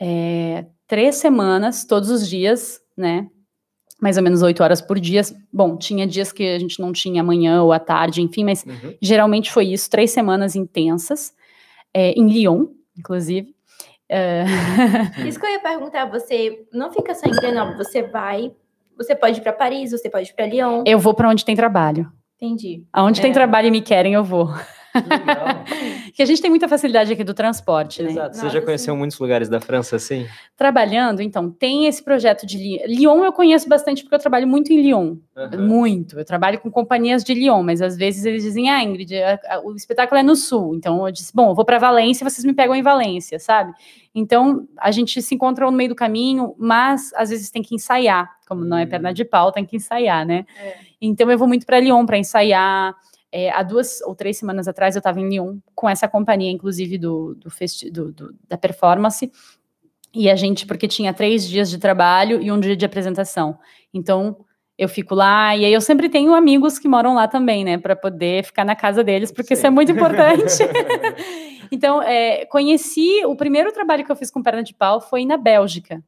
é, 0.00 0.64
três 0.86 1.16
semanas, 1.16 1.84
todos 1.84 2.10
os 2.10 2.28
dias, 2.28 2.80
né? 2.96 3.28
Mais 4.02 4.16
ou 4.16 4.22
menos 4.22 4.42
oito 4.42 4.62
horas 4.62 4.80
por 4.82 4.98
dia. 4.98 5.22
Bom, 5.52 5.76
tinha 5.76 6.06
dias 6.06 6.32
que 6.32 6.42
a 6.42 6.58
gente 6.58 6.80
não 6.80 6.92
tinha 6.92 7.20
amanhã 7.22 7.62
ou 7.62 7.72
à 7.72 7.78
tarde, 7.78 8.20
enfim, 8.20 8.42
mas 8.44 8.64
Uhum. 8.66 8.94
geralmente 9.00 9.50
foi 9.52 9.66
isso, 9.68 9.88
três 9.88 10.10
semanas 10.10 10.56
intensas, 10.56 11.32
é, 11.94 12.10
em 12.12 12.26
Lyon, 12.28 12.66
inclusive. 12.98 13.54
É, 14.08 14.44
Isso 15.26 15.38
que 15.40 15.46
eu 15.46 15.50
ia 15.50 15.60
perguntar, 15.60 16.04
você 16.06 16.64
não 16.72 16.92
fica 16.92 17.14
só 17.14 17.26
em 17.26 17.30
Grenoble, 17.30 17.76
você 17.76 18.02
vai, 18.02 18.52
você 18.96 19.14
pode 19.14 19.38
ir 19.38 19.42
para 19.42 19.52
Paris, 19.52 19.92
você 19.92 20.10
pode 20.10 20.28
ir 20.30 20.34
para 20.34 20.46
Lyon. 20.46 20.82
eu 20.86 20.98
vou 20.98 21.14
para 21.14 21.28
onde 21.30 21.44
tem 21.44 21.54
trabalho. 21.56 22.10
Entendi. 22.36 22.84
Aonde 22.92 23.20
tem 23.20 23.30
É. 23.30 23.34
trabalho 23.34 23.68
e 23.68 23.70
me 23.70 23.80
querem, 23.80 24.14
eu 24.14 24.24
vou. 24.24 24.50
Legal. 24.94 25.64
que 26.14 26.22
a 26.22 26.26
gente 26.26 26.40
tem 26.42 26.50
muita 26.50 26.68
facilidade 26.68 27.12
aqui 27.12 27.24
do 27.24 27.32
transporte, 27.34 28.02
né? 28.02 28.10
Exato. 28.10 28.36
Você 28.36 28.42
Nossa, 28.44 28.54
já 28.58 28.62
conheceu 28.64 28.96
muitos 28.96 29.18
lugares 29.18 29.48
da 29.48 29.60
França 29.60 29.96
assim? 29.96 30.26
Trabalhando, 30.56 31.20
então, 31.22 31.50
tem 31.50 31.86
esse 31.86 32.02
projeto 32.02 32.46
de 32.46 32.58
Lyon. 32.58 32.86
Lyon 32.86 33.24
eu 33.24 33.32
conheço 33.32 33.68
bastante 33.68 34.02
porque 34.02 34.14
eu 34.14 34.18
trabalho 34.18 34.46
muito 34.46 34.72
em 34.72 34.80
Lyon. 34.82 35.16
Aham. 35.36 35.56
Muito. 35.66 36.18
Eu 36.18 36.24
trabalho 36.24 36.60
com 36.60 36.70
companhias 36.70 37.24
de 37.24 37.32
Lyon, 37.34 37.62
mas 37.62 37.80
às 37.80 37.96
vezes 37.96 38.24
eles 38.24 38.42
dizem, 38.42 38.68
ah, 38.70 38.82
Ingrid, 38.82 39.14
a- 39.22 39.38
a- 39.48 39.60
o 39.60 39.74
espetáculo 39.74 40.18
é 40.20 40.22
no 40.22 40.36
sul. 40.36 40.74
Então 40.74 41.06
eu 41.06 41.12
disse, 41.12 41.32
bom, 41.34 41.50
eu 41.50 41.54
vou 41.54 41.64
para 41.64 41.78
Valência, 41.78 42.28
vocês 42.28 42.44
me 42.44 42.52
pegam 42.52 42.74
em 42.74 42.82
Valência, 42.82 43.38
sabe? 43.38 43.72
Então 44.14 44.66
a 44.78 44.90
gente 44.90 45.22
se 45.22 45.34
encontra 45.34 45.64
no 45.64 45.72
meio 45.72 45.88
do 45.88 45.94
caminho, 45.94 46.54
mas 46.58 47.10
às 47.14 47.30
vezes 47.30 47.50
tem 47.50 47.62
que 47.62 47.74
ensaiar. 47.74 48.28
Como 48.46 48.62
não 48.64 48.76
é 48.76 48.84
Hum. 48.84 48.88
perna 48.88 49.14
de 49.14 49.24
pau, 49.24 49.50
tem 49.50 49.64
que 49.64 49.76
ensaiar, 49.76 50.26
né? 50.26 50.44
É. 50.62 50.74
Então 51.00 51.30
eu 51.30 51.38
vou 51.38 51.48
muito 51.48 51.64
para 51.64 51.80
Lyon 51.80 52.04
para 52.04 52.18
ensaiar. 52.18 52.94
É, 53.32 53.50
há 53.50 53.62
duas 53.62 54.02
ou 54.02 54.14
três 54.14 54.36
semanas 54.36 54.68
atrás 54.68 54.94
eu 54.94 55.00
estava 55.00 55.18
em 55.18 55.28
Lyon 55.28 55.56
com 55.74 55.88
essa 55.88 56.06
companhia, 56.06 56.50
inclusive 56.52 56.98
do, 56.98 57.34
do, 57.34 57.48
festi- 57.50 57.90
do- 57.90 58.12
do- 58.12 58.34
da 58.46 58.58
performance. 58.58 59.32
E 60.14 60.28
a 60.30 60.36
gente, 60.36 60.66
porque 60.66 60.86
tinha 60.86 61.14
três 61.14 61.48
dias 61.48 61.70
de 61.70 61.78
trabalho 61.78 62.42
e 62.42 62.52
um 62.52 62.60
dia 62.60 62.76
de 62.76 62.84
apresentação. 62.84 63.58
Então, 63.94 64.44
eu 64.76 64.88
fico 64.88 65.14
lá, 65.14 65.56
e 65.56 65.64
aí 65.64 65.72
eu 65.72 65.80
sempre 65.80 66.08
tenho 66.10 66.34
amigos 66.34 66.78
que 66.78 66.86
moram 66.88 67.14
lá 67.14 67.26
também, 67.26 67.64
né, 67.64 67.78
para 67.78 67.96
poder 67.96 68.44
ficar 68.44 68.64
na 68.64 68.76
casa 68.76 69.02
deles, 69.02 69.32
porque 69.32 69.54
isso 69.54 69.66
é 69.66 69.70
Sim. 69.70 69.74
muito 69.74 69.92
importante. 69.92 70.58
então, 71.70 72.02
é, 72.02 72.44
conheci, 72.46 73.24
o 73.24 73.36
primeiro 73.36 73.72
trabalho 73.72 74.04
que 74.04 74.12
eu 74.12 74.16
fiz 74.16 74.30
com 74.30 74.42
perna 74.42 74.62
de 74.62 74.74
pau 74.74 75.00
foi 75.00 75.24
na 75.24 75.36
Bélgica, 75.36 76.02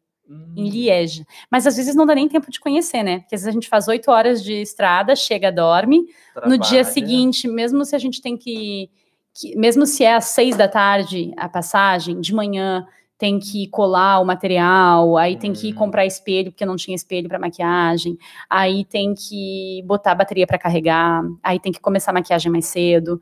em 0.57 0.69
Liege. 0.69 1.25
Mas 1.51 1.67
às 1.67 1.77
vezes 1.77 1.95
não 1.95 2.07
dá 2.07 2.15
nem 2.15 2.29
tempo 2.29 2.51
de 2.51 2.61
conhecer, 2.61 3.03
né? 3.03 3.21
Porque 3.21 3.35
às 3.35 3.41
vezes 3.43 3.49
a 3.49 3.53
gente 3.53 3.69
faz 3.69 3.89
oito 3.89 4.11
horas 4.11 4.43
de 4.43 4.55
estrada, 4.63 5.15
chega, 5.17 5.51
dorme, 5.51 6.07
no 6.45 6.57
dia 6.57 6.83
Trabalha. 6.83 6.85
seguinte, 6.85 7.49
mesmo 7.49 7.85
se 7.85 7.95
a 7.95 7.99
gente 7.99 8.23
tem 8.23 8.37
que, 8.37 8.89
que- 9.35 9.57
mesmo 9.57 9.85
se 9.87 10.05
é 10.05 10.15
às 10.15 10.27
seis 10.27 10.57
da 10.57 10.69
tarde 10.69 11.33
a 11.37 11.49
passagem, 11.49 12.21
de 12.21 12.33
manhã 12.35 12.87
tem 13.17 13.39
que 13.39 13.69
colar 13.69 14.21
o 14.21 14.25
material, 14.25 15.17
aí 15.17 15.37
tem 15.37 15.53
que 15.53 15.71
Hum. 15.71 15.75
comprar 15.75 16.05
espelho 16.05 16.51
porque 16.51 16.67
não 16.67 16.77
tinha 16.77 16.95
espelho 16.97 17.29
para 17.29 17.39
maquiagem, 17.39 18.19
aí 18.51 18.85
tem 18.85 19.15
que 19.15 19.83
botar 19.87 20.13
a 20.13 20.17
bateria 20.17 20.47
para 20.47 20.59
carregar, 20.59 21.23
aí 21.43 21.59
tem 21.61 21.73
que 21.73 21.81
começar 21.81 22.11
a 22.11 22.15
maquiagem 22.15 22.51
mais 22.51 22.67
cedo, 22.67 23.21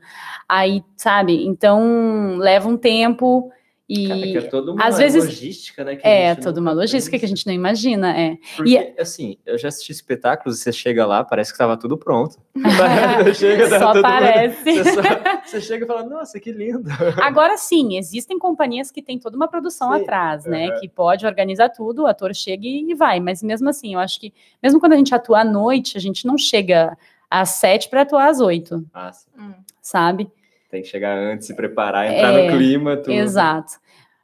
aí 0.49 0.83
sabe? 0.97 1.45
Então 1.45 2.37
leva 2.37 2.67
um 2.67 2.75
tempo 2.77 3.51
e 3.95 4.07
Cara, 4.07 4.21
que 4.21 4.37
é 4.37 4.41
toda 4.49 4.71
uma 4.71 4.83
às 4.85 4.97
vezes- 4.97 5.23
logística, 5.25 5.83
né? 5.83 5.99
é 6.01 6.33
toda 6.35 6.59
uma 6.59 6.71
logística 6.71 7.11
que 7.11 7.25
a 7.25 7.27
pensa. 7.27 7.35
gente 7.35 7.45
não 7.45 7.53
imagina, 7.53 8.17
é. 8.17 8.37
Porque, 8.55 8.95
assim, 8.99 9.37
eu 9.45 9.57
já 9.57 9.67
assisti 9.67 9.91
espetáculos 9.91 10.59
e 10.59 10.63
você 10.63 10.71
chega 10.71 11.05
lá, 11.05 11.23
parece 11.23 11.51
que 11.51 11.55
estava 11.55 11.77
tudo 11.77 11.95
pronto. 11.97 12.37
chega, 13.35 13.67
Só 13.69 13.93
mundo- 13.93 14.01
parece. 14.01 14.63
Você, 14.63 14.83
só- 14.93 15.01
você 15.45 15.61
chega 15.61 15.85
e 15.85 15.87
fala, 15.87 16.03
nossa, 16.03 16.39
que 16.39 16.51
lindo. 16.51 16.89
Agora 17.21 17.55
sim, 17.57 17.95
existem 17.97 18.39
companhias 18.39 18.89
que 18.91 19.01
têm 19.01 19.19
toda 19.19 19.35
uma 19.37 19.47
produção 19.47 19.93
Sim, 19.93 20.01
atrás, 20.01 20.45
né? 20.45 20.69
aham. 20.69 20.79
Que 20.79 20.89
pode 20.89 21.25
organizar 21.25 21.69
tudo, 21.69 22.03
o 22.03 22.07
ator 22.07 22.33
chega 22.33 22.65
e 22.65 22.93
vai. 22.95 23.19
Mas 23.19 23.43
mesmo 23.43 23.69
assim, 23.69 23.93
eu 23.93 23.99
acho 23.99 24.19
que, 24.19 24.33
mesmo 24.61 24.79
quando 24.79 24.93
a 24.93 24.97
gente 24.97 25.13
atua 25.13 25.41
à 25.41 25.45
noite, 25.45 25.97
a 25.97 26.01
gente 26.01 26.25
não 26.25 26.37
chega 26.37 26.97
às 27.29 27.49
sete 27.49 27.89
para 27.89 28.01
atuar 28.01 28.27
às 28.29 28.39
oito, 28.39 28.85
Nossa, 28.93 29.27
Hum. 29.37 29.53
sabe? 29.81 30.29
tem 30.69 30.81
que 30.81 30.87
chegar 30.87 31.15
antes, 31.15 31.45
se 31.45 31.55
preparar, 31.55 32.11
entrar 32.11 32.33
É, 32.33 32.49
no 32.51 32.57
clima, 32.57 32.97
tudo. 32.97 33.11
Exato. 33.11 33.73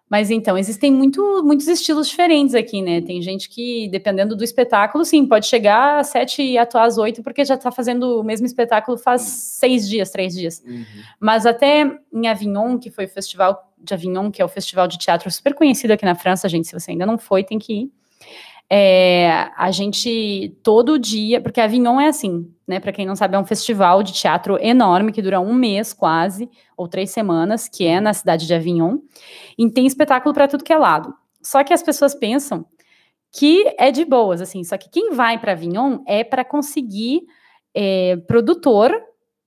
Mas 0.09 0.31
então, 0.31 0.57
existem 0.57 0.91
muito, 0.91 1.43
muitos 1.43 1.67
estilos 1.67 2.09
diferentes 2.09 2.55
aqui, 2.55 2.81
né? 2.81 2.99
Tem 2.99 3.21
gente 3.21 3.47
que, 3.47 3.87
dependendo 3.89 4.35
do 4.35 4.43
espetáculo, 4.43 5.05
sim, 5.05 5.25
pode 5.25 5.45
chegar 5.45 5.99
às 5.99 6.07
sete 6.07 6.41
e 6.41 6.57
atuar 6.57 6.85
às 6.85 6.97
oito, 6.97 7.21
porque 7.21 7.45
já 7.45 7.53
está 7.53 7.71
fazendo 7.71 8.19
o 8.19 8.23
mesmo 8.23 8.47
espetáculo 8.47 8.97
faz 8.97 9.21
seis 9.21 9.87
dias, 9.87 10.09
três 10.09 10.33
dias. 10.33 10.63
Uhum. 10.65 10.83
Mas 11.19 11.45
até 11.45 11.99
em 12.11 12.27
Avignon, 12.27 12.79
que 12.79 12.89
foi 12.89 13.05
o 13.05 13.09
festival 13.09 13.71
de 13.77 13.93
Avignon, 13.93 14.31
que 14.31 14.41
é 14.41 14.45
o 14.45 14.49
festival 14.49 14.87
de 14.87 14.97
teatro 14.97 15.29
super 15.29 15.53
conhecido 15.53 15.91
aqui 15.91 16.05
na 16.05 16.15
França, 16.15 16.49
gente, 16.49 16.67
se 16.67 16.73
você 16.73 16.91
ainda 16.91 17.05
não 17.05 17.17
foi, 17.17 17.43
tem 17.43 17.59
que 17.59 17.73
ir. 17.73 17.91
É, 18.71 19.49
a 19.57 19.71
gente 19.71 20.55
todo 20.61 20.99
dia, 20.99 21.41
porque 21.41 21.61
Avignon 21.61 21.99
é 21.99 22.07
assim, 22.07 22.51
né? 22.69 22.79
Para 22.79 22.91
quem 22.91 23.03
não 23.03 23.15
sabe, 23.15 23.35
é 23.35 23.39
um 23.39 23.45
festival 23.45 24.03
de 24.03 24.13
teatro 24.13 24.55
enorme 24.61 25.11
que 25.11 25.23
dura 25.23 25.39
um 25.39 25.55
mês 25.55 25.91
quase, 25.91 26.47
ou 26.77 26.87
três 26.87 27.09
semanas, 27.09 27.67
que 27.67 27.83
é 27.83 27.99
na 27.99 28.13
cidade 28.13 28.45
de 28.45 28.53
Avignon, 28.53 28.99
e 29.57 29.67
tem 29.71 29.87
espetáculo 29.87 30.35
para 30.35 30.47
tudo 30.47 30.63
que 30.63 30.71
é 30.71 30.77
lado. 30.77 31.11
Só 31.41 31.63
que 31.63 31.73
as 31.73 31.81
pessoas 31.81 32.13
pensam 32.13 32.63
que 33.31 33.73
é 33.75 33.89
de 33.91 34.05
boas, 34.05 34.39
assim. 34.39 34.63
Só 34.63 34.77
que 34.77 34.87
quem 34.87 35.13
vai 35.13 35.39
para 35.39 35.53
Avignon 35.53 36.03
é 36.05 36.23
para 36.23 36.45
conseguir 36.45 37.23
é, 37.73 38.17
produtor 38.27 38.93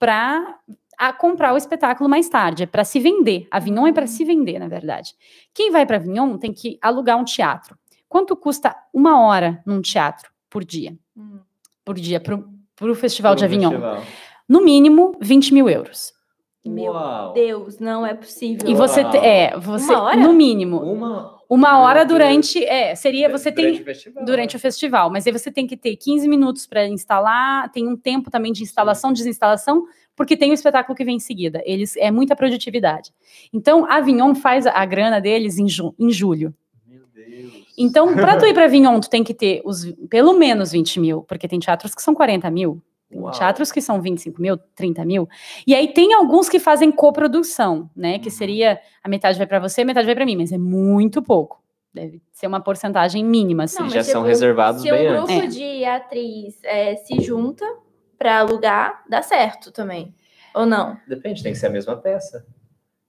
para 0.00 0.58
a 0.98 1.12
comprar 1.12 1.54
o 1.54 1.56
espetáculo 1.56 2.10
mais 2.10 2.28
tarde, 2.28 2.64
é 2.64 2.66
para 2.66 2.84
se 2.84 2.98
vender. 2.98 3.46
Avignon 3.52 3.86
é 3.86 3.92
para 3.92 4.06
se 4.08 4.24
vender, 4.24 4.58
na 4.58 4.68
verdade. 4.68 5.14
Quem 5.54 5.70
vai 5.70 5.86
para 5.86 5.96
Avignon 5.96 6.36
tem 6.38 6.52
que 6.52 6.76
alugar 6.82 7.16
um 7.16 7.24
teatro. 7.24 7.78
Quanto 8.08 8.36
custa 8.36 8.76
uma 8.92 9.20
hora 9.20 9.62
num 9.64 9.80
teatro 9.80 10.30
por 10.50 10.64
dia? 10.64 10.96
Hum. 11.16 11.40
Por 11.84 11.94
dia, 11.94 12.20
para 12.20 12.36
o 12.80 12.94
Festival 12.94 13.34
de 13.34 13.42
No 13.42 13.46
Avignon? 13.46 13.70
festival. 13.70 14.02
No 14.48 14.62
mínimo, 14.64 15.16
20 15.20 15.54
mil 15.54 15.68
euros. 15.68 16.12
Meu 16.64 16.92
Uau. 16.92 17.32
Deus, 17.32 17.78
não 17.80 18.06
é 18.06 18.14
possível. 18.14 18.68
E 18.70 18.74
você, 18.74 19.02
te- 19.04 19.16
é, 19.16 19.56
você, 19.58 19.92
Uma 19.92 20.02
hora? 20.04 20.16
no 20.16 20.32
mínimo, 20.32 20.78
Uma, 20.80 21.38
uma 21.50 21.78
hora 21.80 22.04
Durante- 22.04 22.64
é, 22.64 22.94
seria, 22.94 23.28
você 23.28 23.50
tem, 23.50 23.64
durante 23.64 23.80
o 23.82 23.84
festival. 23.84 24.24
durante 24.24 24.56
o 24.56 24.58
festival, 24.60 25.10
mas 25.10 25.26
aí 25.26 25.32
você 25.32 25.50
tem 25.50 25.66
que 25.66 25.76
ter 25.76 25.96
15 25.96 26.28
minutos 26.28 26.64
para 26.66 26.86
instalar, 26.86 27.68
tem 27.72 27.88
um 27.88 27.96
tempo 27.96 28.30
também 28.30 28.52
de 28.52 28.62
instalação, 28.62 29.12
desinstalação, 29.12 29.84
porque 30.14 30.36
tem 30.36 30.50
o 30.50 30.54
espetáculo 30.54 30.94
que 30.96 31.04
vem 31.04 31.16
em 31.16 31.20
seguida. 31.20 31.60
Eles 31.64 31.96
é 31.96 32.10
muita 32.12 32.36
produtividade. 32.36 33.10
Então, 33.52 33.84
a 33.86 33.96
Avignon 33.96 34.32
faz 34.34 34.64
a, 34.66 34.70
a 34.72 34.84
grana 34.84 35.20
deles 35.20 35.58
em, 35.58 35.68
ju- 35.68 35.94
em 35.98 36.10
julho. 36.12 36.54
Então, 37.78 38.14
para 38.14 38.36
tu 38.38 38.44
ir 38.46 38.54
para 38.54 38.64
Avignon, 38.64 39.00
tu 39.00 39.08
tem 39.10 39.24
que 39.24 39.34
ter 39.34 39.62
os, 39.64 39.84
pelo 40.10 40.32
menos 40.34 40.72
20 40.72 41.00
mil, 41.00 41.22
porque 41.22 41.48
tem 41.48 41.58
teatros 41.58 41.94
que 41.94 42.02
são 42.02 42.14
40 42.14 42.50
mil. 42.50 42.82
Tem 43.10 43.20
teatros 43.32 43.70
que 43.70 43.80
são 43.82 44.00
25 44.00 44.40
mil, 44.40 44.56
30 44.74 45.04
mil. 45.04 45.28
E 45.66 45.74
aí 45.74 45.92
tem 45.92 46.14
alguns 46.14 46.48
que 46.48 46.58
fazem 46.58 46.90
coprodução, 46.90 47.90
né? 47.94 48.18
Que 48.18 48.28
Uhum. 48.30 48.34
seria 48.34 48.80
a 49.04 49.08
metade 49.08 49.36
vai 49.36 49.46
para 49.46 49.60
você, 49.60 49.82
a 49.82 49.84
metade 49.84 50.06
vai 50.06 50.14
para 50.14 50.24
mim, 50.24 50.36
mas 50.36 50.50
é 50.50 50.56
muito 50.56 51.20
pouco. 51.22 51.60
Deve 51.92 52.22
ser 52.32 52.46
uma 52.46 52.58
porcentagem 52.60 53.22
mínima, 53.22 53.64
assim. 53.64 53.82
Não, 53.82 53.90
já 53.90 54.02
são 54.02 54.22
tipo, 54.22 54.28
reservados 54.28 54.80
Se 54.80 54.90
bem 54.90 55.10
um 55.10 55.12
antes. 55.20 55.26
grupo 55.36 55.44
É. 55.44 55.46
de 55.46 55.84
atriz 55.84 56.58
é, 56.64 56.96
se 56.96 57.20
junta 57.20 57.66
pra 58.18 58.38
alugar, 58.38 59.02
dá 59.10 59.20
certo 59.20 59.70
também. 59.70 60.14
Ou 60.54 60.64
não? 60.64 60.96
Depende, 61.06 61.42
tem 61.42 61.52
que 61.52 61.58
ser 61.58 61.66
a 61.66 61.70
mesma 61.70 61.96
peça. 61.96 62.46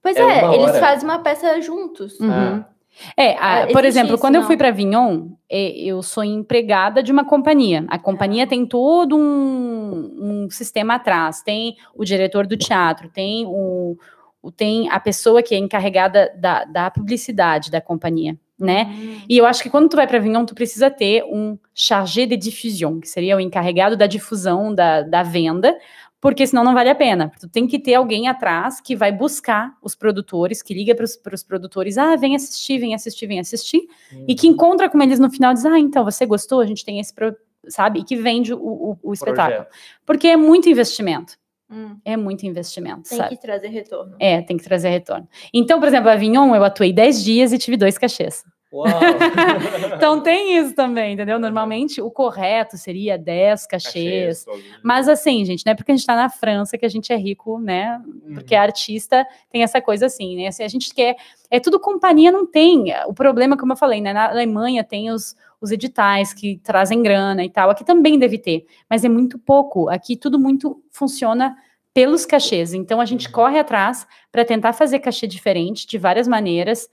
Pois 0.02 0.16
É 0.16 0.20
é, 0.20 0.54
eles 0.54 0.78
fazem 0.78 1.08
uma 1.08 1.20
peça 1.20 1.58
juntos. 1.62 2.20
Uhum. 2.20 2.30
Ah. 2.30 2.68
É, 3.16 3.32
a- 3.36 3.64
Ah, 3.64 3.66
por 3.66 3.84
exemplo, 3.84 4.14
isso, 4.14 4.20
quando 4.20 4.36
eu 4.36 4.40
não? 4.42 4.46
fui 4.46 4.56
para 4.56 4.68
Avignon, 4.68 5.28
é, 5.50 5.70
eu 5.80 6.02
sou 6.02 6.22
empregada 6.24 7.02
de 7.02 7.10
uma 7.12 7.24
companhia. 7.24 7.84
A 7.88 7.98
companhia 7.98 8.46
tem 8.46 8.64
todo 8.66 9.16
um, 9.16 10.44
um 10.44 10.50
sistema 10.50 10.94
atrás. 10.94 11.42
Tem 11.42 11.76
o 11.94 12.04
diretor 12.04 12.46
do 12.46 12.56
teatro, 12.56 13.08
tem 13.08 13.44
o, 13.46 13.96
o- 14.42 14.52
tem 14.52 14.88
a 14.90 15.00
pessoa 15.00 15.42
que 15.42 15.54
é 15.54 15.58
encarregada 15.58 16.32
da, 16.36 16.64
da 16.64 16.90
publicidade 16.90 17.70
da 17.70 17.80
companhia, 17.80 18.36
né? 18.58 18.84
Hum. 18.90 19.18
E 19.28 19.36
eu 19.38 19.46
acho 19.46 19.62
que 19.62 19.70
quando 19.70 19.88
tu 19.88 19.96
vai 19.96 20.06
para 20.06 20.18
Avignon, 20.18 20.44
tu 20.44 20.54
precisa 20.54 20.90
ter 20.90 21.24
um 21.24 21.58
chargé 21.74 22.26
de 22.26 22.36
diffusion, 22.36 23.00
que 23.00 23.08
seria 23.08 23.36
o 23.36 23.40
encarregado 23.40 23.96
da 23.96 24.06
difusão 24.06 24.72
da, 24.74 25.02
da 25.02 25.22
venda, 25.22 25.76
porque 26.24 26.46
senão 26.46 26.64
não 26.64 26.72
vale 26.72 26.88
a 26.88 26.94
pena. 26.94 27.30
Tu 27.38 27.46
tem 27.46 27.66
que 27.66 27.78
ter 27.78 27.92
alguém 27.92 28.28
atrás 28.28 28.80
que 28.80 28.96
vai 28.96 29.12
buscar 29.12 29.76
os 29.82 29.94
produtores, 29.94 30.62
que 30.62 30.72
liga 30.72 30.94
para 30.94 31.34
os 31.34 31.42
produtores, 31.42 31.98
ah, 31.98 32.16
vem 32.16 32.34
assistir, 32.34 32.78
vem 32.78 32.94
assistir, 32.94 33.26
vem 33.26 33.40
assistir, 33.40 33.82
e 34.26 34.34
que 34.34 34.48
encontra 34.48 34.88
com 34.88 35.02
eles 35.02 35.18
no 35.18 35.30
final 35.30 35.50
e 35.50 35.54
diz, 35.54 35.66
ah, 35.66 35.78
então, 35.78 36.02
você 36.02 36.24
gostou? 36.24 36.62
A 36.62 36.66
gente 36.66 36.82
tem 36.82 36.98
esse, 36.98 37.12
pro-", 37.12 37.36
sabe? 37.68 38.00
E 38.00 38.04
que 38.04 38.16
vende 38.16 38.54
o, 38.54 38.58
o, 38.58 38.98
o 39.02 39.12
espetáculo. 39.12 39.66
Projeto. 39.66 39.74
Porque 40.06 40.28
é 40.28 40.36
muito 40.36 40.66
investimento. 40.66 41.34
Hum, 41.70 41.98
É 42.06 42.16
muito 42.16 42.46
investimento, 42.46 43.06
tem 43.06 43.18
sabe? 43.18 43.36
que 43.36 43.42
trazer 43.42 43.68
retorno. 43.68 44.16
É, 44.18 44.40
tem 44.40 44.56
que 44.56 44.64
trazer 44.64 44.88
retorno. 44.88 45.28
Então, 45.52 45.78
por 45.78 45.88
exemplo, 45.88 46.08
a 46.08 46.14
Avignon, 46.14 46.54
eu 46.54 46.64
atuei 46.64 46.90
10 46.90 47.22
dias 47.22 47.52
e 47.52 47.58
tive 47.58 47.76
dois 47.76 47.98
cachês. 47.98 48.44
Então 49.96 50.20
tem 50.20 50.56
isso 50.58 50.74
também, 50.74 51.14
entendeu? 51.14 51.38
Normalmente 51.38 52.00
o 52.02 52.10
correto 52.10 52.76
seria 52.76 53.16
10 53.16 53.66
cachês. 53.66 54.44
Mas 54.82 55.08
assim, 55.08 55.44
gente, 55.44 55.64
não 55.64 55.72
é 55.72 55.74
porque 55.74 55.92
a 55.92 55.96
gente 55.96 56.06
tá 56.06 56.16
na 56.16 56.28
França 56.28 56.76
que 56.76 56.84
a 56.84 56.88
gente 56.88 57.12
é 57.12 57.16
rico, 57.16 57.58
né? 57.60 58.00
Uhum. 58.06 58.34
Porque 58.34 58.54
artista 58.54 59.26
tem 59.50 59.62
essa 59.62 59.80
coisa 59.80 60.06
assim, 60.06 60.36
né? 60.36 60.48
Assim, 60.48 60.64
a 60.64 60.68
gente 60.68 60.92
quer. 60.94 61.16
É 61.50 61.60
tudo 61.60 61.78
companhia, 61.78 62.32
não 62.32 62.46
tem. 62.46 62.86
O 63.06 63.14
problema, 63.14 63.56
como 63.56 63.72
eu 63.72 63.76
falei, 63.76 64.00
né? 64.00 64.12
Na 64.12 64.28
Alemanha 64.28 64.82
tem 64.82 65.10
os, 65.10 65.36
os 65.60 65.70
editais 65.70 66.34
que 66.34 66.58
trazem 66.62 67.02
grana 67.02 67.44
e 67.44 67.50
tal. 67.50 67.70
Aqui 67.70 67.84
também 67.84 68.18
deve 68.18 68.38
ter, 68.38 68.66
mas 68.90 69.04
é 69.04 69.08
muito 69.08 69.38
pouco. 69.38 69.88
Aqui 69.88 70.16
tudo 70.16 70.38
muito 70.38 70.82
funciona 70.90 71.56
pelos 71.94 72.26
cachês. 72.26 72.74
Então 72.74 73.00
a 73.00 73.04
gente 73.04 73.26
Uhum. 73.28 73.32
corre 73.32 73.58
atrás 73.58 74.04
para 74.32 74.44
tentar 74.44 74.72
fazer 74.72 74.98
cachê 74.98 75.28
diferente, 75.28 75.86
de 75.86 75.96
várias 75.96 76.26
maneiras 76.26 76.88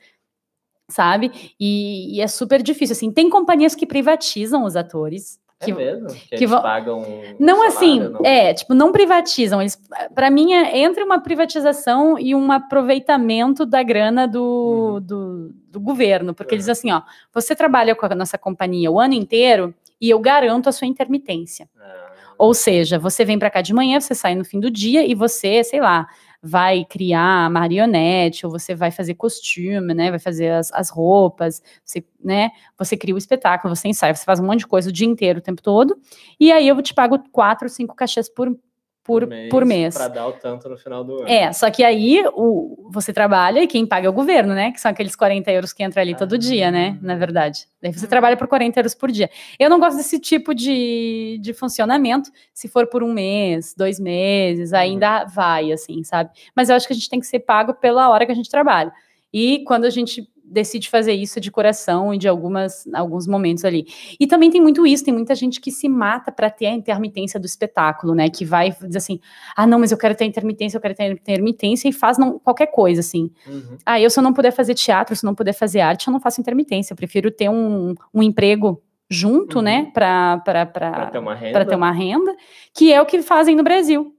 sabe? 0.91 1.53
E, 1.59 2.17
e 2.17 2.21
é 2.21 2.27
super 2.27 2.61
difícil, 2.61 2.93
assim. 2.93 3.11
Tem 3.11 3.29
companhias 3.29 3.73
que 3.73 3.85
privatizam 3.85 4.63
os 4.63 4.75
atores, 4.75 5.39
Que, 5.59 5.71
é 5.71 5.75
mesmo? 5.75 6.07
Que, 6.07 6.37
que 6.37 6.47
vão... 6.47 6.61
pagam. 6.61 7.05
Não 7.39 7.57
salário, 7.57 7.77
assim, 7.77 7.99
não? 7.99 8.25
é, 8.25 8.53
tipo, 8.53 8.73
não 8.73 8.91
privatizam. 8.91 9.61
Eles, 9.61 9.79
para 10.13 10.29
mim, 10.29 10.53
é 10.53 10.79
entre 10.79 11.03
uma 11.03 11.19
privatização 11.19 12.17
e 12.17 12.33
um 12.33 12.51
aproveitamento 12.51 13.65
da 13.65 13.83
grana 13.83 14.27
do, 14.27 14.93
uhum. 14.95 15.01
do, 15.01 15.53
do, 15.69 15.79
governo. 15.79 16.33
Porque 16.33 16.55
uhum. 16.55 16.57
eles 16.57 16.69
assim: 16.69 16.91
ó, 16.91 17.01
você 17.33 17.55
trabalha 17.55 17.95
com 17.95 18.05
a 18.05 18.15
nossa 18.15 18.37
companhia 18.37 18.89
o 18.91 18.99
ano 18.99 19.13
inteiro 19.13 19.73
e 19.99 20.09
eu 20.09 20.19
garanto 20.19 20.67
a 20.67 20.71
sua 20.71 20.87
intermitência. 20.87 21.69
Uhum. 21.75 22.00
Ou 22.37 22.53
seja, 22.53 22.97
você 22.99 23.23
vem 23.25 23.37
para 23.37 23.49
cá 23.49 23.61
de 23.61 23.73
manhã, 23.73 23.99
você 23.99 24.15
sai 24.15 24.35
no 24.35 24.45
fim 24.45 24.59
do 24.59 24.69
dia 24.71 25.05
e 25.05 25.13
você, 25.13 25.63
sei 25.63 25.79
lá, 25.79 26.07
vai 26.41 26.83
criar 26.85 27.49
marionete, 27.51 28.45
ou 28.45 28.51
você 28.51 28.73
vai 28.73 28.89
fazer 28.89 29.13
costume, 29.13 29.93
né? 29.93 30.09
Vai 30.09 30.19
fazer 30.19 30.49
as, 30.51 30.71
as 30.73 30.89
roupas, 30.89 31.61
você, 31.85 32.03
né? 32.23 32.49
Você 32.77 32.97
cria 32.97 33.13
o 33.13 33.17
espetáculo, 33.17 33.75
você 33.75 33.87
ensaia, 33.87 34.13
você 34.15 34.25
faz 34.25 34.39
um 34.39 34.45
monte 34.45 34.59
de 34.59 34.67
coisa 34.67 34.89
o 34.89 34.91
dia 34.91 35.07
inteiro, 35.07 35.39
o 35.39 35.41
tempo 35.41 35.61
todo. 35.61 35.95
E 36.39 36.51
aí 36.51 36.67
eu 36.67 36.81
te 36.81 36.93
pago 36.93 37.19
quatro, 37.31 37.69
cinco 37.69 37.95
cachês 37.95 38.27
por, 38.27 38.57
por, 39.03 39.25
mês. 39.25 39.49
Por 39.49 39.65
mês. 39.65 39.95
Para 39.95 40.07
dar 40.07 40.27
o 40.27 40.33
tanto 40.33 40.69
no 40.69 40.77
final 40.77 41.03
do 41.03 41.19
ano. 41.19 41.27
É, 41.27 41.51
só 41.51 41.71
que 41.71 41.83
aí 41.83 42.23
o, 42.33 42.87
você 42.91 43.11
trabalha 43.11 43.63
e 43.63 43.67
quem 43.67 43.85
paga 43.85 44.05
é 44.05 44.09
o 44.09 44.13
governo, 44.13 44.53
né? 44.53 44.71
Que 44.71 44.79
são 44.79 44.91
aqueles 44.91 45.15
40 45.15 45.51
euros 45.51 45.73
que 45.73 45.81
entra 45.81 46.01
ali 46.01 46.15
todo 46.15 46.35
ah, 46.35 46.37
dia, 46.37 46.69
né? 46.69 46.99
Na 47.01 47.15
verdade. 47.15 47.67
Daí 47.81 47.91
você 47.91 48.07
trabalha 48.07 48.37
por 48.37 48.47
40 48.47 48.79
euros 48.79 48.93
por 48.93 49.11
dia. 49.11 49.29
Eu 49.59 49.69
não 49.69 49.79
gosto 49.79 49.97
desse 49.97 50.19
tipo 50.19 50.53
de, 50.53 51.39
de 51.41 51.53
funcionamento. 51.53 52.29
Se 52.53 52.67
for 52.67 52.87
por 52.87 53.01
um 53.03 53.11
mês, 53.11 53.73
dois 53.75 53.99
meses, 53.99 54.71
ainda 54.71 55.25
vai, 55.25 55.71
assim, 55.71 56.03
sabe? 56.03 56.29
Mas 56.55 56.69
eu 56.69 56.75
acho 56.75 56.85
que 56.85 56.93
a 56.93 56.95
gente 56.95 57.09
tem 57.09 57.19
que 57.19 57.27
ser 57.27 57.39
pago 57.39 57.73
pela 57.73 58.09
hora 58.09 58.25
que 58.25 58.31
a 58.31 58.35
gente 58.35 58.49
trabalha. 58.49 58.91
E 59.33 59.63
quando 59.65 59.85
a 59.85 59.89
gente 59.89 60.29
decide 60.51 60.89
fazer 60.89 61.13
isso 61.13 61.39
de 61.39 61.49
coração 61.49 62.13
e 62.13 62.17
de 62.17 62.27
algumas 62.27 62.87
alguns 62.93 63.25
momentos 63.25 63.63
ali. 63.63 63.85
E 64.19 64.27
também 64.27 64.51
tem 64.51 64.61
muito 64.61 64.85
isso, 64.85 65.03
tem 65.03 65.13
muita 65.13 65.33
gente 65.33 65.61
que 65.61 65.71
se 65.71 65.87
mata 65.87 66.31
para 66.31 66.49
ter 66.49 66.67
a 66.67 66.71
intermitência 66.71 67.39
do 67.39 67.45
espetáculo, 67.45 68.13
né? 68.13 68.29
Que 68.29 68.43
vai 68.43 68.71
dizer 68.71 68.97
assim: 68.97 69.19
"Ah, 69.55 69.65
não, 69.65 69.79
mas 69.79 69.91
eu 69.91 69.97
quero 69.97 70.13
ter 70.13 70.25
intermitência, 70.25 70.77
eu 70.77 70.81
quero 70.81 70.95
ter 70.95 71.11
intermitência" 71.11 71.87
e 71.87 71.93
faz 71.93 72.17
não, 72.17 72.37
qualquer 72.37 72.67
coisa 72.67 72.99
assim. 72.99 73.31
Uhum. 73.47 73.77
Ah, 73.85 73.99
eu 73.99 74.09
se 74.09 74.19
eu 74.19 74.23
não 74.23 74.33
puder 74.33 74.51
fazer 74.51 74.73
teatro, 74.73 75.15
se 75.15 75.25
eu 75.25 75.27
não 75.27 75.35
puder 75.35 75.53
fazer 75.53 75.79
arte, 75.79 76.07
eu 76.07 76.11
não 76.13 76.19
faço 76.19 76.41
intermitência, 76.41 76.93
eu 76.93 76.97
prefiro 76.97 77.31
ter 77.31 77.49
um, 77.49 77.95
um 78.13 78.21
emprego 78.21 78.81
junto, 79.09 79.57
uhum. 79.57 79.63
né, 79.63 79.91
para 79.93 80.37
para 80.37 80.65
ter, 80.65 81.65
ter 81.65 81.75
uma 81.75 81.91
renda, 81.91 82.35
que 82.73 82.91
é 82.93 83.01
o 83.01 83.05
que 83.05 83.21
fazem 83.21 83.55
no 83.55 83.63
Brasil. 83.63 84.15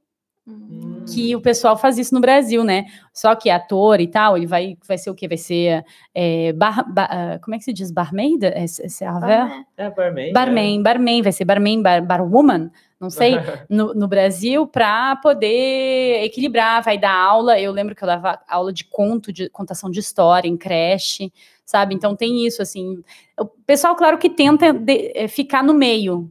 Uhum. 0.47 0.92
Que 1.11 1.35
o 1.35 1.41
pessoal 1.41 1.77
faz 1.77 1.99
isso 1.99 2.15
no 2.15 2.21
Brasil, 2.21 2.63
né? 2.63 2.85
Só 3.13 3.35
que 3.35 3.51
ator 3.51 4.01
e 4.01 4.07
tal, 4.07 4.37
ele 4.37 4.47
vai, 4.47 4.77
vai 4.87 4.97
ser 4.97 5.11
o 5.11 5.15
quê? 5.15 5.27
Vai 5.27 5.37
ser. 5.37 5.85
É, 6.15 6.53
bar, 6.53 6.85
bar, 6.93 7.09
ah, 7.11 7.39
como 7.43 7.55
é 7.55 7.59
que 7.59 7.65
se 7.65 7.73
diz? 7.73 7.91
Barmaid? 7.91 8.45
É, 8.45 8.65
é, 8.65 9.11
barman. 9.11 9.65
É, 9.77 9.91
barman. 9.91 10.33
Barman, 10.33 10.79
é. 10.79 10.83
barman, 10.83 11.23
vai 11.23 11.33
ser 11.33 11.45
barman, 11.45 11.83
bar, 11.83 12.07
barwoman, 12.07 12.71
não 13.01 13.11
sei, 13.11 13.35
no, 13.69 13.93
no 13.95 14.07
Brasil, 14.07 14.67
para 14.67 15.17
poder 15.17 16.23
equilibrar, 16.25 16.83
vai 16.83 16.97
dar 16.97 17.15
aula. 17.15 17.59
Eu 17.59 17.73
lembro 17.73 17.95
que 17.95 18.05
eu 18.05 18.09
dava 18.09 18.41
aula 18.49 18.73
de 18.73 18.85
conto, 18.85 19.33
de 19.33 19.49
contação 19.51 19.91
de 19.91 19.99
história 19.99 20.49
em 20.49 20.57
creche, 20.57 21.33
sabe? 21.65 21.95
Então 21.95 22.15
tem 22.15 22.47
isso, 22.47 22.63
assim. 22.63 23.03
O 23.39 23.47
pessoal, 23.47 23.97
claro, 23.97 24.19
que 24.19 24.31
tenta 24.31 24.73
de, 24.73 25.13
é, 25.17 25.27
ficar 25.27 25.65
no 25.65 25.75
meio. 25.75 26.31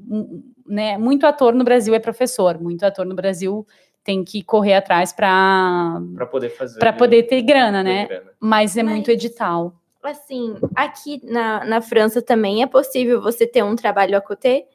Né? 0.66 0.98
Muito 0.98 1.28
ator 1.28 1.54
no 1.54 1.66
Brasil 1.66 1.94
é 1.94 2.00
professor, 2.00 2.58
muito 2.58 2.86
ator 2.86 3.06
no 3.06 3.14
Brasil 3.16 3.68
tem 4.04 4.24
que 4.24 4.42
correr 4.42 4.76
atrás 4.76 5.14
para 5.14 6.02
poder 6.32 6.50
fazer 6.50 6.80
para 6.80 6.94
poder 6.94 7.24
ter 7.24 7.42
grana, 7.42 7.84
né? 7.84 8.06
Grana. 8.06 8.32
Mas 8.40 8.76
é 8.76 8.84
Mas, 8.84 8.94
muito 8.94 9.12
edital. 9.12 9.76
Assim, 10.04 10.56
aqui 10.76 11.22
na, 11.24 11.64
na 11.64 11.82
França 11.82 12.22
também 12.22 12.64
é 12.64 12.68
possível 12.68 13.22
você 13.22 13.46
ter 13.46 13.64
um 13.64 13.76
trabalho 13.76 14.18
a 14.18 14.22
côté, 14.22 14.66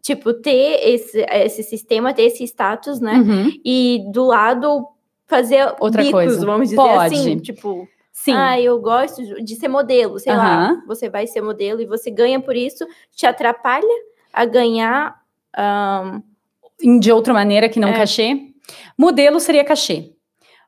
tipo 0.00 0.34
ter 0.34 0.80
esse, 0.88 1.24
esse 1.30 1.62
sistema, 1.62 2.12
ter 2.12 2.24
esse 2.24 2.42
status, 2.44 3.00
né? 3.00 3.14
Uhum. 3.14 3.52
E 3.64 4.04
do 4.12 4.26
lado 4.26 4.88
fazer 5.26 5.72
outra 5.78 6.02
bicos, 6.02 6.12
coisa. 6.12 6.44
Vamos 6.44 6.70
dizer 6.70 6.76
Pode. 6.76 7.14
assim, 7.14 7.38
tipo 7.38 7.88
Sim. 8.12 8.34
Ah, 8.34 8.60
eu 8.60 8.78
gosto 8.78 9.42
de 9.42 9.56
ser 9.56 9.68
modelo, 9.68 10.18
sei 10.18 10.32
uhum. 10.32 10.38
lá. 10.38 10.82
Você 10.86 11.08
vai 11.08 11.26
ser 11.26 11.40
modelo 11.40 11.80
e 11.80 11.86
você 11.86 12.10
ganha 12.10 12.38
por 12.40 12.54
isso, 12.54 12.86
te 13.10 13.26
atrapalha 13.26 14.04
a 14.32 14.44
ganhar. 14.44 15.20
Um... 15.58 17.00
De 17.00 17.10
outra 17.10 17.32
maneira 17.32 17.68
que 17.68 17.80
não 17.80 17.88
é. 17.88 17.96
cachê? 17.96 18.51
Modelo 18.98 19.40
seria 19.40 19.64
cachê. 19.64 20.12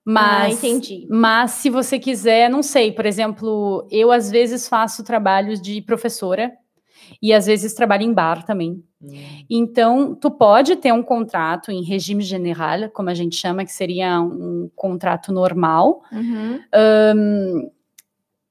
Mas, 0.05 0.63
ah, 0.63 0.69
entendi. 0.69 1.07
Mas 1.09 1.53
se 1.53 1.71
você 1.71 1.99
quiser, 1.99 2.51
não 2.51 2.63
sei, 2.63 2.93
por 2.93 3.07
exemplo, 3.07 3.89
eu 3.91 4.13
às 4.13 4.31
vezes 4.31 4.69
faço 4.69 5.03
trabalhos 5.03 5.61
de 5.63 5.81
professora 5.81 6.53
e 7.23 7.33
às 7.33 7.47
vezes 7.47 7.73
trabalho 7.73 8.03
em 8.03 8.13
bar 8.13 8.45
também. 8.45 8.85
Hum. 9.03 9.13
Então, 9.49 10.15
tu 10.15 10.31
pode 10.31 10.77
ter 10.77 10.93
um 10.93 11.03
contrato 11.03 11.71
em 11.71 11.83
regime 11.83 12.23
general, 12.23 12.91
como 12.91 13.09
a 13.09 13.15
gente 13.15 13.37
chama, 13.37 13.65
que 13.65 13.73
seria 13.73 14.21
um 14.21 14.71
contrato 14.77 15.33
normal, 15.33 16.03
uhum. 16.13 16.61
um, 17.17 17.71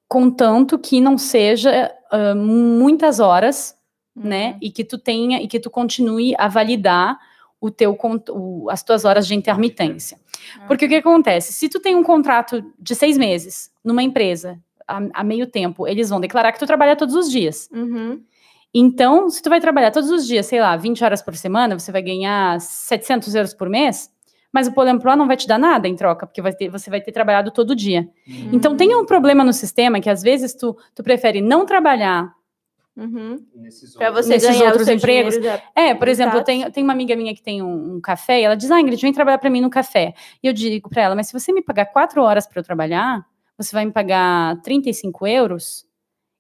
contanto 0.08 0.80
que 0.80 1.00
não 1.00 1.18
seja 1.20 1.94
uh, 2.12 2.36
muitas 2.36 3.20
horas, 3.20 3.76
né, 4.16 4.24
uhum. 4.24 4.30
né? 4.30 4.58
E 4.62 4.72
que 4.72 4.84
tu 4.84 4.98
tenha 4.98 5.42
e 5.42 5.48
que 5.48 5.60
tu 5.60 5.70
continue 5.70 6.34
a 6.38 6.48
validar 6.48 7.18
o 7.64 7.72
teu, 7.72 7.98
o, 8.30 8.70
as 8.70 8.84
tuas 8.84 9.06
horas 9.06 9.26
de 9.26 9.34
intermitência. 9.34 10.20
Ah. 10.60 10.66
Porque 10.68 10.86
o 10.86 10.90
que 10.90 10.96
acontece? 10.96 11.54
Se 11.54 11.70
tu 11.70 11.80
tem 11.80 11.96
um 11.96 12.04
contrato 12.04 12.62
de 12.78 12.94
seis 12.94 13.18
meses 13.18 13.72
numa 13.82 14.04
empresa, 14.04 14.60
a, 14.86 15.00
a 15.14 15.24
meio 15.24 15.48
tempo, 15.48 15.88
eles 15.88 16.10
vão 16.10 16.20
declarar 16.20 16.52
que 16.52 16.60
tu 16.60 16.68
trabalha 16.68 16.94
todos 16.94 17.16
os 17.16 17.32
dias. 17.32 17.70
Uhum. 17.72 18.22
Então, 18.74 19.30
se 19.30 19.42
tu 19.42 19.50
vai 19.50 19.62
trabalhar 19.62 19.92
todos 19.92 20.12
os 20.12 20.28
dias, 20.28 20.46
sei 20.46 20.60
lá, 20.60 20.76
20 20.76 21.06
horas 21.06 21.22
por 21.22 21.38
semana, 21.38 21.80
você 21.80 21.90
vai 21.90 22.02
ganhar 22.02 22.60
700 22.60 23.34
euros 23.34 23.54
por 23.54 23.70
mês, 23.70 24.12
mas 24.52 24.68
o 24.68 24.90
Emploi 24.90 25.16
não 25.16 25.26
vai 25.26 25.38
te 25.38 25.48
dar 25.48 25.58
nada 25.58 25.88
em 25.88 25.96
troca, 25.96 26.28
porque 26.28 26.42
vai 26.42 26.52
ter, 26.52 26.68
você 26.68 26.90
vai 26.90 27.00
ter 27.00 27.14
trabalhado 27.14 27.50
todo 27.50 27.74
dia. 27.74 28.10
Uhum. 28.28 28.50
Então, 28.52 28.76
tem 28.76 28.94
um 28.94 29.06
problema 29.06 29.42
no 29.42 29.54
sistema 29.54 30.02
que, 30.02 30.10
às 30.10 30.22
vezes, 30.22 30.54
tu, 30.54 30.76
tu 30.94 31.02
prefere 31.02 31.40
não 31.40 31.66
trabalhar 31.66 32.30
Uhum. 32.96 33.44
Para 33.98 34.12
você 34.12 34.30
nesses 34.30 34.50
ganhar 34.50 34.68
outros 34.68 34.88
empregos. 34.88 35.36
É, 35.76 35.96
por 35.96 36.08
exemplo, 36.08 36.44
tem, 36.44 36.70
tem 36.70 36.84
uma 36.84 36.94
amiga 36.94 37.16
minha 37.16 37.34
que 37.34 37.42
tem 37.42 37.62
um, 37.62 37.96
um 37.96 38.02
café 38.02 38.40
e 38.40 38.44
ela 38.44 38.56
diz: 38.56 38.70
Ah, 38.70 38.80
Ingrid, 38.80 39.02
vem 39.02 39.12
trabalhar 39.12 39.40
para 39.40 39.50
mim 39.50 39.62
no 39.62 39.70
café. 39.70 40.14
E 40.44 40.48
eu 40.48 40.54
digo 40.54 40.90
para 40.90 41.02
ela: 41.02 41.16
Mas 41.16 41.28
se 41.28 41.34
você 41.34 41.52
me 41.52 41.64
pagar 41.64 41.88
quatro 41.88 42.22
horas 42.22 42.46
para 42.46 42.60
eu 42.60 42.64
trabalhar, 42.64 43.26
você 43.58 43.74
vai 43.74 43.86
me 43.86 43.92
pagar 43.92 44.62
35 44.62 45.26
euros. 45.26 45.86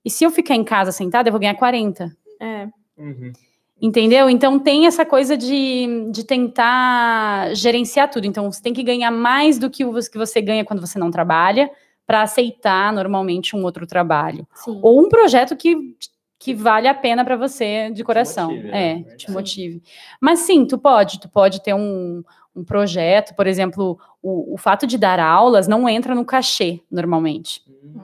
E 0.06 0.10
se 0.10 0.24
eu 0.24 0.30
ficar 0.30 0.56
em 0.56 0.64
casa 0.64 0.92
sentada, 0.92 1.30
eu 1.30 1.32
vou 1.32 1.40
ganhar 1.40 1.56
40. 1.56 2.16
É. 2.40 2.68
Uhum. 2.98 3.34
Entendeu? 3.82 4.30
Então 4.30 4.60
tem 4.60 4.86
essa 4.86 5.06
coisa 5.06 5.36
de, 5.36 6.10
de 6.12 6.24
tentar 6.24 7.54
gerenciar 7.56 8.10
tudo. 8.10 8.26
Então 8.26 8.52
você 8.52 8.62
tem 8.62 8.74
que 8.74 8.84
ganhar 8.84 9.12
mais 9.12 9.58
do 9.58 9.70
que 9.70 9.84
o 9.84 9.94
que 9.94 10.18
você 10.18 10.40
ganha 10.42 10.64
quando 10.64 10.80
você 10.80 11.00
não 11.00 11.10
trabalha 11.10 11.70
para 12.06 12.22
aceitar 12.22 12.94
normalmente 12.94 13.56
um 13.56 13.64
outro 13.64 13.88
trabalho. 13.88 14.48
Sim. 14.56 14.80
Ou 14.84 15.02
um 15.02 15.10
projeto 15.10 15.56
que 15.56 15.96
que 16.44 16.54
vale 16.54 16.90
a 16.90 16.94
pena 16.94 17.24
para 17.24 17.38
você 17.38 17.90
de 17.90 18.04
coração. 18.04 18.50
Te 18.50 18.56
motive, 18.56 18.76
é, 18.76 18.96
né? 18.96 19.16
te 19.16 19.32
motive. 19.32 19.84
Mas 20.20 20.40
sim, 20.40 20.66
tu 20.66 20.78
pode, 20.78 21.18
tu 21.22 21.30
pode 21.30 21.64
ter 21.64 21.74
um, 21.74 22.22
um 22.54 22.66
projeto, 22.66 23.34
por 23.34 23.48
exemplo, 23.48 23.98
o, 24.22 24.54
o 24.54 24.58
fato 24.58 24.86
de 24.86 24.98
dar 24.98 25.22
aulas 25.22 25.70
não 25.70 25.88
entra 25.88 26.14
no 26.14 26.26
cachê 26.26 26.82
normalmente. 26.92 27.62
Hum. 27.66 28.02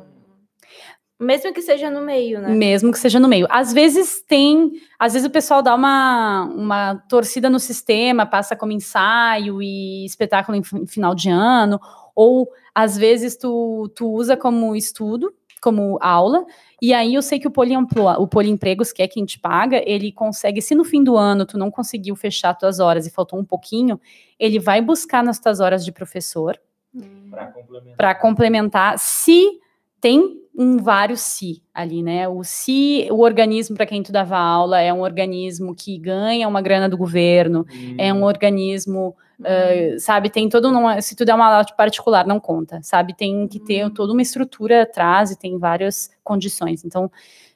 Mesmo 1.20 1.54
que 1.54 1.62
seja 1.62 1.92
no 1.92 2.00
meio, 2.00 2.40
né? 2.40 2.48
Mesmo 2.48 2.94
que 2.94 2.98
seja 2.98 3.20
no 3.20 3.28
meio. 3.28 3.46
Às 3.50 3.74
vezes 3.74 4.24
tem, 4.26 4.72
às 4.98 5.12
vezes 5.12 5.28
o 5.28 5.32
pessoal 5.32 5.62
dá 5.62 5.76
uma, 5.76 6.46
uma 6.46 6.96
torcida 7.10 7.50
no 7.50 7.60
sistema, 7.60 8.26
passa 8.26 8.56
como 8.56 8.72
ensaio 8.72 9.62
e 9.62 10.06
espetáculo 10.06 10.58
em, 10.58 10.62
em 10.82 10.88
final 10.88 11.14
de 11.14 11.30
ano, 11.30 11.78
ou 12.16 12.50
às 12.74 12.98
vezes 12.98 13.36
tu, 13.36 13.92
tu 13.94 14.10
usa 14.10 14.38
como 14.38 14.74
estudo, 14.78 15.34
como 15.62 15.98
aula, 16.02 16.46
e 16.82 16.94
aí 16.94 17.14
eu 17.14 17.22
sei 17.22 17.40
que 17.40 17.48
o 17.48 17.52
Poliemploi, 17.52 18.16
o 18.18 18.28
Poliempregos, 18.28 18.92
que 18.92 19.02
é 19.02 19.08
quem 19.08 19.26
te 19.26 19.40
paga, 19.40 19.82
ele 19.86 20.12
consegue, 20.12 20.62
se 20.62 20.74
no 20.76 20.84
fim 20.84 21.04
do 21.04 21.18
ano 21.18 21.46
tu 21.46 21.58
não 21.58 21.70
conseguiu 21.70 22.16
fechar 22.16 22.54
tuas 22.54 22.80
horas 22.80 23.06
e 23.06 23.10
faltou 23.10 23.40
um 23.40 23.46
pouquinho, 23.46 24.00
ele 24.40 24.60
vai 24.60 24.82
buscar 24.82 25.24
nas 25.24 25.40
tuas 25.40 25.60
horas 25.60 25.84
de 25.84 25.92
professor 25.92 26.60
hum. 26.94 27.30
para 27.32 27.48
complementar. 27.48 28.22
complementar. 28.22 29.00
Se 29.00 29.60
tem 30.00 30.42
um 30.60 30.78
vários 30.78 31.22
se 31.22 31.64
ali, 31.74 32.04
né? 32.04 32.28
O 32.28 32.44
se 32.44 33.08
o 33.10 33.22
organismo 33.22 33.78
para 33.78 33.86
quem 33.86 34.04
tu 34.04 34.12
dava 34.12 34.38
aula 34.38 34.82
é 34.82 34.94
um 34.94 35.00
organismo 35.00 35.74
que 35.74 35.98
ganha 35.98 36.46
uma 36.50 36.62
grana 36.62 36.90
do 36.90 36.98
governo, 36.98 37.66
hum. 37.72 37.96
é 37.98 38.14
um 38.14 38.26
organismo 38.26 39.16
Uh, 39.40 39.98
sabe, 39.98 40.30
tem 40.30 40.50
todo 40.50 40.68
uma, 40.68 41.02
se 41.02 41.16
tu 41.16 41.24
der 41.24 41.34
uma 41.34 41.46
aula 41.46 41.66
particular, 41.78 42.28
não 42.28 42.42
conta, 42.42 42.82
sabe, 42.84 43.16
tem 43.16 43.48
que 43.48 43.58
ter 43.58 43.86
uhum. 43.86 43.90
toda 43.90 44.12
uma 44.12 44.22
estrutura 44.22 44.82
atrás 44.82 45.32
e 45.32 45.40
tem 45.40 45.58
várias 45.58 46.10
condições, 46.26 46.84
então 46.84 47.10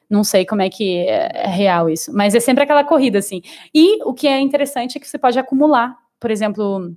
não 0.08 0.24
sei 0.24 0.46
como 0.46 0.62
é 0.62 0.70
que 0.70 1.00
é, 1.00 1.30
é, 1.34 1.46
real 1.46 1.90
isso, 1.90 2.10
mas 2.10 2.34
é 2.34 2.40
sempre 2.40 2.64
aquela 2.64 2.84
corrida, 2.84 3.18
assim, 3.18 3.42
e 3.74 4.02
o 4.02 4.14
que 4.14 4.26
é 4.26 4.40
interessante 4.40 4.96
é 4.96 5.00
que 5.00 5.06
você 5.06 5.18
pode 5.18 5.38
acumular, 5.38 5.94
por 6.18 6.30
exemplo, 6.30 6.90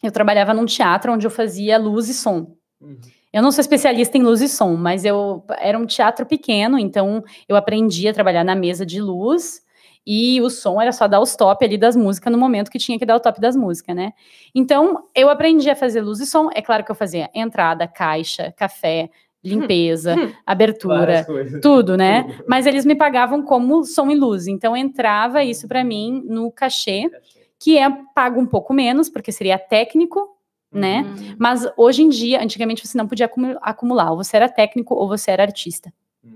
eu 0.00 0.12
trabalhava 0.12 0.54
num 0.54 0.64
teatro 0.64 1.12
onde 1.12 1.26
eu 1.26 1.30
fazia 1.30 1.76
luz 1.76 2.08
e 2.08 2.14
som, 2.14 2.54
uhum. 2.80 3.00
Eu 3.32 3.42
não 3.42 3.52
sou 3.52 3.60
especialista 3.60 4.18
em 4.18 4.22
luz 4.22 4.40
e 4.40 4.48
som, 4.48 4.74
mas 4.74 5.04
eu 5.04 5.44
era 5.58 5.78
um 5.78 5.86
teatro 5.86 6.26
pequeno, 6.26 6.78
então 6.78 7.22
eu 7.48 7.56
aprendi 7.56 8.08
a 8.08 8.12
trabalhar 8.12 8.42
na 8.44 8.54
mesa 8.56 8.84
de 8.84 9.00
luz 9.00 9.62
E 10.06 10.40
o 10.40 10.48
som 10.48 10.80
era 10.80 10.92
só 10.92 11.06
dar 11.06 11.20
os 11.20 11.36
top 11.36 11.64
ali 11.64 11.76
das 11.76 11.94
músicas 11.94 12.32
no 12.32 12.38
momento 12.38 12.70
que 12.70 12.78
tinha 12.78 12.98
que 12.98 13.06
dar 13.06 13.16
o 13.16 13.20
top 13.20 13.40
das 13.40 13.54
músicas, 13.54 13.94
né? 13.94 14.12
Então, 14.54 15.04
eu 15.14 15.28
aprendi 15.28 15.68
a 15.70 15.76
fazer 15.76 16.00
luz 16.00 16.20
e 16.20 16.26
som. 16.26 16.48
É 16.54 16.62
claro 16.62 16.84
que 16.84 16.90
eu 16.90 16.94
fazia 16.96 17.28
entrada, 17.34 17.86
caixa, 17.86 18.52
café, 18.56 19.10
limpeza, 19.44 20.16
abertura, 20.46 21.24
tudo, 21.62 21.96
né? 21.96 22.24
Tudo. 22.24 22.44
Mas 22.48 22.66
eles 22.66 22.84
me 22.86 22.94
pagavam 22.94 23.42
como 23.42 23.84
som 23.84 24.10
e 24.10 24.14
luz. 24.14 24.46
Então, 24.46 24.76
entrava 24.76 25.44
isso 25.44 25.68
para 25.68 25.84
mim 25.84 26.24
no 26.26 26.50
cachê, 26.50 27.10
que 27.58 27.76
é 27.76 27.86
pago 28.14 28.40
um 28.40 28.46
pouco 28.46 28.72
menos, 28.72 29.08
porque 29.10 29.30
seria 29.30 29.58
técnico, 29.58 30.34
né? 30.72 31.02
Hum. 31.02 31.34
Mas 31.38 31.66
hoje 31.76 32.02
em 32.02 32.08
dia, 32.08 32.42
antigamente 32.42 32.86
você 32.86 32.96
não 32.96 33.06
podia 33.08 33.26
acumu- 33.26 33.58
acumular, 33.62 34.10
ou 34.10 34.16
você 34.16 34.36
era 34.36 34.48
técnico 34.48 34.94
ou 34.94 35.08
você 35.08 35.30
era 35.30 35.42
artista. 35.42 35.92
Hum. 36.24 36.30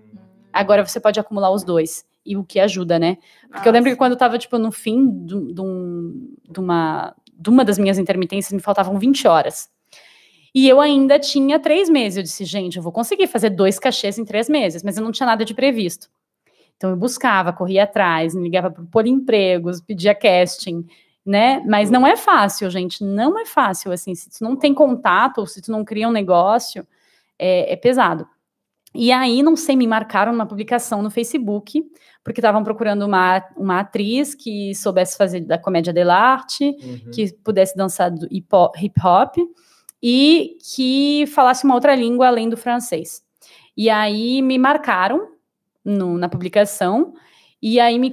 Agora 0.53 0.85
você 0.87 0.99
pode 1.01 1.19
acumular 1.21 1.51
os 1.51 1.63
dois. 1.65 2.05
E 2.27 2.37
o 2.39 2.43
que 2.45 2.59
ajuda, 2.59 2.99
né? 2.99 3.19
Porque 3.53 3.69
eu 3.69 3.73
lembro 3.73 3.91
que 3.91 3.97
quando 3.97 4.13
eu 4.13 4.19
tava, 4.19 4.39
tipo, 4.39 4.57
no 4.57 4.73
fim 4.73 5.07
de, 5.27 5.53
de 5.53 5.61
um- 5.61 6.35
de 6.51 6.59
uma, 6.59 7.15
de 7.39 7.51
uma 7.51 7.63
das 7.65 7.79
minhas 7.79 7.99
intermitências, 7.99 8.51
me 8.53 8.61
faltavam 8.61 8.99
20 8.99 9.29
horas. 9.29 9.69
E 10.55 10.67
eu 10.69 10.81
ainda 10.81 11.19
tinha 11.19 11.59
três 11.59 11.91
meses. 11.91 12.17
Eu 12.17 12.23
disse, 12.23 12.45
gente, 12.47 12.77
eu 12.79 12.83
vou 12.83 12.93
conseguir 12.93 13.27
fazer 13.27 13.51
dois 13.51 13.79
cachês 13.79 14.17
em 14.19 14.25
três 14.25 14.49
meses, 14.49 14.83
mas 14.83 14.97
eu 14.97 15.05
não 15.05 15.13
tinha 15.13 15.27
nada 15.27 15.45
de 15.45 15.53
previsto. 15.53 16.09
Então 16.77 16.89
eu 16.91 16.97
buscava, 16.97 17.53
corria 17.53 17.85
atrás, 17.85 18.35
me 18.35 18.43
ligava 18.45 18.71
para 18.71 18.85
por 18.85 19.07
empregos, 19.07 19.81
pedia 19.81 20.15
casting, 20.15 20.87
né? 21.25 21.63
Mas 21.67 21.91
não 21.91 22.07
é 22.07 22.17
fácil, 22.17 22.69
gente. 22.71 23.03
Não 23.03 23.39
é 23.39 23.47
fácil. 23.47 23.91
Assim, 23.93 24.15
se 24.15 24.29
tu 24.31 24.45
não 24.45 24.57
tem 24.57 24.75
contato, 24.75 25.39
ou 25.39 25.47
se 25.47 25.63
tu 25.63 25.71
não 25.73 25.85
cria 25.85 26.09
um 26.09 26.13
negócio, 26.13 26.87
é, 27.39 27.73
é 27.73 27.77
pesado. 27.77 28.27
E 28.95 29.11
aí, 29.11 29.43
não 29.43 29.57
sei, 29.57 29.75
me 29.75 29.87
marcaram 29.89 30.31
numa 30.33 30.47
publicação 30.47 31.03
no 31.03 31.11
Facebook, 31.11 31.83
porque 32.23 32.41
estavam 32.41 32.63
procurando 32.63 33.05
uma, 33.05 33.45
uma 33.57 33.81
atriz 33.81 34.35
que 34.37 34.73
soubesse 34.75 35.17
fazer 35.17 35.41
da 35.41 35.59
comédia 35.59 35.93
dell'arte, 35.93 36.65
Uhum. 36.81 37.11
que 37.13 37.33
pudesse 37.43 37.77
dançar 37.77 38.11
do 38.11 38.29
hip 38.31 38.47
hop 39.03 39.37
e 40.03 40.57
que 40.75 41.25
falasse 41.35 41.65
uma 41.65 41.75
outra 41.75 41.95
língua 41.97 42.29
além 42.29 42.49
do 42.49 42.57
francês. 42.57 43.23
E 43.77 43.91
aí 43.91 44.41
me 44.43 44.59
marcaram 44.59 45.29
no- 45.85 46.17
na 46.17 46.29
publicação, 46.29 47.15
e 47.67 47.81
aí 47.81 47.99
me, 47.99 48.13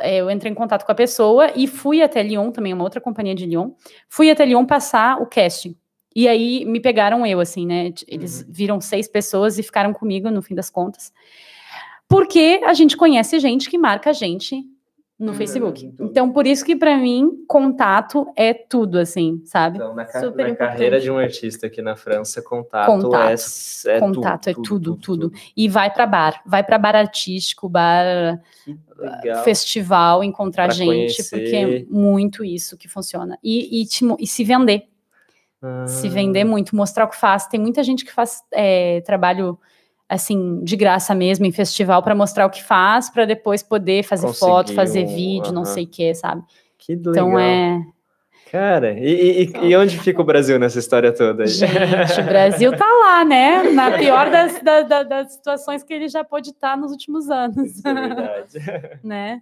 eh, 0.00 0.18
eu 0.18 0.30
entrei 0.30 0.52
em 0.52 0.54
contato 0.54 0.86
com 0.86 0.92
a 0.92 0.94
pessoa 0.94 1.50
e 1.56 1.66
fui 1.66 2.00
até 2.00 2.22
Lyon, 2.22 2.52
também 2.52 2.72
uma 2.72 2.84
outra 2.84 3.00
companhia 3.00 3.34
de 3.34 3.44
Lyon, 3.44 3.72
fui 4.08 4.30
até 4.30 4.44
Lyon 4.44 4.64
passar 4.64 5.20
o 5.20 5.26
casting. 5.26 5.76
E 6.14 6.28
aí 6.28 6.64
me 6.64 6.78
pegaram 6.78 7.26
eu, 7.26 7.40
assim, 7.40 7.66
né? 7.66 7.92
Eles 8.06 8.46
viram 8.48 8.80
seis 8.80 9.08
pessoas 9.08 9.58
e 9.58 9.62
ficaram 9.64 9.92
comigo 9.92 10.30
no 10.30 10.40
fim 10.40 10.54
das 10.54 10.70
contas. 10.70 11.12
Porque 12.06 12.60
a 12.64 12.72
gente 12.74 12.96
conhece 12.96 13.40
gente 13.40 13.68
que 13.68 13.76
marca 13.76 14.10
a 14.10 14.12
gente 14.12 14.62
no 15.22 15.30
Hum, 15.32 15.34
Facebook. 15.34 15.90
tudo. 15.92 16.10
Então, 16.10 16.32
por 16.32 16.46
isso 16.46 16.64
que 16.64 16.74
para 16.74 16.96
mim, 16.96 17.44
contato 17.46 18.26
é 18.36 18.52
tudo, 18.52 18.98
assim, 18.98 19.40
sabe? 19.44 19.78
Então, 19.78 19.94
na, 19.94 20.04
ca- 20.04 20.20
Super 20.20 20.48
na 20.48 20.56
carreira 20.56 21.00
de 21.00 21.10
um 21.10 21.16
artista 21.16 21.68
aqui 21.68 21.80
na 21.80 21.94
França, 21.94 22.42
contato, 22.42 22.86
Contato. 22.86 23.40
é, 23.86 23.96
é 23.96 24.00
Contato, 24.00 24.48
é 24.48 24.54
tudo, 24.54 24.96
tudo. 24.96 25.32
E 25.56 25.68
vai 25.68 25.92
para 25.92 26.06
bar, 26.06 26.42
vai 26.44 26.64
para 26.64 26.76
bar 26.76 26.96
artístico, 26.96 27.68
bar 27.68 28.40
festival, 29.44 30.22
encontrar 30.24 30.64
Pra 30.66 30.74
gente, 30.74 31.22
porque 31.24 31.56
é 31.56 31.64
conhecer. 31.64 31.86
muito 31.90 32.44
isso 32.44 32.76
que 32.76 32.88
funciona. 32.88 33.38
E, 33.42 33.80
e, 33.82 33.86
te 33.86 34.04
e 34.18 34.26
se 34.26 34.44
vender, 34.44 34.88
se 35.86 36.08
Ah, 36.08 36.10
vender 36.10 36.44
muito, 36.44 36.74
mostrar 36.74 37.04
o 37.04 37.08
que 37.08 37.16
faz. 37.16 37.46
Tem 37.46 37.60
muita 37.60 37.82
gente 37.84 38.04
que 38.04 38.12
faz 38.12 38.42
é, 38.52 39.00
trabalho 39.02 39.58
assim 40.12 40.62
de 40.62 40.76
graça 40.76 41.14
mesmo 41.14 41.46
em 41.46 41.52
festival 41.52 42.02
para 42.02 42.14
mostrar 42.14 42.46
o 42.46 42.50
que 42.50 42.62
faz, 42.62 43.08
para 43.10 43.24
depois 43.24 43.62
poder 43.62 44.02
fazer 44.02 44.26
Conseguir 44.26 44.40
foto, 44.50 44.74
fazer 44.74 45.04
vídeo, 45.06 45.52
não 45.52 45.62
aham. 45.62 45.72
sei 45.72 45.84
o 45.84 45.88
que, 45.88 46.14
sabe? 46.14 46.42
Que 46.78 46.94
legal. 46.94 47.10
Então 47.12 47.38
é, 47.38 47.82
Cara, 48.50 48.92
e, 48.98 49.44
e- 49.44 49.68
e- 49.70 49.76
onde 49.76 49.98
fica 49.98 50.20
o 50.20 50.24
Brasil 50.24 50.58
nessa 50.58 50.78
história 50.78 51.10
toda? 51.10 51.46
gente, 51.46 52.20
o 52.20 52.24
Brasil 52.24 52.76
tá 52.76 52.84
lá, 52.84 53.24
né? 53.24 53.62
Na 53.72 53.96
pior 53.96 54.30
das, 54.30 54.60
da- 54.62 54.82
da- 54.82 55.02
das 55.04 55.32
situações 55.32 55.82
que 55.82 55.94
ele 55.94 56.06
já 56.06 56.22
pôde 56.22 56.50
estar 56.50 56.76
nos 56.76 56.90
últimos 56.90 57.30
anos, 57.30 57.78
Isso 57.78 57.88
é 57.88 57.94
verdade. 57.94 58.58
né? 59.02 59.40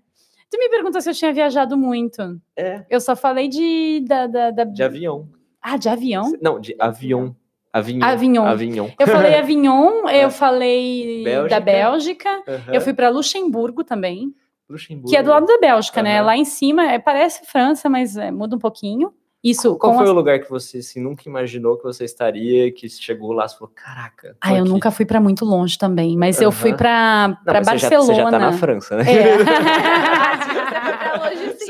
Tu 0.49 0.59
me 0.59 0.69
perguntou 0.69 1.01
se 1.01 1.11
eu 1.11 1.15
tinha 1.15 1.33
viajado 1.33 1.77
muito. 1.77 2.41
É, 2.57 2.85
Eu 2.89 3.01
só 3.01 3.17
falei 3.17 3.49
de 3.49 4.05
da, 4.07 4.27
da, 4.29 4.51
da- 4.53 4.65
de 4.65 4.83
avião. 4.85 5.29
ah 5.61 5.77
de 5.77 5.89
avião. 5.89 6.33
Não, 6.41 6.61
de 6.61 6.77
avião. 6.79 7.35
Avignon. 7.73 8.05
Avignon. 8.07 8.47
Avignon. 8.47 8.89
Eu 8.99 9.07
falei 9.07 9.35
Avignon, 9.39 10.09
É. 10.11 10.25
eu 10.25 10.31
falei 10.31 11.25
da 11.49 11.61
Bélgica. 11.61 11.61
Bélgica, 11.61 12.43
Aham. 12.49 12.73
eu 12.75 12.81
fui 12.81 12.93
para 12.93 13.09
Luxemburgo 13.09 13.85
também, 13.85 14.35
Luxemburgo. 14.69 15.09
que 15.09 15.17
é 15.17 15.23
do 15.23 15.31
lado 15.31 15.47
da 15.47 15.59
Bélgica, 15.59 16.03
né? 16.03 16.19
Aham. 16.19 16.27
Lá 16.27 16.37
em 16.37 16.45
cima 16.45 16.91
é, 16.93 16.99
parece 16.99 17.47
França, 17.47 17.89
mas 17.89 18.17
é, 18.17 18.31
muda 18.31 18.57
um 18.57 18.59
pouquinho. 18.59 19.13
Isso 19.43 19.75
Qual 19.79 19.95
foi 19.95 20.05
as- 20.05 20.11
o 20.11 20.13
lugar 20.13 20.39
que 20.41 20.51
você 20.51 20.79
assim, 20.79 21.01
nunca 21.01 21.23
imaginou 21.27 21.79
que 21.79 21.83
você 21.83 22.05
estaria, 22.05 22.71
que 22.73 22.87
chegou 22.91 23.33
lá 23.33 23.47
e 23.47 23.49
falou, 23.49 23.73
caraca. 23.75 24.37
Ah, 24.39 24.53
eu 24.53 24.61
aqui." 24.65 24.69
nunca 24.69 24.91
fui 24.91 25.07
para 25.07 25.19
muito 25.19 25.47
longe 25.47 25.79
também, 25.79 26.15
mas 26.15 26.43
eu 26.43 26.53
fui 26.53 26.75
para 26.75 27.39
mas 27.47 27.67
você 27.67 27.79
já- 27.79 27.89
Barcelona. 27.89 28.05
Você 28.05 28.15
já, 28.17 28.31
tá 28.31 28.39
na 28.39 28.53
França, 28.53 28.97
né? 28.99 29.05
É. 29.11 29.37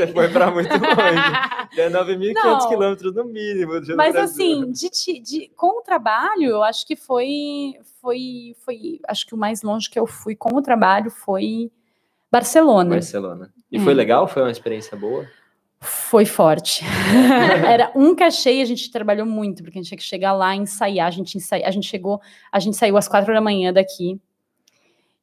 Você 0.07 0.13
foi 0.13 0.29
pra 0.29 0.51
muito 0.51 0.71
longe. 0.71 0.81
É 1.79 1.89
9.500 1.89 2.35
Não. 2.35 2.69
quilômetros 2.69 3.15
no 3.15 3.25
mínimo. 3.25 3.81
do 3.81 3.97
Mas 3.97 4.13
Brasil. 4.13 4.61
assim, 4.65 4.73
de, 4.73 5.21
de- 5.21 5.49
com 5.57 5.79
o 5.79 5.83
trabalho, 5.83 6.43
eu 6.43 6.63
acho 6.65 6.85
que 6.85 6.97
foi, 6.97 7.75
foi, 8.03 8.57
foi, 8.65 8.99
acho 9.07 9.25
que 9.25 9.35
o 9.35 9.39
mais 9.39 9.63
longe 9.63 9.89
que 9.89 9.97
eu 9.99 10.05
fui 10.05 10.35
com 10.35 10.57
o 10.57 10.61
trabalho 10.63 11.11
foi 11.13 11.71
Barcelona. 12.31 12.91
Barcelona. 12.91 13.53
E 13.71 13.77
É. 13.77 13.81
foi 13.81 13.95
legal? 13.95 14.27
Foi 14.27 14.43
uma 14.43 14.51
experiência 14.51 14.97
boa? 14.97 15.25
Foi 15.81 16.27
forte. 16.27 16.85
Era 17.67 17.93
um 17.95 18.17
cachê 18.17 18.55
e 18.55 18.63
a 18.63 18.65
gente 18.67 18.91
trabalhou 18.91 19.25
muito, 19.25 19.63
porque 19.63 19.79
a 19.79 19.81
gente 19.81 19.89
tinha 19.91 19.99
que 19.99 20.05
chegar 20.05 20.33
lá 20.33 20.55
e 20.55 20.59
ensaiar. 20.59 21.07
A 21.07 21.11
gente, 21.13 21.37
ensai... 21.39 21.63
a 21.63 21.71
gente 21.71 21.87
chegou, 21.87 22.21
a 22.51 22.59
gente 22.59 22.77
saiu 22.77 22.97
às 22.97 23.07
quatro 23.07 23.33
da 23.33 23.41
manhã 23.41 23.73
daqui. 23.73 24.21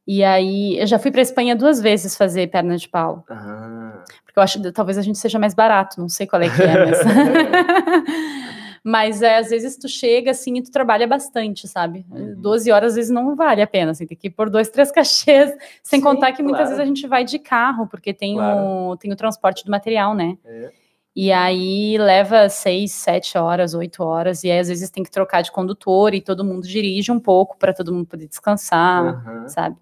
E 0.07 0.23
aí, 0.23 0.79
eu 0.79 0.87
já 0.87 0.97
fui 0.97 1.11
para 1.11 1.21
Espanha 1.21 1.53
duas 1.53 1.81
vezes 1.81 2.15
fazer 2.15 2.49
perna 2.49 2.77
de 2.77 2.87
pau. 2.87 3.25
Ah, 3.29 3.76
Porque 4.23 4.37
eu 4.39 4.43
acho 4.43 4.61
que 4.61 4.71
talvez 4.71 4.97
a 4.97 5.01
gente 5.01 5.17
seja 5.17 5.39
mais 5.39 5.53
barato, 5.53 5.99
não 5.99 6.09
sei 6.09 6.27
qual 6.27 6.41
é 6.41 6.49
que 6.49 6.61
é, 6.61 6.85
mas. 6.85 6.99
mas 8.83 9.21
é, 9.21 9.37
às 9.37 9.49
vezes 9.49 9.75
tu 9.77 9.87
chega 9.89 10.31
assim 10.31 10.57
e 10.57 10.61
tu 10.61 10.71
trabalha 10.71 11.05
bastante, 11.05 11.67
sabe? 11.67 12.05
Uhum. 12.09 12.35
12 12.37 12.71
horas 12.71 12.91
às 12.91 12.95
vezes 12.95 13.11
não 13.11 13.35
vale 13.35 13.61
a 13.61 13.67
pena, 13.67 13.91
assim, 13.91 14.05
tem 14.05 14.17
que 14.17 14.27
ir 14.27 14.31
por 14.31 14.49
dois, 14.49 14.69
três 14.69 14.89
cachês, 14.93 15.51
sem 15.83 15.99
Sim, 15.99 16.03
contar 16.05 16.31
que 16.31 16.41
muitas 16.41 16.69
claro. 16.69 16.69
vezes 16.69 16.83
a 16.83 16.85
gente 16.85 17.07
vai 17.07 17.23
de 17.25 17.37
carro, 17.39 17.87
porque 17.87 18.13
tem, 18.13 18.35
Claro. 18.35 18.91
o, 18.91 18.97
tem 18.97 19.11
o 19.11 19.15
transporte 19.15 19.65
do 19.65 19.71
material, 19.71 20.15
né? 20.15 20.37
é. 20.45 20.71
E 21.19 21.31
aí 21.31 21.97
leva 21.97 22.47
seis, 22.47 22.91
sete 22.91 23.39
horas, 23.39 23.73
oito 23.73 24.03
horas, 24.03 24.43
e 24.43 24.51
aí 24.51 24.59
às 24.59 24.67
vezes 24.67 24.87
tem 24.91 25.03
que 25.03 25.09
trocar 25.09 25.41
de 25.41 25.51
condutor 25.51 26.13
e 26.13 26.21
todo 26.21 26.45
mundo 26.45 26.67
dirige 26.67 27.11
um 27.11 27.19
pouco 27.19 27.57
para 27.57 27.73
todo 27.73 27.91
mundo 27.91 28.05
poder 28.05 28.27
descansar, 28.27 29.03
Aham. 29.03 29.47
sabe? 29.47 29.77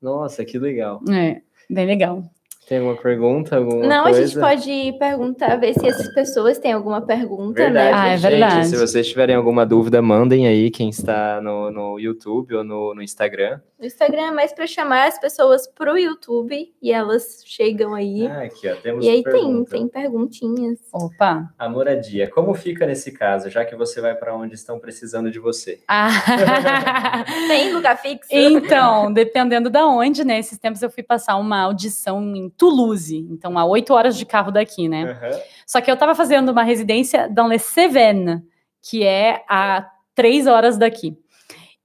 Nossa, 0.00 0.42
que 0.42 0.58
legal. 0.58 1.02
É, 1.10 1.42
bem 1.68 1.84
legal. 1.86 2.24
Tem 2.68 2.78
alguma 2.78 2.96
pergunta? 2.96 3.56
Alguma 3.56 3.86
Não, 3.86 4.00
a 4.00 4.10
coisa? 4.10 4.26
gente 4.26 4.40
pode 4.40 4.98
perguntar, 4.98 5.56
ver 5.56 5.74
se 5.74 5.86
essas 5.86 6.12
pessoas 6.14 6.58
têm 6.58 6.72
alguma 6.72 7.02
pergunta, 7.02 7.62
Verdade. 7.62 7.90
né? 7.90 7.92
Ah, 7.94 8.08
é 8.08 8.16
gente, 8.16 8.30
verdade. 8.30 8.66
Se 8.68 8.76
vocês 8.76 9.06
tiverem 9.08 9.36
alguma 9.36 9.66
dúvida, 9.66 10.00
mandem 10.00 10.46
aí 10.46 10.70
quem 10.70 10.88
está 10.88 11.40
no, 11.42 11.70
no 11.70 11.98
YouTube 11.98 12.54
ou 12.54 12.64
no, 12.64 12.94
no 12.94 13.02
Instagram. 13.02 13.60
O 13.84 13.86
Instagram 13.86 14.28
é 14.28 14.30
mais 14.30 14.50
para 14.50 14.66
chamar 14.66 15.08
as 15.08 15.18
pessoas 15.18 15.66
pro 15.66 15.98
YouTube 15.98 16.74
e 16.80 16.90
elas 16.90 17.42
chegam 17.44 17.92
aí. 17.94 18.26
Ah, 18.26 18.44
aqui, 18.44 18.66
ó, 18.66 18.76
temos 18.76 19.04
e 19.04 19.10
aí 19.10 19.22
tem, 19.22 19.30
pergunta. 19.30 19.70
tem 19.72 19.88
perguntinhas. 19.88 20.78
Opa! 20.90 21.52
A 21.58 21.68
moradia, 21.68 22.30
como 22.30 22.54
fica 22.54 22.86
nesse 22.86 23.12
caso, 23.12 23.50
já 23.50 23.62
que 23.62 23.76
você 23.76 24.00
vai 24.00 24.14
para 24.14 24.34
onde 24.34 24.54
estão 24.54 24.78
precisando 24.78 25.30
de 25.30 25.38
você? 25.38 25.82
Ah. 25.86 26.08
Tem 27.46 27.74
lugar 27.74 27.98
fixo? 27.98 28.30
Então, 28.32 29.12
dependendo 29.12 29.68
da 29.68 29.86
onde, 29.86 30.24
né? 30.24 30.38
Esses 30.38 30.58
tempos 30.58 30.80
eu 30.80 30.88
fui 30.88 31.02
passar 31.02 31.36
uma 31.36 31.60
audição 31.60 32.34
em 32.34 32.48
Toulouse, 32.48 33.18
então 33.30 33.58
a 33.58 33.66
oito 33.66 33.92
horas 33.92 34.16
de 34.16 34.24
carro 34.24 34.50
daqui, 34.50 34.88
né? 34.88 35.10
Aham. 35.10 35.40
Só 35.66 35.82
que 35.82 35.90
eu 35.90 35.96
tava 35.98 36.14
fazendo 36.14 36.48
uma 36.48 36.62
residência 36.62 37.28
dans 37.28 37.48
les 37.48 37.60
Cévennes, 37.60 38.40
que 38.80 39.04
é 39.04 39.44
a 39.46 39.86
três 40.14 40.46
horas 40.46 40.78
daqui. 40.78 41.18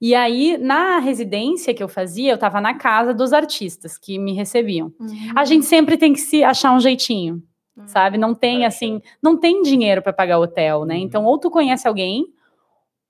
E 0.00 0.14
aí, 0.14 0.56
na 0.56 0.98
residência 0.98 1.74
que 1.74 1.82
eu 1.82 1.88
fazia, 1.88 2.32
eu 2.32 2.38
tava 2.38 2.60
na 2.60 2.74
casa 2.74 3.12
dos 3.12 3.32
artistas 3.34 3.98
que 3.98 4.18
me 4.18 4.32
recebiam. 4.32 4.92
Uhum. 4.98 5.32
A 5.36 5.44
gente 5.44 5.66
sempre 5.66 5.96
tem 5.98 6.12
que 6.12 6.20
se 6.20 6.42
achar 6.42 6.72
um 6.72 6.80
jeitinho, 6.80 7.42
Hum. 7.76 7.86
sabe? 7.86 8.16
Não 8.18 8.34
tem 8.34 8.64
assim, 8.64 9.00
não 9.22 9.36
tem 9.36 9.62
dinheiro 9.62 10.00
para 10.02 10.12
pagar 10.12 10.38
hotel, 10.38 10.84
né? 10.84 10.94
Uhum. 10.96 11.00
Então, 11.02 11.24
ou 11.24 11.38
tu 11.38 11.50
conhece 11.50 11.86
alguém, 11.86 12.26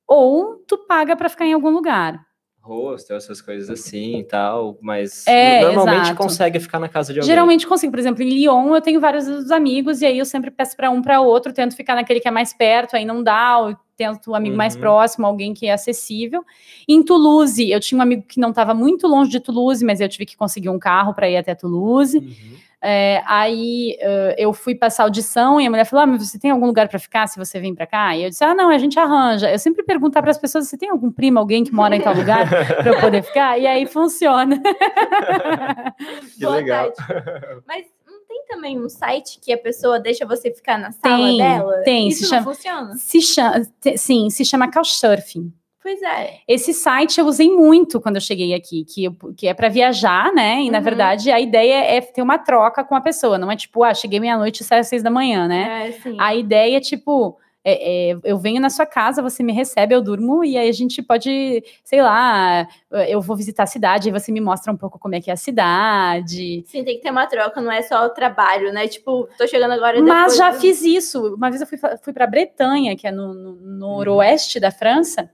ou 0.06 0.56
tu 0.66 0.76
paga 0.86 1.16
para 1.16 1.28
ficar 1.28 1.46
em 1.46 1.52
algum 1.52 1.70
lugar. 1.70 2.20
Hostel, 2.62 3.16
essas 3.16 3.40
coisas 3.40 3.70
assim 3.70 4.18
e 4.18 4.24
tal, 4.24 4.78
mas 4.80 5.26
É, 5.26 5.60
normalmente 5.60 6.04
exato. 6.04 6.16
consegue 6.22 6.60
ficar 6.60 6.78
na 6.78 6.88
casa 6.88 7.12
de 7.12 7.18
alguém. 7.20 7.32
Geralmente 7.32 7.66
consigo, 7.66 7.90
por 7.90 7.98
exemplo, 7.98 8.22
em 8.22 8.28
Lyon 8.28 8.74
eu 8.74 8.80
tenho 8.80 9.00
vários 9.00 9.50
amigos 9.50 10.02
e 10.02 10.06
aí 10.06 10.18
eu 10.18 10.24
sempre 10.24 10.50
peço 10.50 10.76
para 10.76 10.90
um 10.90 11.00
para 11.02 11.20
outro, 11.20 11.52
tento 11.52 11.74
ficar 11.74 11.94
naquele 11.94 12.20
que 12.20 12.28
é 12.28 12.30
mais 12.30 12.52
perto, 12.52 12.96
aí 12.96 13.04
não 13.04 13.22
dá, 13.22 13.56
eu 13.68 13.76
tento 13.96 14.30
o 14.30 14.34
amigo 14.34 14.56
mais 14.56 14.74
Uhum. 14.74 14.80
próximo, 14.80 15.26
alguém 15.26 15.52
que 15.54 15.66
é 15.66 15.72
acessível. 15.72 16.42
Em 16.88 17.02
Toulouse, 17.02 17.70
eu 17.70 17.80
tinha 17.80 17.98
um 17.98 18.02
amigo 18.02 18.24
que 18.26 18.38
não 18.40 18.50
estava 18.50 18.72
muito 18.74 19.06
longe 19.06 19.30
de 19.30 19.40
Toulouse, 19.40 19.84
mas 19.84 20.00
eu 20.00 20.08
tive 20.08 20.24
que 20.26 20.36
conseguir 20.36 20.68
um 20.70 20.78
carro 20.78 21.12
para 21.14 21.28
ir 21.28 21.36
até 21.36 21.54
Toulouse. 21.54 22.18
Uhum. 22.18 22.56
É, 22.82 23.22
aí 23.26 23.98
uh, 24.00 24.34
eu 24.38 24.54
fui 24.54 24.74
passar 24.74 25.02
audição 25.02 25.60
e 25.60 25.66
a 25.66 25.70
mulher 25.70 25.84
falou: 25.84 26.04
ah, 26.04 26.06
mas 26.06 26.26
você 26.26 26.38
tem 26.38 26.50
algum 26.50 26.66
lugar 26.66 26.88
para 26.88 26.98
ficar 26.98 27.26
se 27.26 27.38
você 27.38 27.60
vir 27.60 27.74
para 27.74 27.86
cá? 27.86 28.16
E 28.16 28.24
eu 28.24 28.30
disse: 28.30 28.42
ah, 28.42 28.54
não, 28.54 28.70
a 28.70 28.78
gente 28.78 28.98
arranja. 28.98 29.50
Eu 29.50 29.58
sempre 29.58 29.82
pergunto 29.84 30.18
para 30.18 30.30
as 30.30 30.38
pessoas: 30.38 30.68
você 30.68 30.78
tem 30.78 30.88
algum 30.88 31.10
primo, 31.10 31.38
alguém 31.38 31.62
que 31.62 31.72
mora 31.72 31.94
em 31.94 32.00
tal 32.00 32.14
lugar 32.14 32.48
para 32.76 32.88
eu 32.88 33.00
poder 33.00 33.22
ficar? 33.22 33.58
E 33.58 33.66
aí 33.66 33.86
funciona. 33.86 34.58
que 36.38 36.46
legal. 36.46 36.90
Mas 37.68 37.84
não 38.06 38.24
tem 38.26 38.44
também 38.48 38.80
um 38.80 38.88
site 38.88 39.38
que 39.40 39.52
a 39.52 39.58
pessoa 39.58 40.00
deixa 40.00 40.24
você 40.24 40.50
ficar 40.50 40.78
na 40.78 40.90
sala 40.90 41.16
tem, 41.16 41.36
dela? 41.36 41.82
Tem, 41.84 42.08
Isso 42.08 42.24
se 42.24 42.24
não 42.24 42.30
chama, 42.30 42.54
funciona? 42.54 42.94
Se 42.96 43.20
chama, 43.20 43.62
sim, 43.96 44.30
se 44.30 44.44
chama 44.44 44.70
Couchsurfing. 44.70 45.52
Pois 45.82 46.00
é. 46.02 46.40
Esse 46.46 46.74
site 46.74 47.18
eu 47.18 47.26
usei 47.26 47.48
muito 47.48 48.00
quando 48.00 48.16
eu 48.16 48.20
cheguei 48.20 48.52
aqui, 48.52 48.84
que, 48.84 49.04
eu, 49.04 49.16
que 49.34 49.48
é 49.48 49.54
para 49.54 49.68
viajar, 49.68 50.30
né? 50.32 50.60
E 50.60 50.66
uhum. 50.66 50.72
na 50.72 50.80
verdade 50.80 51.30
a 51.30 51.40
ideia 51.40 51.96
é 51.96 52.00
ter 52.02 52.20
uma 52.20 52.38
troca 52.38 52.84
com 52.84 52.94
a 52.94 53.00
pessoa, 53.00 53.38
não 53.38 53.50
é 53.50 53.56
tipo, 53.56 53.82
ah, 53.82 53.94
cheguei 53.94 54.20
meia-noite 54.20 54.62
e 54.62 54.64
saio 54.64 54.82
às 54.82 54.88
seis 54.88 55.02
da 55.02 55.10
manhã, 55.10 55.48
né? 55.48 55.88
É, 55.88 55.92
sim. 55.92 56.16
A 56.18 56.34
ideia 56.34 56.76
é 56.76 56.80
tipo. 56.80 57.38
É, 57.62 58.12
é, 58.12 58.18
eu 58.24 58.38
venho 58.38 58.58
na 58.58 58.70
sua 58.70 58.86
casa, 58.86 59.20
você 59.20 59.42
me 59.42 59.52
recebe, 59.52 59.94
eu 59.94 60.00
durmo 60.00 60.42
e 60.42 60.56
aí 60.56 60.66
a 60.66 60.72
gente 60.72 61.02
pode, 61.02 61.62
sei 61.84 62.00
lá, 62.00 62.66
eu 63.06 63.20
vou 63.20 63.36
visitar 63.36 63.64
a 63.64 63.66
cidade 63.66 64.08
e 64.08 64.12
você 64.12 64.32
me 64.32 64.40
mostra 64.40 64.72
um 64.72 64.78
pouco 64.78 64.98
como 64.98 65.14
é 65.14 65.20
que 65.20 65.28
é 65.28 65.34
a 65.34 65.36
cidade. 65.36 66.64
Sim, 66.66 66.82
tem 66.84 66.96
que 66.96 67.02
ter 67.02 67.10
uma 67.10 67.26
troca, 67.26 67.60
não 67.60 67.70
é 67.70 67.82
só 67.82 68.06
o 68.06 68.08
trabalho, 68.08 68.72
né? 68.72 68.88
Tipo, 68.88 69.28
tô 69.36 69.46
chegando 69.46 69.72
agora. 69.72 70.00
Mas 70.00 70.36
já 70.36 70.52
do... 70.52 70.58
fiz 70.58 70.82
isso. 70.82 71.34
Uma 71.34 71.50
vez 71.50 71.60
eu 71.60 71.66
fui, 71.66 71.78
fui 72.02 72.14
para 72.14 72.26
Bretanha, 72.26 72.96
que 72.96 73.06
é 73.06 73.12
no, 73.12 73.34
no, 73.34 73.52
no 73.52 73.78
noroeste 73.78 74.58
da 74.58 74.70
França 74.70 75.30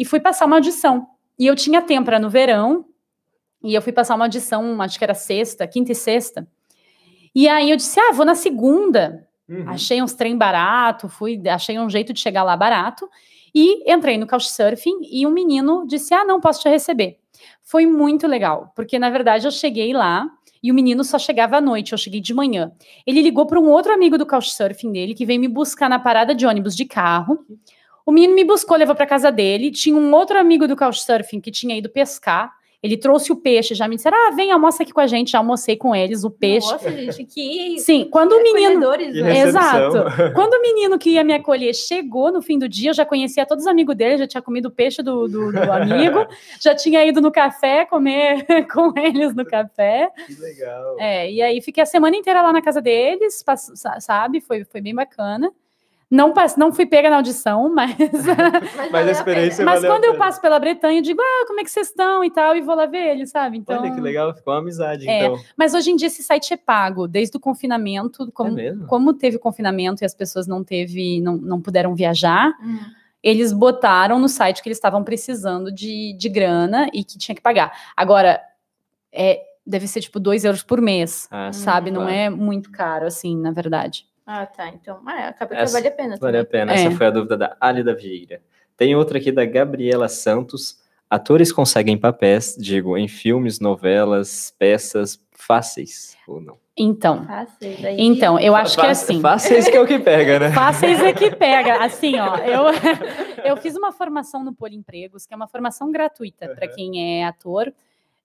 e 0.00 0.04
fui 0.06 0.18
passar 0.18 0.46
uma 0.46 0.56
audição. 0.56 1.06
E 1.38 1.46
eu 1.46 1.54
tinha 1.54 1.82
tempo, 1.82 2.08
era 2.08 2.18
no 2.18 2.30
verão, 2.30 2.86
e 3.62 3.74
eu 3.74 3.82
fui 3.82 3.92
passar 3.92 4.14
uma 4.14 4.24
audição, 4.24 4.80
acho 4.80 4.96
que 4.96 5.04
era 5.04 5.12
sexta, 5.12 5.66
quinta 5.66 5.92
e 5.92 5.94
sexta. 5.94 6.48
E 7.34 7.46
aí 7.46 7.70
eu 7.70 7.76
disse: 7.76 8.00
ah, 8.00 8.10
vou 8.12 8.24
na 8.24 8.34
segunda. 8.34 9.28
Uhum. 9.46 9.68
Achei 9.68 10.00
uns 10.00 10.14
trem 10.14 10.38
barato, 10.38 11.06
fui, 11.06 11.38
achei 11.46 11.78
um 11.78 11.90
jeito 11.90 12.14
de 12.14 12.20
chegar 12.20 12.42
lá 12.42 12.56
barato. 12.56 13.06
E 13.54 13.92
entrei 13.92 14.16
no 14.16 14.26
Couchsurfing 14.26 15.00
e 15.02 15.26
um 15.26 15.30
menino 15.30 15.86
disse: 15.86 16.14
Ah, 16.14 16.24
não, 16.24 16.40
posso 16.40 16.62
te 16.62 16.68
receber. 16.70 17.18
Foi 17.62 17.84
muito 17.84 18.26
legal, 18.26 18.72
porque 18.74 18.98
na 18.98 19.10
verdade 19.10 19.46
eu 19.46 19.50
cheguei 19.50 19.92
lá 19.92 20.26
e 20.62 20.70
o 20.70 20.74
menino 20.74 21.04
só 21.04 21.18
chegava 21.18 21.58
à 21.58 21.60
noite, 21.60 21.92
eu 21.92 21.98
cheguei 21.98 22.20
de 22.20 22.32
manhã. 22.32 22.72
Ele 23.06 23.20
ligou 23.20 23.46
para 23.46 23.60
um 23.60 23.68
outro 23.68 23.92
amigo 23.92 24.16
do 24.16 24.26
Couchsurfing 24.26 24.92
dele 24.92 25.14
que 25.14 25.26
veio 25.26 25.40
me 25.40 25.48
buscar 25.48 25.90
na 25.90 25.98
parada 25.98 26.34
de 26.34 26.46
ônibus 26.46 26.74
de 26.74 26.86
carro. 26.86 27.38
O 28.10 28.12
menino 28.12 28.34
me 28.34 28.42
buscou, 28.42 28.76
levou 28.76 28.96
para 28.96 29.06
casa 29.06 29.30
dele. 29.30 29.70
Tinha 29.70 29.96
um 29.96 30.12
outro 30.12 30.36
amigo 30.36 30.66
do 30.66 30.74
Couchsurfing 30.74 31.40
que 31.40 31.52
tinha 31.52 31.78
ido 31.78 31.88
pescar. 31.88 32.52
Ele 32.82 32.96
trouxe 32.96 33.30
o 33.30 33.36
peixe, 33.36 33.72
já 33.72 33.86
me 33.86 33.94
disseram: 33.94 34.18
ah, 34.18 34.34
vem, 34.34 34.50
almoça 34.50 34.82
aqui 34.82 34.92
com 34.92 34.98
a 34.98 35.06
gente. 35.06 35.30
Já 35.30 35.38
almocei 35.38 35.76
com 35.76 35.94
eles 35.94 36.24
o 36.24 36.30
peixe. 36.30 36.72
Nossa, 36.72 36.90
gente, 36.90 37.24
que. 37.24 37.78
Sim, 37.78 38.08
quando 38.10 38.32
o 38.32 38.42
menino. 38.42 38.90
Né? 38.90 39.42
Exato. 39.42 40.06
quando 40.34 40.54
o 40.54 40.60
menino 40.60 40.98
que 40.98 41.10
ia 41.10 41.22
me 41.22 41.34
acolher 41.34 41.72
chegou 41.72 42.32
no 42.32 42.42
fim 42.42 42.58
do 42.58 42.68
dia, 42.68 42.90
eu 42.90 42.94
já 42.94 43.06
conhecia 43.06 43.46
todos 43.46 43.62
os 43.62 43.70
amigos 43.70 43.94
dele, 43.94 44.18
já 44.18 44.26
tinha 44.26 44.42
comido 44.42 44.66
o 44.66 44.70
peixe 44.72 45.04
do, 45.04 45.28
do, 45.28 45.52
do 45.52 45.60
amigo, 45.70 46.26
já 46.60 46.74
tinha 46.74 47.04
ido 47.04 47.20
no 47.20 47.30
café 47.30 47.84
comer 47.84 48.44
com 48.74 48.92
eles 48.98 49.36
no 49.36 49.44
café. 49.44 50.10
Que 50.26 50.34
legal. 50.34 50.96
É, 50.98 51.30
e 51.30 51.40
aí 51.40 51.60
fiquei 51.60 51.84
a 51.84 51.86
semana 51.86 52.16
inteira 52.16 52.42
lá 52.42 52.52
na 52.52 52.60
casa 52.60 52.82
deles, 52.82 53.44
sabe? 54.00 54.40
Foi, 54.40 54.64
foi 54.64 54.80
bem 54.80 54.96
bacana. 54.96 55.52
Não, 56.10 56.34
não 56.56 56.72
fui 56.72 56.86
pega 56.86 57.08
na 57.08 57.16
audição, 57.16 57.68
mas. 57.72 57.96
mas, 57.96 58.90
mas 58.90 59.08
a 59.08 59.10
experiência 59.12 59.64
Mas 59.64 59.80
quando 59.84 60.04
eu 60.04 60.16
passo 60.16 60.40
pela 60.40 60.58
Bretanha, 60.58 60.98
eu 60.98 61.02
digo, 61.02 61.20
ah, 61.22 61.44
como 61.46 61.60
é 61.60 61.64
que 61.64 61.70
vocês 61.70 61.88
estão 61.88 62.24
e 62.24 62.30
tal, 62.30 62.56
e 62.56 62.60
vou 62.60 62.74
lá 62.74 62.86
ver 62.86 63.12
eles, 63.12 63.30
sabe? 63.30 63.58
Então, 63.58 63.80
Olha 63.80 63.94
que 63.94 64.00
legal, 64.00 64.34
ficou 64.34 64.52
uma 64.52 64.60
amizade, 64.60 65.08
é, 65.08 65.26
então. 65.26 65.38
Mas 65.56 65.72
hoje 65.72 65.90
em 65.92 65.96
dia 65.96 66.08
esse 66.08 66.22
site 66.22 66.52
é 66.52 66.56
pago, 66.56 67.06
desde 67.06 67.36
o 67.36 67.40
confinamento, 67.40 68.30
como, 68.32 68.58
é 68.58 68.74
como 68.88 69.14
teve 69.14 69.38
confinamento 69.38 70.02
e 70.02 70.04
as 70.04 70.14
pessoas 70.14 70.48
não 70.48 70.64
teve, 70.64 71.20
não, 71.20 71.36
não 71.36 71.60
puderam 71.60 71.94
viajar. 71.94 72.50
Hum. 72.60 72.80
Eles 73.22 73.52
botaram 73.52 74.18
no 74.18 74.28
site 74.28 74.62
que 74.62 74.68
eles 74.68 74.78
estavam 74.78 75.04
precisando 75.04 75.70
de, 75.70 76.16
de 76.18 76.28
grana 76.28 76.88
e 76.92 77.04
que 77.04 77.18
tinha 77.18 77.34
que 77.34 77.42
pagar. 77.42 77.70
Agora, 77.94 78.40
é, 79.12 79.42
deve 79.66 79.86
ser 79.86 80.00
tipo 80.00 80.18
2 80.18 80.44
euros 80.44 80.62
por 80.62 80.80
mês, 80.80 81.28
ah, 81.30 81.52
sabe? 81.52 81.90
Sim, 81.90 81.94
não 81.94 82.02
claro. 82.02 82.16
é 82.16 82.30
muito 82.30 82.70
caro, 82.72 83.06
assim, 83.06 83.36
na 83.36 83.52
verdade. 83.52 84.09
Ah, 84.32 84.46
tá. 84.46 84.68
Então, 84.68 85.00
ah, 85.04 85.26
acaba 85.26 85.56
que 85.56 85.72
vale 85.72 85.88
a 85.88 85.90
pena. 85.90 86.16
Vale 86.16 86.38
a 86.38 86.44
pena. 86.44 86.72
É. 86.72 86.76
Essa 86.76 86.92
foi 86.92 87.06
a 87.08 87.10
dúvida 87.10 87.36
da 87.36 87.56
Alida 87.60 87.92
Vieira. 87.92 88.40
Tem 88.76 88.94
outra 88.94 89.18
aqui 89.18 89.32
da 89.32 89.44
Gabriela 89.44 90.08
Santos. 90.08 90.78
Atores 91.10 91.50
conseguem 91.50 91.98
papéis, 91.98 92.54
digo, 92.56 92.96
em 92.96 93.08
filmes, 93.08 93.58
novelas, 93.58 94.54
peças 94.56 95.20
fáceis 95.32 96.16
ou 96.28 96.40
não? 96.40 96.56
Então, 96.76 97.26
fáceis, 97.26 97.78
então 97.98 98.38
eu 98.38 98.54
acho 98.54 98.78
que 98.78 98.86
é 98.86 98.90
assim. 98.90 99.20
Fáceis 99.20 99.68
que 99.68 99.76
é 99.76 99.80
o 99.80 99.86
que 99.86 99.98
pega, 99.98 100.38
né? 100.38 100.52
Fáceis 100.52 101.00
é 101.00 101.12
que 101.12 101.30
pega. 101.34 101.84
Assim, 101.84 102.16
ó, 102.20 102.36
eu, 102.36 102.66
eu 103.44 103.56
fiz 103.56 103.74
uma 103.76 103.90
formação 103.90 104.44
no 104.44 104.54
Empregos, 104.70 105.26
que 105.26 105.34
é 105.34 105.36
uma 105.36 105.48
formação 105.48 105.90
gratuita 105.90 106.46
uhum. 106.46 106.54
para 106.54 106.68
quem 106.68 107.20
é 107.20 107.26
ator, 107.26 107.72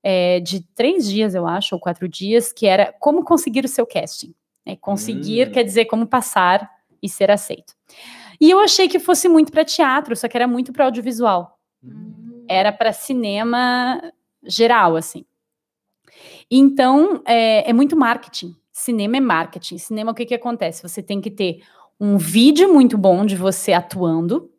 é, 0.04 0.40
de 0.40 0.62
três 0.76 1.10
dias, 1.10 1.34
eu 1.34 1.48
acho, 1.48 1.74
ou 1.74 1.82
quatro 1.82 2.08
dias, 2.08 2.54
que 2.54 2.68
era 2.68 2.94
como 3.00 3.24
conseguir 3.24 3.66
o 3.66 3.68
seu 3.68 3.88
casting. 3.88 4.36
É, 4.66 4.76
conseguir 4.76 5.48
hum. 5.48 5.52
quer 5.52 5.64
dizer 5.64 5.86
como 5.86 6.08
passar 6.08 6.70
e 7.02 7.08
ser 7.08 7.30
aceito. 7.30 7.74
E 8.40 8.50
eu 8.50 8.60
achei 8.60 8.88
que 8.88 9.00
fosse 9.00 9.30
muito 9.30 9.52
para 9.52 9.64
teatro, 9.64 10.16
só 10.16 10.28
que 10.28 10.36
era 10.36 10.48
muito 10.48 10.74
para 10.74 10.86
audiovisual. 10.86 11.60
Hum. 11.84 12.46
Era 12.50 12.72
para 12.72 12.92
cinema 12.92 14.02
geral, 14.44 14.96
assim. 14.96 15.26
Então, 16.50 17.22
é, 17.26 17.70
é, 17.70 17.74
muito 17.74 17.96
marketing. 17.96 18.56
Cinema 18.72 19.18
é 19.18 19.20
marketing. 19.20 19.78
Cinema, 19.78 20.12
o 20.12 20.16
que, 20.16 20.26
que 20.26 20.36
acontece? 20.36 20.84
Você 20.84 21.02
tem 21.02 21.22
que 21.22 21.32
ter 21.32 21.62
um 22.00 22.18
vídeo 22.18 22.74
muito 22.74 22.98
bom 22.98 23.26
de 23.26 23.36
você 23.36 23.74
atuando, 23.74 24.52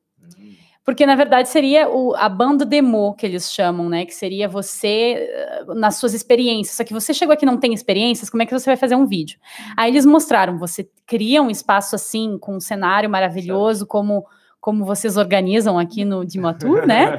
porque, 0.87 1.05
na 1.05 1.17
verdade, 1.17 1.49
seria 1.49 1.89
o, 1.91 2.15
a 2.15 2.29
banda 2.29 2.65
demo 2.65 3.13
que 3.17 3.27
eles 3.27 3.53
chamam, 3.53 3.89
né? 3.89 4.07
Que 4.07 4.15
seria 4.15 4.49
você 4.49 5.29
eh, 5.29 5.65
nas 5.75 5.97
suas 5.97 6.15
experiências. 6.15 6.77
Só 6.77 6.85
que 6.85 6.93
você 6.93 7.13
chegou 7.13 7.33
aqui 7.33 7.45
e 7.45 7.47
não 7.47 7.59
tem 7.59 7.75
experiências, 7.75 8.31
como 8.31 8.45
é 8.45 8.47
que 8.47 8.57
você 8.57 8.71
vai 8.71 8.77
fazer 8.77 8.95
um 8.95 9.05
vídeo? 9.05 9.37
Aí 9.77 9.91
eles 9.91 10.07
mostraram, 10.07 10.57
você 10.57 10.89
cria 11.05 11.43
um 11.43 11.51
espaço 11.51 11.97
assim, 11.97 12.39
com 12.39 12.55
um 12.55 12.61
cenário 12.61 13.11
maravilhoso, 13.11 13.85
como 13.85 14.25
como 14.61 14.85
vocês 14.85 15.17
organizam 15.17 15.79
aqui 15.79 16.05
no 16.05 16.25
Dimatur, 16.25 16.87
né? 16.89 17.17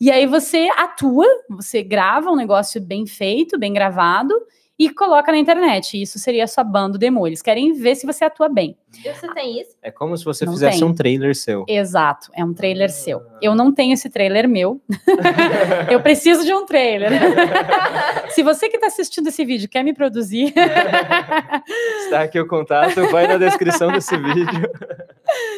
e 0.00 0.12
aí 0.12 0.26
você 0.26 0.68
atua, 0.76 1.26
você 1.50 1.82
grava 1.82 2.30
um 2.30 2.36
negócio 2.36 2.80
bem 2.80 3.04
feito, 3.04 3.58
bem 3.58 3.72
gravado, 3.72 4.32
e 4.78 4.90
coloca 4.90 5.30
na 5.30 5.38
internet. 5.38 6.00
Isso 6.00 6.18
seria 6.18 6.44
a 6.44 6.46
sua 6.46 6.64
banda 6.64 6.98
demo. 6.98 7.26
Eles 7.26 7.42
querem 7.42 7.72
ver 7.72 7.94
se 7.94 8.06
você 8.06 8.24
atua 8.24 8.48
bem. 8.48 8.76
E 9.04 9.12
você 9.12 9.32
tem 9.32 9.60
isso? 9.60 9.76
É 9.82 9.90
como 9.90 10.16
se 10.16 10.24
você 10.24 10.44
não 10.44 10.52
fizesse 10.52 10.78
tem. 10.78 10.88
um 10.88 10.94
trailer 10.94 11.34
seu. 11.34 11.64
Exato, 11.68 12.30
é 12.34 12.44
um 12.44 12.52
trailer 12.52 12.86
ah. 12.86 12.92
seu. 12.92 13.22
Eu 13.40 13.54
não 13.54 13.72
tenho 13.72 13.92
esse 13.94 14.08
trailer 14.08 14.48
meu. 14.48 14.80
eu 15.90 16.00
preciso 16.00 16.44
de 16.44 16.52
um 16.52 16.64
trailer. 16.64 17.10
se 18.30 18.42
você 18.42 18.68
que 18.68 18.76
está 18.76 18.86
assistindo 18.88 19.28
esse 19.28 19.44
vídeo 19.44 19.68
quer 19.68 19.82
me 19.82 19.92
produzir. 19.92 20.52
Está 22.04 22.22
aqui 22.22 22.38
o 22.38 22.46
contato, 22.46 23.08
vai 23.10 23.26
na 23.26 23.36
descrição 23.36 23.90
desse 23.92 24.16
vídeo. 24.18 24.70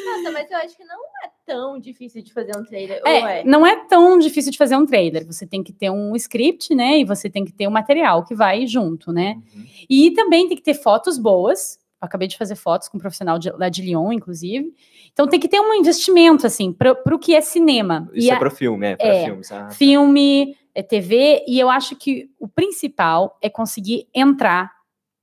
Nossa, 0.07 0.31
mas 0.33 0.51
eu 0.51 0.59
acho 0.59 0.77
que 0.77 0.85
não 0.85 0.99
tão 1.47 1.79
difícil 1.79 2.23
de 2.23 2.33
fazer 2.33 2.57
um 2.57 2.65
trailer. 2.65 3.01
É, 3.07 3.41
é, 3.41 3.45
Não 3.45 3.65
é 3.65 3.77
tão 3.87 4.19
difícil 4.19 4.51
de 4.51 4.59
fazer 4.59 4.77
um 4.77 4.85
trailer. 4.85 5.25
Você 5.27 5.47
tem 5.47 5.63
que 5.63 5.73
ter 5.73 5.89
um 5.89 6.15
script, 6.17 6.75
né? 6.75 6.99
E 6.99 7.05
você 7.05 7.31
tem 7.31 7.45
que 7.45 7.53
ter 7.53 7.69
um 7.69 7.71
material 7.71 8.25
que 8.25 8.35
vai 8.35 8.67
junto, 8.67 9.13
né? 9.13 9.41
Uhum. 9.55 9.65
E 9.89 10.11
também 10.11 10.49
tem 10.49 10.57
que 10.57 10.63
ter 10.63 10.75
fotos 10.75 11.17
boas. 11.17 11.79
Eu 12.03 12.07
acabei 12.07 12.29
de 12.29 12.37
fazer 12.37 12.57
fotos 12.57 12.89
com 12.89 12.99
um 12.99 13.01
profissional 13.01 13.39
de, 13.39 13.51
lá 13.53 13.69
de 13.69 13.81
Lyon, 13.81 14.13
inclusive. 14.13 14.75
Então 15.13 15.27
tem 15.27 15.41
que 15.41 15.49
ter 15.49 15.61
um 15.61 15.73
investimento, 15.73 16.47
assim, 16.47 16.73
para 16.73 16.93
o 16.93 17.19
que 17.19 17.35
é 17.35 17.41
cinema. 17.41 18.11
Isso 18.13 18.27
e 18.27 18.31
é 18.31 18.37
para 18.37 18.51
filme, 18.51 18.87
é 18.87 18.97
para 18.97 19.07
é, 19.07 19.25
filmes. 19.25 19.53
Ah, 19.53 19.71
filme, 19.71 20.57
é 20.75 20.83
TV, 20.83 21.43
e 21.49 21.59
eu 21.59 21.71
acho 21.71 21.97
que 21.97 22.29
o 22.39 22.47
principal 22.47 23.39
é 23.41 23.49
conseguir 23.49 24.07
entrar 24.15 24.71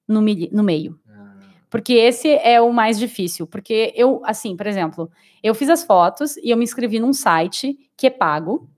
no, 0.07 0.19
no 0.19 0.63
meio. 0.63 0.99
Porque 1.73 1.93
esse 1.93 2.29
é 2.29 2.61
o 2.61 2.71
mais 2.71 2.99
difícil. 2.99 3.47
Porque 3.47 3.91
eu, 3.95 4.21
assim, 4.25 4.55
por 4.55 4.67
exemplo, 4.67 5.09
eu 5.41 5.55
fiz 5.55 5.67
as 5.69 5.83
fotos 5.83 6.37
e 6.37 6.51
eu 6.51 6.55
me 6.55 6.63
inscrevi 6.63 6.99
num 6.99 7.11
site 7.11 7.75
que 7.97 8.05
é 8.05 8.11
pago. 8.11 8.69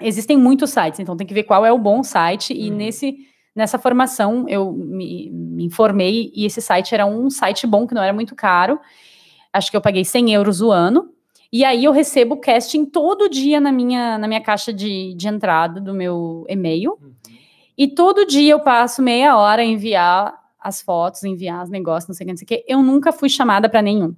Existem 0.00 0.36
muitos 0.36 0.70
sites, 0.70 1.00
então 1.00 1.16
tem 1.16 1.26
que 1.26 1.34
ver 1.34 1.42
qual 1.42 1.66
é 1.66 1.72
o 1.72 1.78
bom 1.78 2.04
site. 2.04 2.54
E 2.54 2.70
uhum. 2.70 2.76
nesse, 2.76 3.16
nessa 3.52 3.80
formação 3.80 4.48
eu 4.48 4.70
me, 4.70 5.28
me, 5.28 5.64
informei 5.64 6.30
e 6.32 6.46
esse 6.46 6.62
site 6.62 6.94
era 6.94 7.04
um 7.04 7.28
site 7.30 7.66
bom, 7.66 7.84
que 7.84 7.94
não 7.94 8.02
era 8.02 8.12
muito 8.12 8.36
caro. 8.36 8.78
Acho 9.52 9.68
que 9.68 9.76
eu 9.76 9.80
paguei 9.80 10.04
100 10.04 10.32
euros 10.32 10.60
o 10.60 10.70
ano. 10.70 11.10
E 11.52 11.64
aí 11.64 11.82
eu 11.82 11.90
recebo 11.90 12.36
casting 12.36 12.84
todo 12.84 13.28
dia 13.28 13.58
na 13.58 13.72
minha, 13.72 14.16
na 14.18 14.28
minha 14.28 14.40
caixa 14.40 14.72
de, 14.72 15.14
de 15.16 15.26
entrada 15.26 15.80
do 15.80 15.92
meu 15.92 16.46
e-mail. 16.48 16.92
Uhum. 16.92 17.12
E 17.76 17.88
todo 17.88 18.24
dia 18.24 18.52
eu 18.52 18.60
passo 18.60 19.02
meia 19.02 19.36
hora 19.36 19.62
a 19.62 19.64
enviar 19.64 20.39
as 20.60 20.80
fotos, 20.82 21.24
enviar 21.24 21.64
os 21.64 21.70
negócios, 21.70 22.08
não 22.08 22.14
sei 22.14 22.24
o 22.24 22.26
que, 22.26 22.32
não 22.32 22.36
sei 22.36 22.44
o 22.44 22.48
que. 22.48 22.64
Eu 22.68 22.82
nunca 22.82 23.12
fui 23.12 23.28
chamada 23.28 23.68
para 23.68 23.80
nenhum. 23.82 24.14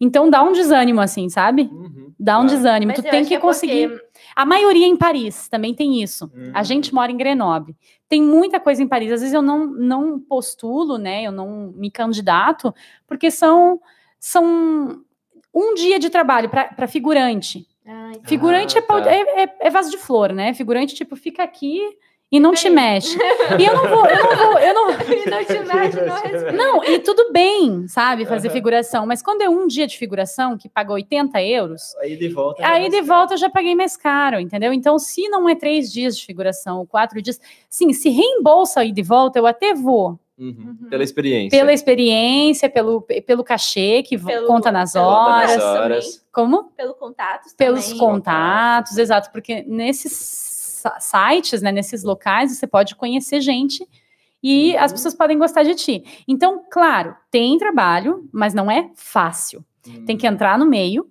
Então 0.00 0.28
dá 0.28 0.42
um 0.42 0.52
desânimo, 0.52 1.00
assim, 1.00 1.28
sabe? 1.30 1.62
Uhum. 1.72 2.12
Dá 2.20 2.38
um 2.38 2.42
Claro. 2.42 2.56
desânimo. 2.56 2.92
Mas 2.94 2.96
tu 2.96 3.02
tem 3.10 3.24
que 3.24 3.34
é 3.34 3.38
porque- 3.38 3.46
conseguir. 3.46 4.02
A 4.36 4.44
maioria 4.44 4.86
em 4.86 4.96
Paris 4.96 5.48
também 5.48 5.74
tem 5.74 6.02
isso. 6.02 6.30
A 6.52 6.60
Hum. 6.60 6.64
gente 6.64 6.94
mora 6.94 7.10
em 7.10 7.16
Grenoble. 7.16 7.74
Tem 8.08 8.22
muita 8.22 8.60
coisa 8.60 8.82
em 8.82 8.86
Paris. 8.88 9.10
Às 9.12 9.20
vezes 9.20 9.34
eu 9.34 9.40
não, 9.42 9.66
não 9.66 10.20
postulo, 10.20 10.98
né? 10.98 11.22
Eu 11.22 11.32
não 11.32 11.72
me 11.74 11.90
candidato, 11.90 12.74
porque 13.06 13.30
são, 13.30 13.80
são 14.20 15.00
um 15.54 15.74
dia 15.74 15.98
de 15.98 16.10
trabalho 16.10 16.48
para 16.50 16.86
figurante. 16.86 17.66
Ah, 17.86 18.10
entendi. 18.10 18.28
Figurante 18.28 18.76
Ah, 18.76 18.78
é, 18.78 18.82
pau- 18.82 19.02
tá. 19.02 19.10
é, 19.10 19.42
é- 19.44 19.56
é 19.60 19.70
vaso 19.70 19.90
de 19.90 19.96
flor, 19.98 20.32
né? 20.32 20.54
Figurante, 20.54 20.94
tipo, 20.94 21.16
fica 21.16 21.42
aqui 21.42 21.80
e 22.32 22.40
não 22.40 22.52
te 22.54 22.62
Peraí. 22.62 22.74
mexe. 22.74 23.18
E 23.60 23.64
eu 23.66 23.74
não 23.76 23.82
vou, 23.88 24.06
eu 24.06 24.24
não 24.24 24.36
vou, 24.36 24.58
eu 24.58 24.74
não. 24.74 24.90
E 25.12 25.30
não 25.30 25.44
te 25.44 25.58
mexe, 25.60 26.00
não. 26.00 26.52
Não, 26.52 26.84
e 26.84 26.98
tudo 27.00 27.30
bem, 27.32 27.86
sabe, 27.86 28.24
fazer 28.24 28.48
Aham. 28.48 28.54
figuração. 28.54 29.06
Mas 29.06 29.20
quando 29.22 29.42
é 29.42 29.48
um 29.48 29.66
dia 29.66 29.86
de 29.86 29.96
figuração, 29.98 30.56
que 30.56 30.68
paga 30.68 30.92
80 30.92 31.40
euros, 31.42 31.94
Aí 31.98 32.16
de 32.16 32.28
volta. 32.28 32.66
Aí 32.66 32.88
de 32.88 33.00
volta 33.02 33.34
eu 33.34 33.38
já 33.38 33.50
paguei 33.50 33.74
mais 33.74 33.96
caro, 33.96 34.40
entendeu? 34.40 34.72
Então, 34.72 34.98
se 34.98 35.28
não 35.28 35.48
é 35.48 35.54
três 35.54 35.92
dias 35.92 36.16
de 36.16 36.24
figuração, 36.24 36.78
ou 36.78 36.86
quatro 36.86 37.20
dias, 37.20 37.38
sim, 37.68 37.92
se 37.92 38.08
reembolsa 38.08 38.80
aí 38.80 38.90
de 38.92 39.02
volta, 39.02 39.38
eu 39.38 39.46
até 39.46 39.74
vou. 39.74 40.18
Uhum. 40.38 40.76
Pela 40.88 41.04
experiência. 41.04 41.56
Pela 41.58 41.72
experiência, 41.72 42.68
pelo, 42.70 43.02
pelo 43.02 43.44
cachê 43.44 44.02
que 44.02 44.18
Pelo- 44.18 44.46
conta 44.46 44.72
nas 44.72 44.96
horas. 44.96 45.52
Conta 45.52 45.56
nas 45.66 45.76
horas. 45.76 46.26
Como? 46.32 46.64
Pelo 46.76 46.94
contato 46.94 47.48
Pelos 47.56 47.84
também. 47.84 47.98
contatos, 47.98 48.96
exato, 48.98 49.30
porque 49.30 49.62
nesses 49.68 50.51
sites, 51.00 51.62
né, 51.62 51.70
nesses 51.72 52.02
locais, 52.02 52.56
você 52.56 52.66
pode 52.66 52.94
conhecer 52.96 53.40
gente 53.40 53.86
e 54.42 54.72
Uhum. 54.72 54.80
as 54.80 54.92
pessoas 54.92 55.14
podem 55.14 55.38
gostar 55.38 55.62
de 55.62 55.74
ti. 55.74 56.04
Então, 56.26 56.64
claro, 56.70 57.14
tem 57.30 57.56
trabalho, 57.58 58.28
mas 58.32 58.52
não 58.54 58.70
é 58.70 58.90
fácil. 58.94 59.64
Tem 60.06 60.16
que 60.16 60.26
entrar 60.26 60.58
no 60.58 60.66
meio 60.66 61.08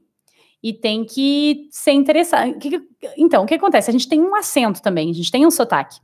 e 0.64 0.74
tem 0.74 1.04
que 1.06 1.68
ser 1.72 1.92
interessante. 1.92 2.70
Então, 3.18 3.44
o 3.44 3.46
que 3.46 3.54
acontece? 3.56 3.90
A 3.90 3.94
gente 3.94 4.08
tem 4.08 4.22
um 4.22 4.36
acento 4.36 4.82
também, 4.82 5.10
a 5.10 5.14
gente 5.14 5.32
tem 5.32 5.46
um 5.46 5.52
sotaque. 5.52 6.00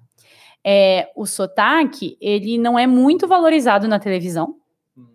É, 0.64 1.10
o 1.16 1.26
sotaque, 1.26 2.18
ele 2.20 2.58
não 2.58 2.78
é 2.78 2.86
muito 2.88 3.28
valorizado 3.28 3.88
na 3.88 4.00
televisão, 4.00 4.56
Hum. 4.98 5.06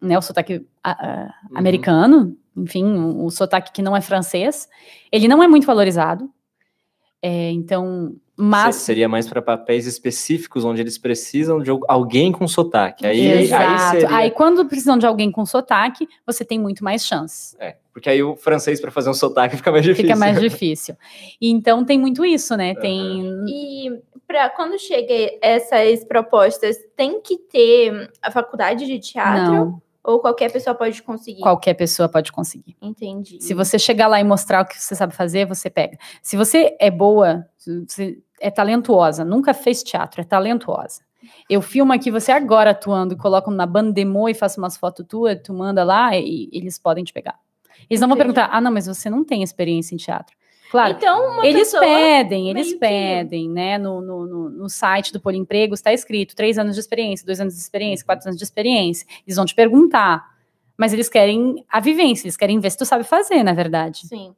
né? 0.00 0.16
O 0.16 0.22
sotaque 0.22 0.66
a- 0.82 0.90
a- 0.92 1.34
Uhum. 1.50 1.58
americano, 1.58 2.36
enfim, 2.56 2.84
o, 2.84 3.24
o 3.26 3.30
sotaque 3.30 3.72
que 3.72 3.82
não 3.82 3.94
é 3.96 4.00
francês, 4.00 4.68
ele 5.12 5.28
não 5.28 5.42
é 5.42 5.48
muito 5.48 5.66
valorizado. 5.66 6.30
É, 7.22 7.50
então, 7.50 8.14
mas 8.36 8.76
Se- 8.76 8.82
Seria 8.84 9.08
mais 9.08 9.26
para 9.26 9.40
papéis 9.40 9.86
específicos, 9.86 10.64
onde 10.64 10.80
eles 10.80 10.98
precisam 10.98 11.60
de 11.62 11.70
al- 11.70 11.80
alguém 11.88 12.30
com 12.30 12.46
sotaque. 12.46 13.06
Aí, 13.06 13.26
Exato. 13.42 13.64
aí 13.64 13.78
seria... 14.00 14.16
Aí, 14.16 14.30
quando 14.30 14.66
precisam 14.66 14.98
de 14.98 15.06
alguém 15.06 15.30
com 15.30 15.44
sotaque, 15.46 16.06
você 16.26 16.44
tem 16.44 16.58
muito 16.58 16.84
mais 16.84 17.04
chance. 17.06 17.56
É, 17.58 17.76
porque 17.92 18.10
aí 18.10 18.22
o 18.22 18.36
francês 18.36 18.80
para 18.80 18.90
fazer 18.90 19.08
um 19.08 19.14
sotaque 19.14 19.56
fica 19.56 19.72
mais 19.72 19.82
difícil. 19.84 20.04
Fica 20.06 20.18
mais 20.18 20.38
difícil. 20.38 20.94
Então, 21.40 21.84
tem 21.84 21.98
muito 21.98 22.24
isso, 22.24 22.54
né? 22.56 22.74
Tem. 22.74 23.24
E 23.48 23.98
para 24.28 24.50
quando 24.50 24.78
chega 24.78 25.38
essas 25.40 26.04
propostas, 26.04 26.76
tem 26.94 27.20
que 27.22 27.38
ter 27.38 28.10
a 28.20 28.30
faculdade 28.30 28.84
de 28.86 28.98
teatro 28.98 29.54
Não, 29.54 29.82
ou 30.06 30.20
qualquer 30.20 30.52
pessoa 30.52 30.74
pode 30.74 31.02
conseguir? 31.02 31.40
qualquer 31.40 31.74
pessoa 31.74 32.08
pode 32.08 32.30
conseguir. 32.30 32.76
Entendi. 32.80 33.38
Se 33.40 33.52
você 33.52 33.78
chegar 33.78 34.06
lá 34.06 34.20
e 34.20 34.24
mostrar 34.24 34.62
o 34.62 34.66
que 34.66 34.80
você 34.80 34.94
sabe 34.94 35.14
fazer, 35.14 35.46
você 35.46 35.68
pega. 35.68 35.98
Se 36.22 36.36
você 36.36 36.76
é 36.80 36.90
boa, 36.90 37.46
você 37.86 38.18
é 38.40 38.50
talentuosa, 38.50 39.24
nunca 39.24 39.52
fez 39.52 39.82
teatro, 39.82 40.20
é 40.20 40.24
talentuosa. 40.24 41.04
Eu 41.50 41.60
filmo 41.60 41.92
aqui 41.92 42.10
você 42.10 42.30
agora 42.30 42.70
atuando 42.70 43.14
e 43.14 43.16
coloco 43.16 43.50
na 43.50 43.66
banda 43.66 43.92
demo 43.92 44.28
e 44.28 44.34
faço 44.34 44.60
umas 44.60 44.76
fotos 44.76 45.04
tuas, 45.08 45.40
tu 45.42 45.52
manda 45.52 45.82
lá 45.82 46.16
e, 46.16 46.48
eles 46.52 46.78
podem 46.78 47.02
te 47.02 47.12
pegar. 47.12 47.38
Eles 47.90 48.00
não 48.00 48.08
vão 48.08 48.16
perguntar, 48.16 48.48
ah, 48.52 48.60
não, 48.60 48.70
mas 48.70 48.86
você 48.86 49.10
não 49.10 49.24
tem 49.24 49.42
experiência 49.42 49.94
em 49.94 49.98
teatro. 49.98 50.36
Claro, 50.76 50.94
Então, 50.98 51.44
eles 51.44 51.72
pedem, 51.72 52.50
eles 52.50 52.72
que- 52.72 52.78
pedem, 52.78 53.48
né? 53.48 53.78
No, 53.78 54.02
no, 54.02 54.50
no, 54.50 54.68
site 54.68 55.12
do 55.12 55.18
Poliemprego 55.18 55.72
está 55.72 55.92
escrito 55.92 56.36
três 56.36 56.58
anos 56.58 56.74
de 56.74 56.80
experiência, 56.80 57.24
dois 57.24 57.40
anos 57.40 57.54
de 57.54 57.60
experiência, 57.60 58.04
quatro 58.04 58.28
anos 58.28 58.36
de 58.38 58.44
experiência. 58.44 59.06
Eles 59.26 59.36
vão 59.36 59.46
te 59.46 59.54
perguntar, 59.54 60.22
mas 60.76 60.92
eles 60.92 61.08
querem 61.08 61.64
a 61.70 61.80
vivência, 61.80 62.26
eles 62.26 62.36
querem 62.36 62.60
ver 62.60 62.70
se 62.70 62.76
tu 62.76 62.84
sabe 62.84 63.04
fazer, 63.04 63.42
na 63.42 63.54
verdade. 63.54 64.06
Sim. 64.06 64.34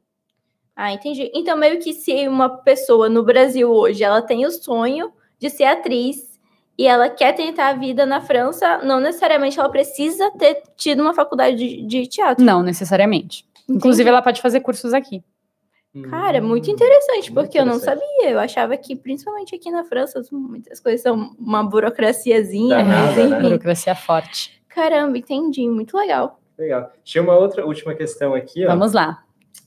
Ah, 0.75 0.93
entendi. 0.93 1.29
Então, 1.33 1.57
meio 1.57 1.77
que 1.79 1.91
se 1.93 2.25
uma 2.29 2.47
pessoa 2.47 3.09
no 3.09 3.21
Brasil 3.21 3.69
hoje, 3.69 4.01
ela 4.01 4.21
tem 4.21 4.45
o 4.45 4.51
sonho 4.51 5.11
de 5.37 5.49
ser 5.49 5.65
atriz 5.65 6.39
e 6.77 6.87
ela 6.87 7.09
quer 7.09 7.33
tentar 7.33 7.67
a 7.67 7.73
vida 7.73 8.05
na 8.05 8.21
França, 8.21 8.77
não 8.77 9.01
necessariamente 9.01 9.59
ela 9.59 9.67
precisa 9.67 10.31
ter 10.37 10.63
tido 10.77 11.01
uma 11.01 11.13
faculdade 11.13 11.57
de, 11.57 11.81
de 11.85 12.07
teatro. 12.07 12.45
Não 12.45 12.63
necessariamente. 12.63 13.45
Inclusive, 13.67 14.07
ela 14.09 14.21
pode 14.21 14.41
fazer 14.41 14.61
cursos 14.61 14.93
aqui. 14.93 15.21
Cara, 16.09 16.39
muito 16.39 16.69
Hum, 16.69 16.73
interessante, 16.73 17.31
muito 17.31 17.33
porque 17.45 17.59
eu 17.59 17.65
não 17.65 17.77
interessante. 17.77 17.99
sabia. 17.99 18.31
Eu 18.31 18.39
achava 18.39 18.77
que, 18.77 18.95
principalmente 18.95 19.55
aqui 19.55 19.71
na 19.71 19.83
França, 19.83 20.21
muitas 20.31 20.79
coisas 20.79 21.01
são 21.01 21.35
uma 21.39 21.63
burocraciazinha, 21.63 22.77
Danada, 22.77 23.05
mas 23.07 23.15
né? 23.17 23.23
enfim. 23.37 23.41
Burocracia 23.49 23.95
forte. 23.95 24.61
Caramba, 24.69 25.17
entendi. 25.17 25.67
Muito 25.67 25.97
legal. 25.97 26.39
Legal. 26.57 26.91
Tinha 27.03 27.23
uma 27.23 27.35
outra 27.37 27.65
última 27.65 27.95
questão 27.95 28.35
aqui, 28.35 28.65
ó. 28.65 28.69
Vamos 28.69 28.93
lá. 28.93 29.23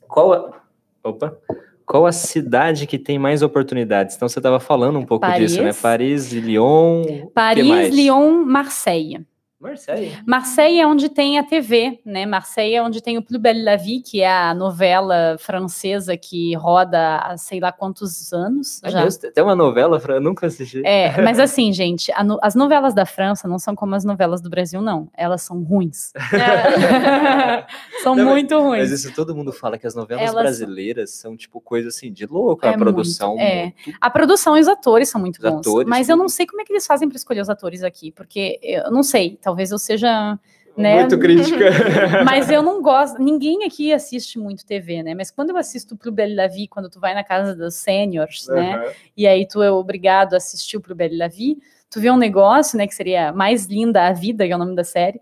Qual 0.07 0.33
a... 0.33 0.63
Opa. 1.03 1.37
Qual 1.85 2.07
a 2.07 2.13
cidade 2.13 2.87
que 2.87 2.99
tem 2.99 3.19
mais 3.19 3.43
oportunidades? 3.43 4.15
Então 4.15 4.29
você 4.29 4.39
estava 4.39 4.61
falando 4.61 4.99
um 4.99 5.05
pouco 5.05 5.27
Paris. 5.27 5.51
disso, 5.51 5.63
né? 5.65 5.73
Paris, 5.73 6.33
Lyon. 6.33 7.27
Paris? 7.35 7.93
Lyon, 7.95 8.45
Marseille. 8.45 9.27
Marseille. 9.63 10.19
Marseille 10.27 10.81
é 10.81 10.87
onde 10.87 11.09
tem 11.09 11.39
a 11.39 11.45
TV, 11.45 12.01
né? 12.05 12.27
Marseille 12.27 12.75
é 12.75 12.83
onde 12.83 13.01
tem 13.01 13.17
o 13.17 13.23
Plus 13.23 13.41
Belle 13.41 13.63
la 13.63 13.77
Vie, 13.77 14.01
que 14.03 14.21
é 14.21 14.31
a 14.31 14.53
novela 14.55 15.37
francesa 15.39 16.17
que 16.17 16.55
roda 16.57 17.19
há 17.19 17.37
sei 17.37 17.61
lá 17.61 17.71
quantos 17.73 18.33
anos. 18.33 18.81
Ai, 18.83 18.91
já. 18.91 19.01
Deus, 19.03 19.17
tem 19.17 19.43
uma 19.45 19.55
novela? 19.55 20.03
Eu 20.09 20.21
nunca 20.21 20.47
assisti. 20.47 20.83
É, 20.85 21.17
mas 21.23 21.39
assim, 21.39 21.73
gente, 21.73 22.13
no- 22.25 22.39
as 22.43 22.55
novelas 22.55 22.93
da 22.95 23.07
França 23.07 23.47
não 23.47 23.59
são 23.59 23.75
como 23.75 23.95
as 23.95 24.05
novelas 24.05 24.41
do 24.41 24.51
Brasil, 24.51 24.83
não. 24.83 25.09
Elas 25.17 25.43
são 25.43 25.63
ruins. 25.63 26.13
são 28.03 28.15
Não, 28.15 28.25
mas- 28.25 28.35
muito 28.35 28.59
ruins. 28.61 28.91
Mas 28.91 28.93
isso 29.01 29.15
todo 29.15 29.35
mundo 29.35 29.53
fala 29.53 29.79
que 29.79 29.87
as 29.87 29.95
novelas 29.95 30.23
Elas- 30.29 30.43
brasileiras 30.43 31.11
são 31.11 31.37
tipo 31.37 31.61
coisa 31.61 31.89
assim 31.89 32.13
de 32.13 32.27
louco, 32.27 32.67
É 32.67 32.71
a 32.71 32.79
produção. 32.79 33.37
muito, 33.37 33.43
é. 33.43 33.63
muito- 33.87 33.99
A 34.01 34.11
produção 34.11 34.57
e 34.57 34.61
os 34.61 34.69
atores 34.69 35.09
são 35.09 35.21
muito 35.21 35.37
Os 35.37 35.43
bons. 35.43 35.61
atores 35.61 35.89
mas 35.89 36.07
são 36.07 36.15
eu 36.17 36.19
não 36.19 36.29
sei 36.29 36.47
como 36.47 36.61
é 36.61 36.65
que 36.65 36.73
eles 36.73 36.87
fazem 36.87 37.09
para 37.09 37.17
escolher 37.17 37.41
os 37.41 37.49
atores 37.51 37.83
aqui, 37.83 38.11
porque 38.11 38.59
eu 38.63 38.91
não 38.91 39.03
sei, 39.03 39.39
talvez 39.53 39.71
eu 39.71 39.79
seja. 39.79 40.39
Né? 40.75 41.01
Muito 41.01 41.19
crítica. 41.19 41.67
Mas 42.25 42.51
eu 42.51 42.63
não 42.63 42.81
gosto, 42.81 43.23
ninguém 43.23 43.65
aqui 43.65 43.93
assiste 43.93 44.39
muito 44.39 44.65
TV, 44.65 45.03
né? 45.03 45.15
Mas 45.15 45.31
quando 45.31 45.51
eu 45.51 45.57
assisto 45.59 45.95
pro 45.95 46.11
Belle 46.11 46.35
la 46.35 46.47
Vie, 46.47 46.67
quando 46.67 46.89
tu 46.89 46.99
vai 46.99 47.13
na 47.15 47.23
casa 47.23 47.55
dos 47.55 47.75
seniors, 47.75 48.49
né? 48.49 48.77
Aham. 48.77 48.93
E 49.15 49.27
aí 49.27 49.47
tu 49.47 49.63
é 49.63 49.71
obrigado 49.71 50.33
a 50.33 50.39
assistir 50.39 50.81
pro 50.81 50.95
Belle 50.95 51.19
la 51.19 51.29
Vie, 51.29 51.59
tu 51.91 52.01
vê 52.01 52.11
um 52.11 52.17
negócio, 52.17 52.79
né, 52.79 52.87
que 52.87 52.95
seria 52.95 53.33
Mais 53.33 53.67
Linda 53.67 54.07
a 54.07 54.15
Vida, 54.15 54.47
que 54.47 54.53
é 54.53 54.57
o 54.57 54.59
nome 54.59 54.75
da 54.75 54.83
série. 54.83 55.21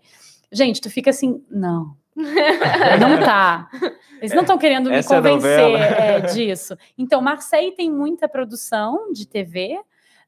Gente, 0.49 0.79
tu 0.79 0.89
fica 0.89 1.09
assim, 1.09 1.43
não. 1.51 1.97
Não 2.15 3.19
tá. 3.19 3.69
Eles 4.21 4.33
não 4.33 4.41
estão 4.41 4.57
querendo 4.57 4.89
me 4.89 4.95
Essa 4.97 5.15
é 5.15 5.17
a 5.17 5.21
convencer 5.21 5.57
novela. 5.57 5.79
é, 5.79 6.19
disso. 6.19 6.77
Então, 6.97 7.21
Marseille 7.21 7.71
tem 7.71 7.89
muita 7.89 8.27
produção 8.29 9.11
de 9.11 9.25
TV. 9.25 9.79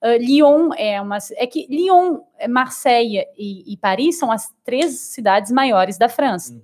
Uh, 0.03 0.17
Lyon 0.19 0.71
é 0.77 0.99
uma. 1.01 1.17
É 1.37 1.47
que 1.47 1.65
Lyon, 1.69 2.19
Marseille 2.49 3.25
e, 3.37 3.73
e 3.73 3.77
Paris 3.77 4.19
são 4.19 4.31
as 4.31 4.51
três 4.63 4.99
cidades 4.99 5.51
maiores 5.51 5.97
da 5.97 6.09
França. 6.09 6.53
Uhum. 6.53 6.61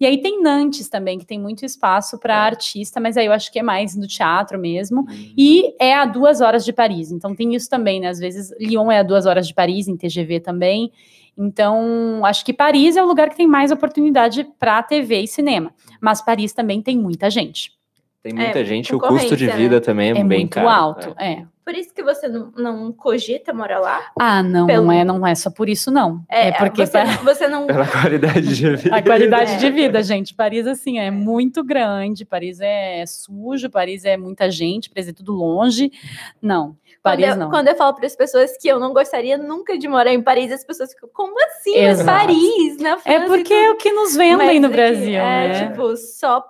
E 0.00 0.06
aí 0.06 0.22
tem 0.22 0.40
Nantes 0.40 0.88
também, 0.88 1.18
que 1.18 1.26
tem 1.26 1.40
muito 1.40 1.64
espaço 1.66 2.18
para 2.18 2.34
É. 2.34 2.46
artista, 2.46 3.00
mas 3.00 3.16
aí 3.16 3.26
eu 3.26 3.32
acho 3.32 3.50
que 3.52 3.58
é 3.58 3.62
mais 3.62 3.96
no 3.96 4.06
teatro 4.06 4.58
mesmo. 4.58 5.00
Uhum. 5.00 5.34
E 5.36 5.74
é 5.80 5.92
a 5.94 6.04
duas 6.04 6.40
horas 6.40 6.64
de 6.64 6.72
Paris. 6.72 7.10
Então 7.10 7.34
tem 7.34 7.54
isso 7.54 7.68
também, 7.68 8.00
né? 8.00 8.08
Às 8.08 8.18
vezes 8.18 8.52
Lyon 8.60 8.90
é 8.92 9.00
a 9.00 9.02
duas 9.02 9.26
horas 9.26 9.46
de 9.46 9.52
Paris, 9.54 9.88
em 9.88 9.96
TGV 9.96 10.40
também. 10.40 10.92
Então, 11.36 12.24
acho 12.24 12.44
que 12.44 12.52
Paris 12.52 12.96
é 12.96 13.02
o 13.02 13.06
lugar 13.06 13.28
que 13.28 13.36
tem 13.36 13.46
mais 13.46 13.70
oportunidade 13.70 14.44
para 14.58 14.82
TV 14.82 15.22
e 15.22 15.28
cinema. 15.28 15.72
Mas 16.00 16.20
Paris 16.20 16.52
também 16.52 16.82
tem 16.82 16.96
muita 16.98 17.30
gente. 17.30 17.77
Tem 18.22 18.32
muita 18.34 18.58
É, 18.60 18.64
gente, 18.64 18.94
o 18.94 18.98
custo 18.98 19.36
de 19.36 19.46
concorrência, 19.46 19.56
vida 19.56 19.74
né? 19.76 19.80
também 19.80 20.08
é, 20.08 20.18
É, 20.18 20.24
bem 20.24 20.40
muito 20.40 20.54
caro. 20.54 20.68
alto. 20.68 21.14
é. 21.18 21.32
É. 21.32 21.46
Por 21.64 21.74
isso 21.74 21.92
que 21.92 22.02
você 22.02 22.28
não, 22.28 22.50
não 22.56 22.90
cogita 22.90 23.52
morar 23.52 23.78
lá? 23.78 24.00
Ah, 24.18 24.42
não, 24.42 24.66
Pelo- 24.66 24.86
não 24.86 24.92
é, 24.92 25.04
não 25.04 25.26
é 25.26 25.34
só 25.34 25.50
por 25.50 25.68
isso, 25.68 25.90
não. 25.90 26.24
É, 26.26 26.50
porque 26.52 26.86
você, 26.86 27.04
você 27.22 27.46
não. 27.46 27.66
Pela 27.66 27.84
qualidade 27.86 28.56
de 28.56 28.74
vida. 28.76 28.96
A 28.96 29.02
qualidade 29.02 29.52
É. 29.52 29.56
de 29.58 29.70
vida, 29.70 30.02
gente. 30.02 30.34
Paris, 30.34 30.66
assim, 30.66 30.98
é 30.98 31.10
muito 31.10 31.62
grande. 31.62 32.24
Paris 32.24 32.58
é 32.62 33.04
sujo, 33.06 33.68
Paris 33.68 34.06
é 34.06 34.16
muita 34.16 34.50
gente, 34.50 34.88
Paris 34.88 35.08
é 35.08 35.12
tudo 35.12 35.32
longe. 35.32 35.92
Não, 36.40 36.68
Quando 36.68 36.76
Paris 37.02 37.28
eu, 37.28 37.36
não. 37.36 37.50
quando 37.50 37.68
eu 37.68 37.76
falo 37.76 37.94
para 37.94 38.06
as 38.06 38.16
pessoas 38.16 38.56
que 38.56 38.66
eu 38.66 38.80
não 38.80 38.94
gostaria 38.94 39.36
nunca 39.36 39.76
de 39.76 39.86
morar 39.86 40.14
em 40.14 40.22
Paris, 40.22 40.50
as 40.50 40.64
pessoas 40.64 40.94
ficam, 40.94 41.10
como 41.12 41.34
assim? 41.44 41.76
Exato. 41.76 42.06
Paris, 42.18 42.78
na 42.78 42.96
França. 42.96 43.10
É 43.24 43.26
porque 43.26 43.52
é 43.52 43.70
o 43.72 43.76
que 43.76 43.92
nos 43.92 44.16
vendem 44.16 44.46
Mas 44.46 44.62
no 44.62 44.70
Brasil, 44.70 45.18
É, 45.20 45.48
né? 45.48 45.68
tipo, 45.68 45.94
só 45.98 46.42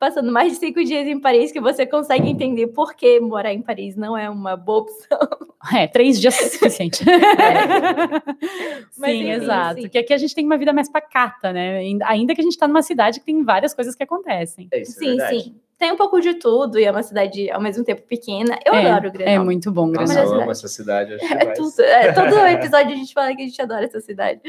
passando 0.00 0.32
mais 0.32 0.54
de 0.54 0.58
cinco 0.58 0.82
dias 0.82 1.06
em 1.06 1.20
Paris 1.20 1.52
que 1.52 1.60
você 1.60 1.86
consegue 1.86 2.26
entender 2.28 2.68
por 2.68 2.94
que 2.94 3.20
morar 3.20 3.52
em 3.52 3.60
Paris 3.60 3.94
não 3.94 4.16
é 4.16 4.28
uma 4.30 4.56
boa 4.56 4.80
opção. 4.80 5.18
É, 5.74 5.86
três 5.86 6.18
dias 6.18 6.40
é 6.40 6.48
suficiente. 6.48 7.04
Mas, 8.96 9.10
sim, 9.10 9.18
enfim, 9.20 9.30
exato. 9.30 9.82
sim. 9.82 9.88
Que 9.90 9.98
aqui 9.98 10.14
a 10.14 10.16
gente 10.16 10.34
tem 10.34 10.44
uma 10.46 10.56
vida 10.56 10.72
mais 10.72 10.88
pacata, 10.90 11.52
né? 11.52 11.78
Ainda- 12.06 12.34
que 12.34 12.40
a 12.40 12.44
gente 12.44 12.56
tá 12.56 12.66
numa 12.66 12.80
cidade 12.80 13.20
que 13.20 13.26
tem 13.26 13.44
várias 13.44 13.74
coisas 13.74 13.94
que 13.94 14.02
acontecem. 14.02 14.68
É 14.72 14.80
isso, 14.80 14.92
é 14.92 14.94
Sim, 14.94 15.06
verdade. 15.16 15.40
sim. 15.42 15.54
Tem 15.80 15.90
um 15.90 15.96
pouco 15.96 16.20
de 16.20 16.34
tudo 16.34 16.78
e 16.78 16.84
é 16.84 16.90
uma 16.90 17.02
cidade 17.02 17.50
ao 17.50 17.58
mesmo 17.58 17.82
tempo 17.82 18.02
pequena. 18.02 18.58
Eu 18.66 18.74
É, 18.74 18.90
adoro 18.90 19.10
o 19.18 19.22
É 19.22 19.38
muito 19.38 19.72
bom, 19.72 19.86
Nossa, 19.86 20.12
Grenoble. 20.12 20.36
eu 20.36 20.42
amo 20.42 20.50
essa 20.50 20.68
cidade. 20.68 21.14
Acho 21.14 21.24
É 21.32 21.46
tudo. 21.54 21.80
É, 21.80 22.12
todo 22.12 22.34
episódio 22.46 22.92
a 22.92 22.96
gente 22.96 23.14
fala 23.14 23.34
que 23.34 23.40
a 23.42 23.46
gente 23.46 23.62
adora 23.62 23.86
essa 23.86 23.98
cidade. 23.98 24.40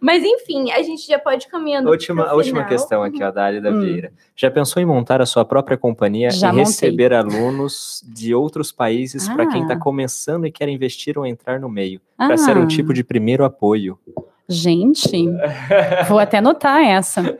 Mas 0.00 0.24
enfim, 0.24 0.72
a 0.72 0.82
gente 0.82 1.06
já 1.06 1.16
pode 1.16 1.44
ir 1.46 1.48
caminhando. 1.48 1.88
Última, 1.88 2.24
a 2.24 2.34
última 2.34 2.64
questão 2.64 3.04
aqui, 3.04 3.22
ó, 3.22 3.30
da 3.30 3.44
área 3.44 3.60
da 3.60 3.70
Hum. 3.70 3.80
Vieira. 3.82 4.12
Já 4.34 4.50
pensou 4.50 4.82
em 4.82 4.84
montar 4.84 5.22
a 5.22 5.26
sua 5.26 5.44
própria 5.44 5.76
companhia 5.78 6.28
Já 6.32 6.48
e 6.48 6.50
montei. 6.50 6.64
receber 6.64 7.14
alunos 7.14 8.02
de 8.04 8.34
outros 8.34 8.72
países 8.72 9.28
para 9.28 9.46
quem 9.46 9.62
está 9.62 9.74
Ah. 9.74 9.78
começando 9.78 10.44
e 10.44 10.50
quer 10.50 10.68
investir 10.68 11.16
ou 11.16 11.24
entrar 11.24 11.60
no 11.60 11.68
meio? 11.68 12.00
Para 12.16 12.36
ser 12.36 12.58
um 12.58 12.64
Ah, 12.64 12.66
tipo 12.66 12.92
de 12.92 13.04
primeiro 13.04 13.44
apoio. 13.44 13.96
Gente, 14.50 15.26
vou 16.08 16.18
até 16.18 16.38
anotar 16.38 16.82
essa. 16.82 17.38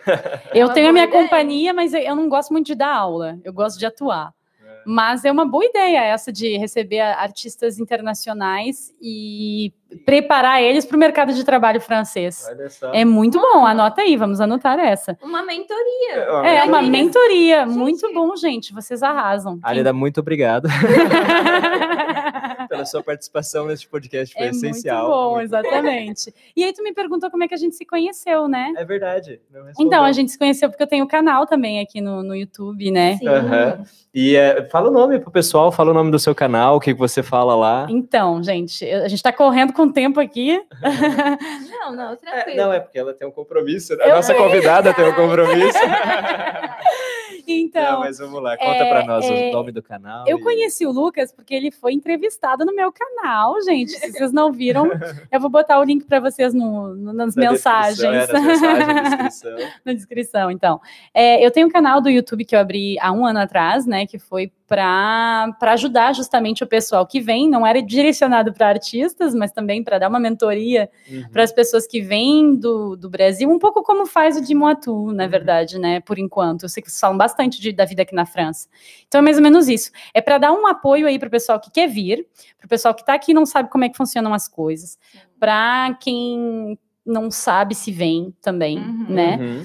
Eu 0.55 0.69
uma 0.69 0.75
tenho 0.75 0.89
a 0.89 0.93
minha 0.93 1.05
ideia. 1.05 1.23
companhia, 1.23 1.75
mas 1.75 1.93
eu 1.93 2.15
não 2.15 2.29
gosto 2.29 2.53
muito 2.53 2.67
de 2.67 2.75
dar 2.75 2.95
aula. 2.95 3.39
Eu 3.45 3.53
gosto 3.53 3.79
de 3.79 3.85
atuar. 3.85 4.33
É. 4.65 4.83
Mas 4.87 5.25
é 5.25 5.33
uma 5.33 5.45
boa 5.45 5.65
ideia 5.65 6.05
essa 6.05 6.33
de 6.33 6.57
receber 6.57 7.01
artistas 7.01 7.79
internacionais 7.79 8.95
e 9.03 9.73
preparar 10.07 10.63
eles 10.63 10.87
para 10.87 10.97
o 10.97 11.01
mercado 11.01 11.35
de 11.35 11.43
trabalho 11.45 11.81
francês. 11.81 12.47
É 12.93 13.05
muito 13.05 13.41
bom, 13.41 13.67
anota 13.67 14.03
aí, 14.03 14.17
vamos 14.17 14.41
anotar 14.41 14.79
essa. 14.79 15.19
Uma 15.23 15.43
mentoria. 15.43 16.15
É 16.45 16.65
uma 16.65 16.81
Gente, 16.81 16.91
mentoria, 16.91 17.67
gente. 17.67 17.77
muito 17.77 18.15
bom, 18.15 18.37
gente. 18.37 18.73
Vocês 18.73 19.03
arrasam. 19.03 19.59
Alida, 19.63 19.93
muito 19.93 20.21
obrigado 20.21 20.69
pela 22.81 22.87
sua 22.87 23.03
participação 23.03 23.67
neste 23.67 23.89
podcast. 23.89 24.35
Foi 24.35 24.47
é 24.47 24.51
essencial. 24.51 24.99
muito 25.07 25.11
bom, 25.17 25.31
Muito- 25.33 25.45
exatamente. 25.45 26.35
E 26.57 26.65
aí 26.65 26.73
tu 26.73 26.83
me 26.83 26.93
perguntou 26.93 27.31
como 27.31 27.45
é 27.45 27.49
que 27.49 27.55
a 27.55 27.59
gente 27.59 27.75
se 27.77 27.85
conheceu, 27.85 28.49
né? 28.49 28.73
É 28.77 28.85
verdade. 28.85 29.41
Então, 29.79 30.03
a 30.05 30.13
gente 30.13 30.31
se 30.33 30.39
conheceu 30.39 30.69
porque 30.71 30.83
eu 30.83 30.87
tenho 30.87 31.05
um 31.05 31.09
canal 31.09 31.47
também 31.47 31.81
aqui 31.81 32.01
no, 32.01 32.23
no 32.23 32.35
YouTube, 32.35 32.91
né? 32.91 33.17
Sim. 33.19 33.29
Aham. 33.29 33.83
E 34.13 34.35
é, 34.35 34.65
fala 34.69 34.89
o 34.89 34.93
nome 34.93 35.19
pro 35.21 35.31
pessoal, 35.31 35.71
fala 35.71 35.91
o 35.91 35.95
nome 35.95 36.11
do 36.11 36.19
seu 36.19 36.35
canal, 36.35 36.77
o 36.77 36.81
que, 36.81 36.93
que 36.93 36.99
você 36.99 37.23
fala 37.23 37.55
lá. 37.55 37.87
Então, 37.89 38.43
gente, 38.43 38.85
a 38.85 39.07
gente 39.09 39.23
tá 39.23 39.33
correndo 39.33 39.73
com 39.73 39.83
o 39.83 39.93
tempo 39.93 40.19
aqui. 40.21 40.61
Não, 41.81 41.97
não, 41.97 42.13
É, 42.13 42.17
tranquilo. 42.17 42.57
não, 42.57 42.73
é 42.73 42.79
porque 42.81 42.99
ela 42.99 43.15
tem 43.15 43.27
um 43.27 43.31
compromisso. 43.31 43.97
né? 43.97 44.05
A 44.05 44.09
Eu 44.09 44.17
nossa 44.17 44.35
convidada 44.35 44.93
tem 44.95 45.09
um 45.09 45.15
compromisso. 45.15 45.79
Então, 47.51 47.93
não, 47.93 48.01
mas 48.01 48.19
vamos 48.19 48.43
lá, 48.43 48.57
conta 48.57 48.71
é, 48.85 48.89
pra 48.89 49.05
nós 49.05 49.25
é, 49.25 49.49
o 49.49 49.53
nome 49.53 49.73
do 49.73 49.83
canal. 49.83 50.25
eu 50.27 50.39
e- 50.39 50.43
conheci 50.43 50.87
o 50.87 50.91
Lucas 50.93 51.33
porque 51.33 51.55
ele 51.55 51.71
foi 51.71 51.93
entrevistado 51.93 52.65
no 52.65 52.75
meu 52.75 52.93
canal, 52.93 53.61
gente. 53.63 53.91
Se 53.93 54.13
vocês 54.13 54.33
não 54.33 54.53
viram, 54.53 54.87
eu 55.31 55.41
vou 55.41 55.51
botar 55.51 55.79
o 55.81 55.85
link 55.85 56.05
para 56.05 56.21
vocês 56.21 56.55
no- 56.55 56.95
no- 56.95 57.13
nas 57.13 57.35
na 57.35 57.51
mensagens. 57.51 57.99
descrição, 57.99 58.71
É, 58.71 58.85
na 58.85 59.03
descrição. 59.03 59.57
na 59.85 59.93
descrição, 59.93 60.51
então. 60.51 60.81
É, 61.15 61.45
eu 61.45 61.51
tenho 61.51 61.67
um 61.67 61.71
canal 61.71 62.01
do 62.01 62.09
YouTube 62.11 62.45
que 62.45 62.55
eu 62.55 62.61
abri 62.61 62.99
há 63.01 63.11
um 63.13 63.25
ano 63.27 63.39
atrás, 63.41 63.87
né? 63.87 64.07
Que 64.07 64.19
foi 64.19 64.53
para 64.75 65.73
ajudar 65.73 66.15
justamente 66.15 66.63
o 66.63 66.67
pessoal 66.67 67.05
que 67.05 67.21
vem. 67.21 67.51
Não 67.51 67.67
era 67.67 67.83
direcionado 67.83 68.53
para 68.53 68.69
artistas, 68.69 69.35
mas 69.35 69.51
também 69.51 69.83
para 69.83 69.99
dar 69.99 70.09
uma 70.09 70.21
mentoria 70.21 70.89
Uhum. 71.11 71.29
para 71.33 71.43
as 71.43 71.53
pessoas 71.53 71.87
que 71.89 72.01
vêm 72.01 72.55
do, 72.55 72.95
do 72.97 73.11
Brasil, 73.11 73.51
um 73.51 73.59
pouco 73.59 73.83
como 73.83 74.07
faz 74.07 74.37
o 74.37 74.41
de 74.41 74.55
Moatu, 74.55 75.11
na 75.13 75.27
verdade, 75.27 75.77
né? 75.79 75.99
Por 76.01 76.19
enquanto. 76.21 76.63
Eu 76.63 76.69
sei 76.69 76.83
que 76.83 76.89
vocês 76.89 77.01
falam 77.01 77.19
bastante 77.19 77.61
de- 77.61 77.73
da 77.73 77.85
vida 77.85 78.03
aqui 78.03 78.15
na 78.15 78.25
França. 78.25 78.69
Então 79.09 79.19
é 79.19 79.23
mais 79.23 79.37
ou 79.37 79.43
menos 79.43 79.69
isso. 79.69 79.91
É 80.15 80.21
para 80.21 80.39
dar 80.39 80.53
um 80.53 80.67
apoio 80.67 81.07
aí 81.09 81.19
para 81.19 81.27
o 81.29 81.31
pessoal 81.31 81.59
que 81.59 81.71
quer 81.71 81.89
vir, 81.89 82.27
para 82.57 82.67
o 82.67 82.69
pessoal 82.69 82.95
que 82.95 83.01
está 83.03 83.15
aqui 83.15 83.33
e 83.33 83.35
não 83.35 83.45
sabe 83.45 83.69
como 83.69 83.83
é 83.85 83.89
que 83.89 83.97
funcionam 83.97 84.33
as 84.33 84.47
coisas, 84.47 84.97
para 85.39 85.97
quem 86.01 86.79
não 87.05 87.29
sabe 87.31 87.75
se 87.75 87.91
vem 87.91 88.33
também, 88.41 88.79
Uhum. 88.79 89.07
né? 89.09 89.37
Uhum. 89.41 89.65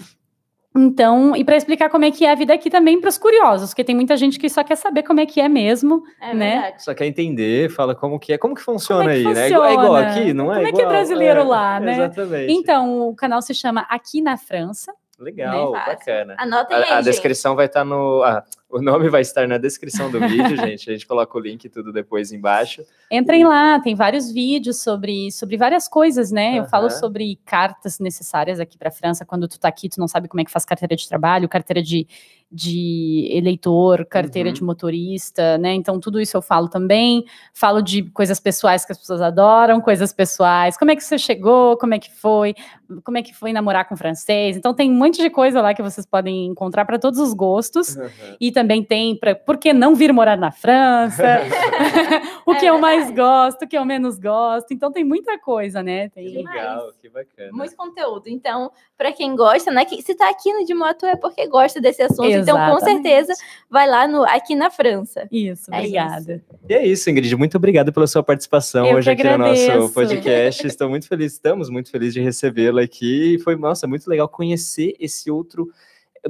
Então, 0.75 1.35
e 1.35 1.43
para 1.43 1.55
explicar 1.55 1.89
como 1.89 2.03
é 2.05 2.11
que 2.11 2.25
é 2.25 2.31
a 2.31 2.35
vida 2.35 2.53
aqui 2.53 2.69
também 2.69 2.99
para 2.99 3.07
os 3.09 3.17
curiosos, 3.17 3.69
porque 3.69 3.83
tem 3.83 3.95
muita 3.95 4.17
gente 4.17 4.37
que 4.37 4.49
só 4.49 4.63
quer 4.63 4.75
saber 4.75 5.03
como 5.03 5.19
é 5.21 5.25
que 5.25 5.39
é 5.39 5.47
mesmo. 5.47 6.03
É 6.21 6.33
né? 6.33 6.51
verdade. 6.51 6.83
Só 6.83 6.93
quer 6.93 7.05
entender, 7.05 7.69
fala 7.69 7.95
como 7.95 8.19
que 8.19 8.33
é, 8.33 8.37
como 8.37 8.53
que 8.55 8.61
funciona 8.61 9.01
Como 9.03 9.09
é 9.11 9.13
aí, 9.15 9.23
que 9.23 9.33
né? 9.33 9.45
É 9.45 9.49
igual- 9.49 9.65
É 9.65 9.73
igual 9.73 9.87
funciona? 9.87 10.09
aqui, 10.11 10.33
não 10.33 10.51
é 10.51 10.55
Como 10.55 10.67
é 10.67 10.71
que 10.71 10.77
é 10.77 10.81
igual? 10.81 10.89
brasileiro 10.95 11.47
lá, 11.47 11.79
né? 11.79 11.93
Exatamente. 11.93 12.53
Então, 12.53 13.07
o 13.09 13.15
canal 13.15 13.41
se 13.41 13.53
chama 13.53 13.85
Aqui 13.89 14.21
na 14.21 14.35
França. 14.37 14.93
Legal, 15.17 15.71
fácil. 15.71 15.87
bacana. 15.93 16.35
Anotem 16.37 16.75
aí, 16.75 16.83
A, 16.83 16.85
a 16.85 16.95
gente. 16.97 17.05
descrição 17.05 17.55
vai 17.55 17.67
estar 17.67 17.85
no. 17.85 18.21
ah, 18.23 18.43
o 18.69 18.81
nome 18.81 19.09
vai 19.09 19.21
estar 19.21 19.47
na 19.47 19.57
descrição 19.57 20.09
do 20.11 20.19
vídeo, 20.19 20.55
gente. 20.57 20.89
A 20.89 20.93
gente 20.93 21.07
coloca 21.07 21.37
o 21.37 21.41
link 21.41 21.63
e 21.65 21.69
tudo 21.69 21.93
depois 21.93 22.31
embaixo. 22.31 22.83
Entrem 23.11 23.45
lá, 23.45 23.79
tem 23.79 23.95
vários 23.95 24.31
vídeos 24.31 24.81
sobre, 24.81 25.31
sobre 25.31 25.55
várias 25.57 25.87
coisas, 25.87 26.31
né? 26.31 26.53
Eu 26.57 26.61
Aham. 26.61 26.69
falo 26.69 26.89
sobre 26.89 27.39
cartas 27.45 27.99
necessárias 27.99 28.59
aqui 28.59 28.77
para 28.77 28.89
a 28.89 28.91
França. 28.91 29.23
Quando 29.25 29.47
tu 29.47 29.59
tá 29.59 29.67
aqui, 29.67 29.87
tu 29.89 29.99
não 29.99 30.07
sabe 30.07 30.27
como 30.27 30.41
é 30.41 30.45
que 30.45 30.51
faz 30.51 30.65
carteira 30.65 30.95
de 30.95 31.07
trabalho, 31.07 31.47
carteira 31.47 31.81
de, 31.83 32.07
de 32.51 33.29
eleitor, 33.31 34.05
carteira 34.05 34.49
Uhum. 34.49 34.53
de 34.53 34.63
motorista, 34.63 35.57
né? 35.57 35.73
Então, 35.73 35.99
tudo 35.99 36.19
isso 36.19 36.35
eu 36.35 36.41
falo 36.41 36.67
também. 36.67 37.23
Falo 37.53 37.81
de 37.81 38.03
coisas 38.11 38.39
pessoais 38.39 38.83
que 38.83 38.91
as 38.91 38.97
pessoas 38.97 39.21
adoram, 39.21 39.79
coisas 39.79 40.11
pessoais. 40.11 40.77
Como 40.77 40.89
é 40.91 40.95
que 40.95 41.03
você 41.03 41.17
chegou? 41.17 41.77
Como 41.77 41.93
é 41.93 41.99
que 41.99 42.11
foi? 42.11 42.55
Como 43.03 43.17
é 43.17 43.21
que 43.21 43.33
foi 43.33 43.53
namorar 43.53 43.87
com 43.87 43.95
francês? 43.95 44.57
Então, 44.57 44.73
tem 44.73 44.89
um 44.91 44.95
monte 44.95 45.21
de 45.21 45.29
coisa 45.29 45.61
lá 45.61 45.73
que 45.73 45.81
vocês 45.83 46.05
podem 46.05 46.47
encontrar 46.47 46.85
para 46.85 46.97
todos 46.99 47.19
os 47.19 47.33
gostos. 47.33 47.95
E 48.39 48.51
também 48.51 48.64
tem 48.83 49.15
para 49.15 49.35
por 49.35 49.57
que 49.57 49.73
não 49.73 49.95
vir 49.95 50.11
morar 50.13 50.37
na 50.37 50.51
França? 50.51 51.23
o 52.45 52.55
que 52.55 52.65
É 52.65 52.69
eu 52.69 52.79
mais 52.79 53.11
gosto, 53.11 53.63
o 53.63 53.67
que 53.67 53.77
eu 53.77 53.85
menos 53.85 54.17
gosto. 54.17 54.73
Então 54.73 54.91
tem 54.91 55.03
muita 55.03 55.37
coisa, 55.39 55.81
né? 55.83 56.09
Que 56.09 56.15
Tem... 56.15 56.29
legal, 56.37 56.91
que 57.01 57.09
bacana. 57.09 57.51
Muito 57.51 57.75
conteúdo. 57.75 58.27
Então, 58.27 58.71
para 58.97 59.11
quem 59.11 59.35
gosta, 59.35 59.71
né? 59.71 59.85
que- 59.85 60.01
Se 60.01 60.15
tá 60.15 60.29
aqui 60.29 60.51
no 60.53 60.65
de 60.65 60.73
moto 60.73 61.05
é 61.05 61.15
porque 61.15 61.47
gosta 61.47 61.79
desse 61.81 62.01
assunto. 62.01 62.29
Então, 62.29 62.55
com 62.57 62.77
Exatamente. 62.77 63.03
certeza, 63.03 63.33
vai 63.69 63.87
lá 63.87 64.07
no 64.07 64.23
aqui 64.23 64.55
na 64.55 64.69
França. 64.69 65.27
Isso, 65.31 65.73
É 65.73 65.77
obrigada. 65.79 66.43
E 66.69 66.73
é 66.73 66.85
isso, 66.85 67.09
Ingrid. 67.09 67.35
Muito 67.35 67.57
obrigado 67.57 67.91
pela 67.93 68.07
sua 68.07 68.23
participação 68.23 68.85
Eu 68.85 68.97
hoje 68.97 69.15
que 69.15 69.21
aqui 69.21 69.31
no 69.31 69.37
nosso 69.37 69.61
agradeço. 69.63 69.93
podcast. 69.93 70.65
Estou 70.67 70.89
muito 70.89 71.07
feliz, 71.07 71.33
estamos 71.33 71.69
muito 71.69 71.89
felizes 71.91 72.13
de 72.13 72.21
recebê-la 72.21 72.81
aqui. 72.81 73.35
E 73.35 73.39
foi, 73.39 73.55
nossa, 73.55 73.87
muito 73.87 74.07
legal 74.09 74.27
conhecer 74.29 74.95
esse 74.99 75.29
outro 75.31 75.69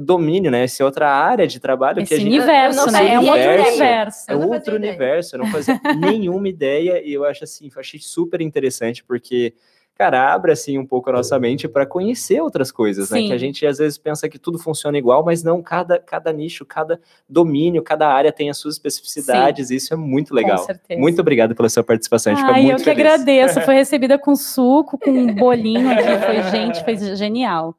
domínio, 0.00 0.50
né? 0.50 0.64
Essa 0.64 0.84
outra 0.84 1.10
área 1.10 1.46
de 1.46 1.58
trabalho 1.58 1.98
que 1.98 2.02
Esse 2.04 2.14
a 2.14 2.18
gente 2.18 2.28
universo, 2.28 2.90
né? 2.90 3.14
É 3.14 3.20
um 3.20 3.28
outro 3.28 3.50
universo. 3.50 4.24
É 4.28 4.36
outro 4.36 4.76
universo, 4.76 5.36
eu 5.36 5.38
não 5.40 5.46
fazia 5.46 5.80
nenhuma 5.98 6.48
ideia 6.48 7.02
e 7.04 7.12
eu 7.12 7.24
acho 7.24 7.44
assim, 7.44 7.70
eu 7.74 7.80
achei 7.80 7.98
super 8.00 8.40
interessante 8.40 9.02
porque, 9.02 9.54
cara, 9.94 10.34
abre 10.34 10.52
assim 10.52 10.78
um 10.78 10.84
pouco 10.86 11.08
a 11.08 11.14
nossa 11.14 11.38
mente 11.38 11.66
para 11.66 11.86
conhecer 11.86 12.40
outras 12.40 12.70
coisas, 12.70 13.10
né? 13.10 13.20
Sim. 13.20 13.26
Que 13.28 13.32
a 13.32 13.38
gente 13.38 13.66
às 13.66 13.78
vezes 13.78 13.96
pensa 13.96 14.28
que 14.28 14.38
tudo 14.38 14.58
funciona 14.58 14.98
igual, 14.98 15.24
mas 15.24 15.42
não, 15.42 15.62
cada, 15.62 15.98
cada 15.98 16.32
nicho, 16.32 16.64
cada 16.66 17.00
domínio, 17.28 17.82
cada 17.82 18.08
área 18.08 18.30
tem 18.30 18.50
as 18.50 18.58
suas 18.58 18.74
especificidades, 18.74 19.70
e 19.70 19.76
isso 19.76 19.94
é 19.94 19.96
muito 19.96 20.34
legal. 20.34 20.58
Com 20.58 20.66
certeza. 20.66 21.00
Muito 21.00 21.20
obrigado 21.20 21.54
pela 21.54 21.68
sua 21.68 21.82
participação, 21.82 22.32
a 22.32 22.36
gente 22.36 22.46
fica 22.46 22.60
muito 22.60 22.70
eu 22.72 22.76
que 22.76 22.84
feliz. 22.84 23.00
agradeço. 23.00 23.60
Foi 23.66 23.74
recebida 23.74 24.18
com 24.18 24.36
suco, 24.36 24.98
com 24.98 25.10
um 25.10 25.34
bolinho 25.34 25.90
aqui. 25.90 26.24
Foi, 26.24 26.42
gente, 26.50 26.84
foi 26.84 27.16
genial. 27.16 27.74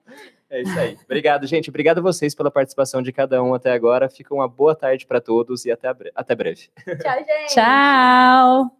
É 0.50 0.62
isso 0.62 0.80
aí. 0.80 0.98
Obrigado, 1.04 1.46
gente. 1.46 1.70
Obrigado 1.70 1.98
a 1.98 2.02
vocês 2.02 2.34
pela 2.34 2.50
participação 2.50 3.02
de 3.02 3.12
cada 3.12 3.44
um 3.44 3.54
até 3.54 3.72
agora. 3.74 4.10
Fica 4.10 4.34
uma 4.34 4.48
boa 4.48 4.74
tarde 4.76 5.06
para 5.06 5.20
todos 5.20 5.66
e 5.66 5.72
até, 5.72 5.94
bre- 5.94 6.12
até 6.16 6.34
breve. 6.36 6.70
Tchau, 6.86 7.18
gente. 7.18 7.54
Tchau. 7.54 8.72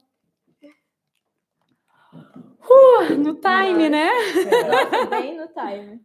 Uh, 2.70 3.14
no 3.18 3.36
time, 3.36 3.90
né? 3.90 4.10
Nossa, 4.68 5.06
bem 5.08 5.38
no 5.38 5.48
time. 5.48 6.02